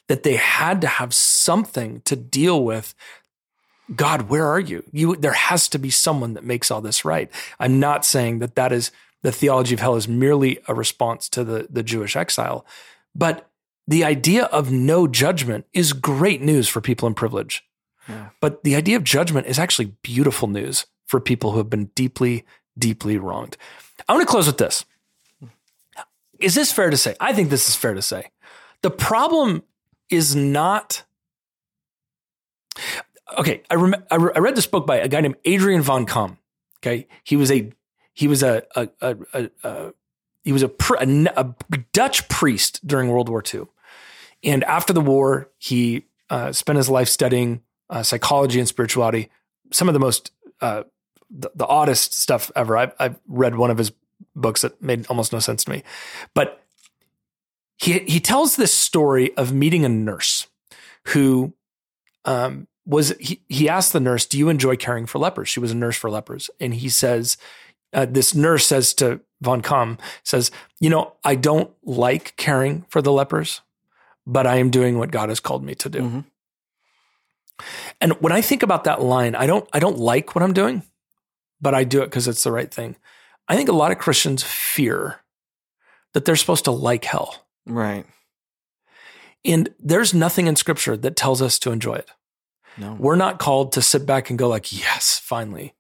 that 0.08 0.24
they 0.24 0.36
had 0.36 0.82
to 0.82 0.88
have 0.88 1.14
something 1.14 2.02
to 2.06 2.16
deal 2.16 2.64
with 2.64 2.94
God, 3.94 4.24
where 4.30 4.48
are 4.48 4.60
you? 4.60 4.84
You, 4.92 5.16
there 5.16 5.34
has 5.34 5.68
to 5.70 5.78
be 5.78 5.90
someone 5.90 6.34
that 6.34 6.44
makes 6.44 6.72
all 6.72 6.82
this 6.82 7.06
right. 7.06 7.30
I'm 7.60 7.80
not 7.80 8.06
saying 8.06 8.40
that 8.40 8.56
that 8.56 8.72
is 8.72 8.92
the 9.22 9.32
theology 9.32 9.74
of 9.74 9.80
hell 9.80 9.96
is 9.96 10.08
merely 10.08 10.60
a 10.68 10.74
response 10.74 11.30
to 11.30 11.44
the, 11.44 11.68
the 11.70 11.84
Jewish 11.84 12.16
exile, 12.16 12.66
but 13.14 13.50
the 13.88 14.04
idea 14.04 14.46
of 14.46 14.72
no 14.72 15.08
judgment 15.08 15.66
is 15.74 15.94
great 15.94 16.42
news 16.42 16.68
for 16.68 16.82
people 16.82 17.08
in 17.08 17.14
privilege. 17.14 17.64
Yeah. 18.08 18.30
But 18.40 18.64
the 18.64 18.76
idea 18.76 18.98
of 18.98 19.04
judgment 19.04 19.48
is 19.48 19.60
actually 19.60 19.94
beautiful 20.02 20.48
news 20.48 20.86
for 21.06 21.20
people 21.20 21.52
who 21.52 21.60
have 21.60 21.70
been 21.70 21.92
deeply, 21.96 22.46
deeply 22.78 23.18
wronged. 23.18 23.58
I 24.08 24.14
want 24.14 24.28
to 24.28 24.32
close 24.32 24.48
with 24.48 24.58
this. 24.58 24.86
Is 26.40 26.56
this 26.56 26.72
fair 26.72 26.90
to 26.90 26.98
say? 26.98 27.16
I 27.20 27.34
think 27.34 27.50
this 27.50 27.70
is 27.70 27.76
fair 27.76 27.94
to 27.94 28.02
say. 28.02 28.32
The 28.82 28.92
problem 28.92 29.64
is 30.10 30.36
not 30.36 31.04
okay, 33.38 33.64
I, 33.70 33.76
rem- 33.76 34.06
I, 34.12 34.16
re- 34.16 34.32
I 34.36 34.40
read 34.40 34.56
this 34.56 34.68
book 34.68 34.86
by 34.86 34.98
a 34.98 35.08
guy 35.08 35.22
named 35.22 35.38
Adrian 35.46 35.82
van 35.82 36.06
Kaam. 36.06 36.38
Okay, 36.80 37.08
he 37.24 37.36
was 37.36 37.52
a 37.52 37.72
he 38.14 38.28
was 38.28 38.44
a 38.44 38.64
a, 38.76 38.90
a, 39.02 39.16
a, 39.34 39.50
a 39.64 39.94
he 40.44 40.52
was 40.52 40.62
a, 40.62 40.70
pr- 40.70 40.98
a, 41.00 41.56
Dutch 41.92 42.30
priest 42.30 42.86
during 42.86 43.10
World 43.10 43.30
War 43.30 43.44
II, 43.52 43.64
and 44.44 44.64
after 44.66 44.94
the 44.94 45.02
war, 45.02 45.50
he 45.58 46.06
uh, 46.30 46.52
spent 46.52 46.78
his 46.78 46.88
life 46.88 47.10
studying 47.10 47.62
uh, 47.90 48.04
psychology 48.04 48.60
and 48.60 48.68
spirituality. 48.68 49.30
Some 49.72 49.90
of 49.90 49.94
the 49.94 50.00
most 50.00 50.32
uh, 50.62 50.84
the, 51.32 51.50
the, 51.56 51.66
oddest 51.66 52.14
stuff 52.14 52.52
ever. 52.56 52.78
I've, 52.78 52.94
I've 53.00 53.20
read 53.28 53.56
one 53.56 53.72
of 53.72 53.80
his 53.80 53.92
books 54.36 54.62
that 54.62 54.82
made 54.82 55.08
almost 55.08 55.34
no 55.34 55.40
sense 55.40 55.64
to 55.64 55.72
me, 55.72 55.84
but 56.36 56.64
he 57.78 58.00
he 58.00 58.20
tells 58.20 58.56
this 58.56 58.74
story 58.74 59.36
of 59.38 59.52
meeting 59.52 59.84
a 59.84 59.90
nurse 59.90 60.48
who 61.08 61.54
um, 62.26 62.68
was 62.86 63.14
he, 63.20 63.42
he 63.48 63.68
asked 63.68 63.94
the 63.94 64.00
nurse, 64.00 64.26
Do 64.26 64.38
you 64.38 64.50
enjoy 64.50 64.76
caring 64.76 65.06
for 65.06 65.20
lepers? 65.20 65.50
She 65.50 65.60
was 65.60 65.72
a 65.72 65.76
nurse 65.76 65.98
for 65.98 66.10
lepers. 66.10 66.50
And 66.60 66.74
he 66.74 66.90
says, 66.90 67.38
uh, 67.94 68.06
This 68.06 68.36
nurse 68.36 68.68
says 68.68 68.94
to 68.96 69.22
Von 69.42 69.62
Kaam, 69.62 70.00
says, 70.24 70.52
You 70.80 70.90
know, 70.90 71.14
I 71.24 71.36
don't 71.36 71.72
like 71.84 72.36
caring 72.38 72.86
for 72.90 73.02
the 73.02 73.12
lepers, 73.12 73.62
but 74.26 74.46
I 74.48 74.58
am 74.58 74.70
doing 74.70 74.98
what 74.98 75.12
God 75.12 75.30
has 75.30 75.40
called 75.40 75.64
me 75.64 75.76
to 75.76 75.90
do. 75.90 76.00
Mm-hmm. 76.00 76.20
And 78.02 78.14
when 78.22 78.34
I 78.34 78.42
think 78.42 78.64
about 78.64 78.84
that 78.84 79.02
line, 79.02 79.36
I 79.36 79.48
don't 79.48 79.68
I 79.74 79.80
don't 79.80 79.98
like 79.98 80.36
what 80.36 80.44
I'm 80.44 80.54
doing, 80.54 80.84
but 81.62 81.74
I 81.74 81.84
do 81.84 82.02
it 82.02 82.08
because 82.08 82.28
it's 82.28 82.44
the 82.44 82.52
right 82.52 82.72
thing. 82.72 82.96
I 83.48 83.56
think 83.56 83.70
a 83.70 83.74
lot 83.74 83.92
of 83.92 83.98
Christians 83.98 84.44
fear 84.44 85.22
that 86.14 86.26
they're 86.26 86.36
supposed 86.36 86.66
to 86.66 86.72
like 86.72 87.06
hell. 87.06 87.46
Right. 87.66 88.06
And 89.44 89.70
there's 89.80 90.14
nothing 90.14 90.48
in 90.48 90.56
scripture 90.56 90.98
that 90.98 91.16
tells 91.16 91.42
us 91.42 91.60
to 91.60 91.72
enjoy 91.72 91.96
it. 91.96 92.10
No. 92.78 92.94
We're 93.00 93.16
not 93.16 93.40
called 93.40 93.74
to 93.74 93.82
sit 93.82 94.06
back 94.06 94.30
and 94.30 94.38
go 94.40 94.48
like, 94.50 94.72
yes, 94.74 95.20
finally. 95.24 95.74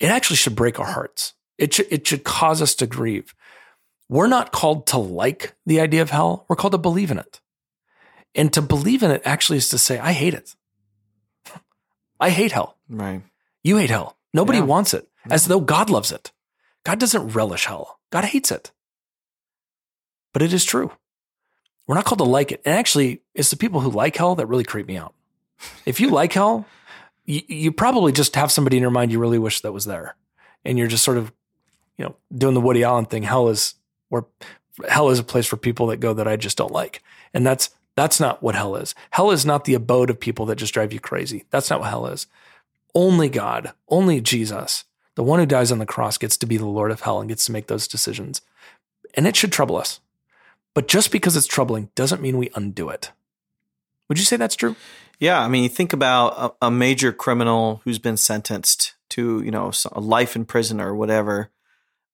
It 0.00 0.06
actually 0.08 0.36
should 0.36 0.56
break 0.56 0.78
our 0.78 0.86
hearts 0.86 1.32
It 1.58 1.72
should, 1.74 1.86
it 1.90 2.06
should 2.06 2.24
cause 2.24 2.60
us 2.60 2.74
to 2.76 2.86
grieve. 2.86 3.34
We're 4.08 4.26
not 4.26 4.52
called 4.52 4.86
to 4.88 4.98
like 4.98 5.54
the 5.64 5.80
idea 5.80 6.02
of 6.02 6.10
hell. 6.10 6.44
We're 6.48 6.56
called 6.56 6.72
to 6.72 6.78
believe 6.78 7.10
in 7.10 7.18
it. 7.18 7.40
And 8.34 8.52
to 8.52 8.60
believe 8.62 9.02
in 9.02 9.10
it 9.10 9.22
actually 9.24 9.58
is 9.58 9.68
to 9.70 9.78
say, 9.78 9.98
I 9.98 10.12
hate 10.12 10.34
it. 10.34 10.54
I 12.20 12.30
hate 12.30 12.52
hell. 12.52 12.76
Right. 12.88 13.22
You 13.64 13.78
hate 13.78 13.90
hell. 13.90 14.16
Nobody 14.34 14.58
Yeah. 14.58 14.64
wants 14.64 14.92
it, 14.92 15.08
as 15.30 15.46
though 15.46 15.60
God 15.60 15.88
loves 15.90 16.12
it. 16.12 16.30
God 16.84 16.98
doesn't 17.00 17.28
relish 17.28 17.64
hell. 17.66 17.98
God 18.10 18.24
hates 18.26 18.50
it. 18.52 18.70
But 20.32 20.42
it 20.42 20.52
is 20.52 20.64
true. 20.64 20.92
We're 21.86 21.94
not 21.94 22.04
called 22.04 22.18
to 22.18 22.24
like 22.24 22.52
it. 22.52 22.60
And 22.64 22.74
actually, 22.74 23.22
it's 23.34 23.50
the 23.50 23.56
people 23.56 23.80
who 23.80 23.90
like 23.90 24.16
hell 24.16 24.34
that 24.34 24.46
really 24.46 24.64
creep 24.64 24.86
me 24.86 24.98
out. 24.98 25.14
If 25.84 26.00
you 26.00 26.10
like 26.10 26.32
hell, 26.32 26.66
you, 27.24 27.42
you 27.48 27.72
probably 27.72 28.12
just 28.12 28.36
have 28.36 28.52
somebody 28.52 28.76
in 28.76 28.82
your 28.82 28.90
mind 28.90 29.12
you 29.12 29.18
really 29.18 29.38
wish 29.38 29.60
that 29.60 29.72
was 29.72 29.84
there. 29.84 30.16
And 30.64 30.78
you're 30.78 30.88
just 30.88 31.04
sort 31.04 31.16
of, 31.16 31.32
you 31.96 32.04
know, 32.04 32.16
doing 32.36 32.54
the 32.54 32.60
Woody 32.60 32.82
Allen 32.82 33.06
thing. 33.06 33.22
Hell 33.22 33.48
is 33.48 33.74
where 34.08 34.24
hell 34.88 35.10
is 35.10 35.18
a 35.18 35.24
place 35.24 35.46
for 35.46 35.56
people 35.56 35.86
that 35.88 35.98
go 35.98 36.12
that 36.14 36.28
I 36.28 36.36
just 36.36 36.58
don't 36.58 36.72
like. 36.72 37.02
And 37.32 37.46
that's 37.46 37.70
that's 37.94 38.20
not 38.20 38.42
what 38.42 38.54
hell 38.54 38.76
is. 38.76 38.94
Hell 39.10 39.30
is 39.30 39.46
not 39.46 39.64
the 39.64 39.74
abode 39.74 40.10
of 40.10 40.20
people 40.20 40.46
that 40.46 40.56
just 40.56 40.74
drive 40.74 40.92
you 40.92 41.00
crazy. 41.00 41.44
That's 41.50 41.70
not 41.70 41.80
what 41.80 41.88
hell 41.88 42.06
is. 42.06 42.26
Only 42.94 43.28
God, 43.28 43.72
only 43.88 44.20
Jesus, 44.20 44.84
the 45.14 45.22
one 45.22 45.38
who 45.38 45.46
dies 45.46 45.72
on 45.72 45.78
the 45.78 45.86
cross, 45.86 46.18
gets 46.18 46.36
to 46.38 46.46
be 46.46 46.56
the 46.56 46.66
Lord 46.66 46.90
of 46.90 47.00
hell 47.00 47.20
and 47.20 47.28
gets 47.28 47.46
to 47.46 47.52
make 47.52 47.66
those 47.66 47.88
decisions. 47.88 48.42
And 49.14 49.26
it 49.26 49.34
should 49.34 49.52
trouble 49.52 49.76
us. 49.76 50.00
But 50.74 50.88
just 50.88 51.10
because 51.10 51.36
it's 51.36 51.46
troubling 51.46 51.88
doesn't 51.94 52.20
mean 52.20 52.36
we 52.36 52.50
undo 52.54 52.90
it. 52.90 53.12
Would 54.08 54.18
you 54.18 54.24
say 54.24 54.36
that's 54.36 54.56
true? 54.56 54.76
Yeah, 55.18 55.40
I 55.40 55.48
mean, 55.48 55.62
you 55.62 55.68
think 55.68 55.92
about 55.92 56.56
a, 56.60 56.66
a 56.66 56.70
major 56.70 57.12
criminal 57.12 57.80
who's 57.84 57.98
been 57.98 58.16
sentenced 58.16 58.94
to, 59.10 59.40
you 59.42 59.50
know, 59.50 59.70
a 59.92 60.00
life 60.00 60.36
in 60.36 60.44
prison 60.44 60.80
or 60.80 60.94
whatever. 60.94 61.50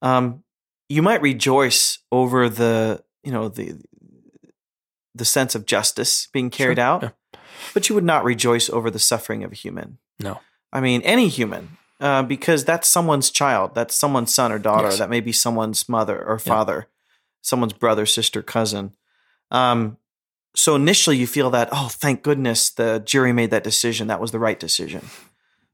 Um, 0.03 0.45
you 0.89 1.03
might 1.03 1.23
rejoice 1.23 1.99
over 2.13 2.49
the, 2.49 3.03
you 3.25 3.33
know, 3.33 3.49
the 3.49 3.77
the 5.15 5.25
sense 5.27 5.55
of 5.55 5.67
justice 5.67 6.27
being 6.33 6.49
carried 6.49 6.79
Sure, 6.79 6.85
out, 6.85 7.03
yeah. 7.03 7.39
but 7.75 7.89
you 7.89 7.95
would 7.95 8.05
not 8.05 8.25
rejoice 8.25 8.71
over 8.71 8.91
the 8.91 8.99
suffering 8.99 9.45
of 9.45 9.53
a 9.53 9.55
human. 9.55 9.99
No. 10.19 10.41
I 10.73 10.81
mean, 10.81 11.03
any 11.03 11.29
human, 11.29 11.77
uh, 12.01 12.23
because 12.23 12.65
that's 12.65 12.89
someone's 12.89 13.31
child, 13.31 13.75
that's 13.75 13.95
someone's 13.95 14.33
son 14.33 14.51
or 14.53 14.59
daughter, 14.59 14.89
Yes. 14.89 14.99
that 14.99 15.11
may 15.11 15.21
be 15.21 15.33
someone's 15.33 15.87
mother 15.87 16.17
or 16.19 16.35
Yeah. 16.35 16.39
father, 16.55 16.89
someone's 17.43 17.75
brother, 17.75 18.07
sister, 18.07 18.41
cousin. 18.43 18.95
Um, 19.51 19.99
so 20.55 20.75
initially 20.77 21.17
you 21.17 21.27
feel 21.27 21.51
that, 21.51 21.69
oh, 21.73 21.89
thank 21.91 22.23
goodness 22.23 22.71
the 22.71 23.01
jury 23.05 23.33
made 23.33 23.51
that 23.51 23.65
decision. 23.65 24.09
That 24.09 24.21
was 24.21 24.31
the 24.33 24.39
right 24.39 24.59
decision. 24.59 25.09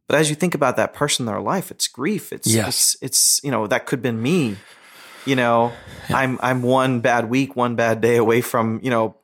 But 0.07 0.18
as 0.18 0.31
you 0.31 0.37
think 0.37 0.55
about 0.55 0.76
that 0.76 0.95
person, 0.95 1.26
their 1.26 1.41
life, 1.41 1.70
it's 1.70 1.87
grief. 1.89 2.33
It's 2.33 2.47
Yes. 2.47 2.66
it's 2.68 2.97
it's 3.03 3.41
you 3.45 3.51
know 3.51 3.66
that 3.66 3.85
could 3.87 3.99
have 3.99 4.03
been 4.03 4.22
me. 4.22 4.57
You 5.26 5.37
know, 5.37 5.72
I'm 6.09 6.39
I'm 6.41 6.62
one 6.62 7.01
bad 7.01 7.29
week, 7.29 7.55
one 7.57 7.76
bad 7.76 8.01
day 8.01 8.16
away 8.16 8.41
from 8.41 8.81
you 8.83 8.91
know 8.91 9.16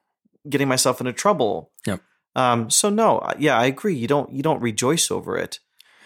getting 0.47 0.69
myself 0.69 1.01
into 1.01 1.13
trouble. 1.15 1.71
Yep. 1.87 2.01
Um. 2.37 2.69
So 2.69 2.91
no, 2.91 3.23
yeah, 3.39 3.57
I 3.57 3.65
agree. 3.65 3.95
You 3.95 4.07
don't 4.07 4.31
you 4.31 4.43
don't 4.43 4.61
rejoice 4.61 5.11
over 5.11 5.39
it. 5.39 5.61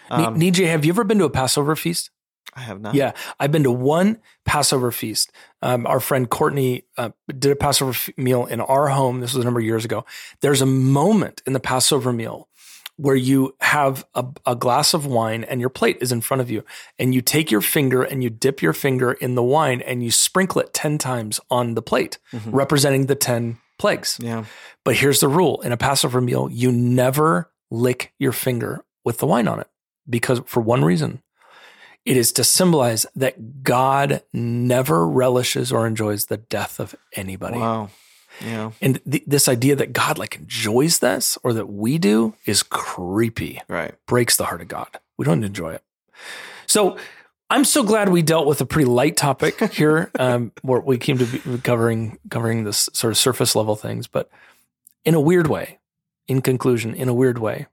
Um, 0.09 0.39
Nijay, 0.39 0.67
have 0.67 0.85
you 0.85 0.93
ever 0.93 1.03
been 1.03 1.19
to 1.19 1.25
a 1.25 1.29
Passover 1.29 1.75
feast? 1.75 2.09
I 2.55 2.61
have 2.61 2.81
not. 2.81 2.93
Yeah, 2.95 3.11
I've 3.39 3.51
been 3.51 3.63
to 3.63 3.71
one 3.71 4.17
Passover 4.45 4.91
feast. 4.91 5.31
Um, 5.61 5.85
our 5.87 5.99
friend 5.99 6.29
Courtney 6.29 6.83
uh, 6.97 7.09
did 7.27 7.51
a 7.51 7.55
Passover 7.55 7.91
f- 7.91 8.09
meal 8.17 8.45
in 8.45 8.59
our 8.61 8.87
home. 8.87 9.19
This 9.19 9.33
was 9.33 9.43
a 9.43 9.45
number 9.45 9.59
of 9.59 9.65
years 9.65 9.85
ago. 9.85 10.05
There's 10.41 10.61
a 10.61 10.65
moment 10.65 11.41
in 11.45 11.53
the 11.53 11.59
Passover 11.59 12.11
meal 12.11 12.47
where 12.97 13.15
you 13.15 13.55
have 13.61 14.05
a, 14.13 14.25
a 14.45 14.55
glass 14.57 14.93
of 14.93 15.05
wine 15.05 15.45
and 15.45 15.61
your 15.61 15.69
plate 15.69 15.97
is 16.01 16.11
in 16.11 16.19
front 16.19 16.41
of 16.41 16.49
you, 16.51 16.65
and 16.97 17.13
you 17.15 17.21
take 17.21 17.49
your 17.49 17.61
finger 17.61 18.03
and 18.03 18.21
you 18.23 18.29
dip 18.29 18.61
your 18.61 18.73
finger 18.73 19.13
in 19.13 19.35
the 19.35 19.43
wine 19.43 19.81
and 19.81 20.03
you 20.03 20.11
sprinkle 20.11 20.59
it 20.59 20.73
10 20.73 20.97
times 20.97 21.39
on 21.49 21.75
the 21.75 21.81
plate, 21.81 22.17
Mhm. 22.33 22.49
representing 22.53 23.05
the 23.05 23.15
10 23.15 23.57
plagues. 23.77 24.17
Yeah. 24.21 24.43
But 24.83 24.97
here's 24.97 25.21
the 25.21 25.29
rule 25.29 25.61
in 25.61 25.71
a 25.71 25.77
Passover 25.77 26.19
meal, 26.19 26.49
you 26.51 26.73
never 26.73 27.49
lick 27.71 28.11
your 28.19 28.33
finger 28.33 28.83
with 29.05 29.19
the 29.19 29.27
wine 29.27 29.47
on 29.47 29.61
it 29.61 29.67
because 30.09 30.41
for 30.45 30.59
one 30.59 30.83
reason. 30.83 31.21
It 32.05 32.17
is 32.17 32.31
to 32.33 32.43
symbolize 32.43 33.05
that 33.15 33.61
God 33.63 34.23
never 34.33 35.07
relishes 35.07 35.71
or 35.71 35.85
enjoys 35.85 36.25
the 36.25 36.37
death 36.37 36.79
of 36.79 36.95
anybody. 37.15 37.59
Wow. 37.59 37.89
Yeah. 38.43 38.71
And 38.81 38.99
th- 39.09 39.23
this 39.27 39.47
idea 39.47 39.75
that 39.75 39.91
God 39.93 40.17
like 40.17 40.35
enjoys 40.37 40.99
this 40.99 41.37
or 41.43 41.53
that 41.53 41.67
we 41.67 41.97
do 41.97 42.35
is 42.45 42.63
creepy, 42.63 43.61
Right. 43.67 43.93
breaks 44.07 44.37
the 44.37 44.45
heart 44.45 44.61
of 44.61 44.67
God. 44.69 44.87
We 45.17 45.25
don't 45.25 45.43
enjoy 45.43 45.73
it. 45.73 45.83
So 46.67 46.97
I'm 47.49 47.65
so 47.65 47.83
glad 47.83 48.09
we 48.09 48.21
dealt 48.21 48.47
with 48.47 48.61
a 48.61 48.65
pretty 48.65 48.85
light 48.89 49.17
topic 49.17 49.59
here, 49.73 50.09
um, 50.17 50.51
where 50.61 50.79
we 50.79 50.97
came 50.97 51.17
to 51.17 51.25
be 51.25 51.57
covering 51.59 52.17
covering 52.29 52.63
this 52.63 52.89
sort 52.93 53.11
of 53.11 53.17
surface 53.17 53.55
level 53.55 53.75
things, 53.75 54.07
but 54.07 54.29
in 55.03 55.13
a 55.15 55.19
weird 55.21 55.47
way. 55.47 55.79
In 56.27 56.41
conclusion, 56.43 56.93
in 56.93 57.09
a 57.09 57.13
weird 57.13 57.39
way, 57.39 57.65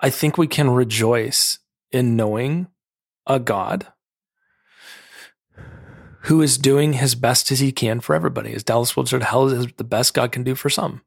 I 0.00 0.08
think 0.08 0.38
we 0.38 0.46
can 0.46 0.70
rejoice 0.70 1.58
in 1.92 2.16
knowing 2.16 2.68
a 3.26 3.38
God 3.38 3.86
who 6.24 6.42
is 6.42 6.58
doing 6.58 6.94
his 6.94 7.14
best 7.14 7.50
as 7.50 7.60
he 7.60 7.72
can 7.72 8.00
for 8.00 8.14
everybody. 8.14 8.52
As 8.52 8.62
Dallas 8.62 8.94
Willard 8.94 9.08
said, 9.08 9.22
hell 9.22 9.48
is 9.48 9.66
the 9.76 9.84
best 9.84 10.14
God 10.14 10.32
can 10.32 10.42
do 10.42 10.54
for 10.54 10.68
some, 10.68 11.02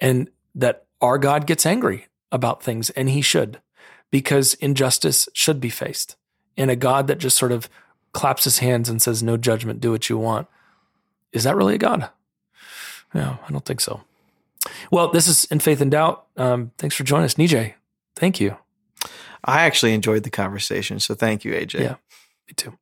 and 0.00 0.28
that 0.54 0.86
our 1.00 1.18
God 1.18 1.46
gets 1.46 1.64
angry 1.64 2.06
about 2.32 2.62
things, 2.62 2.90
and 2.90 3.08
he 3.08 3.22
should, 3.22 3.60
because 4.10 4.54
injustice 4.54 5.28
should 5.34 5.60
be 5.60 5.70
faced 5.70 6.16
and 6.60 6.70
a 6.70 6.76
God 6.76 7.06
that 7.06 7.18
just 7.18 7.36
sort 7.36 7.52
of 7.52 7.68
claps 8.12 8.44
his 8.44 8.58
hands 8.58 8.88
and 8.88 9.00
says, 9.00 9.22
No 9.22 9.36
judgment, 9.36 9.80
do 9.80 9.90
what 9.92 10.08
you 10.10 10.18
want. 10.18 10.46
Is 11.32 11.44
that 11.44 11.56
really 11.56 11.74
a 11.74 11.78
God? 11.78 12.10
No, 13.14 13.38
I 13.46 13.50
don't 13.50 13.64
think 13.64 13.80
so. 13.80 14.02
Well, 14.90 15.10
this 15.10 15.26
is 15.26 15.44
In 15.46 15.58
Faith 15.58 15.80
and 15.80 15.90
Doubt. 15.90 16.26
Um, 16.36 16.72
thanks 16.76 16.94
for 16.94 17.02
joining 17.02 17.24
us, 17.24 17.34
Nijay. 17.34 17.74
Thank 18.14 18.40
you. 18.40 18.56
I 19.44 19.62
actually 19.62 19.94
enjoyed 19.94 20.22
the 20.22 20.30
conversation. 20.30 21.00
So 21.00 21.14
thank 21.14 21.44
you, 21.44 21.52
AJ. 21.52 21.80
Yeah. 21.80 21.96
Me 22.48 22.54
too. 22.56 22.78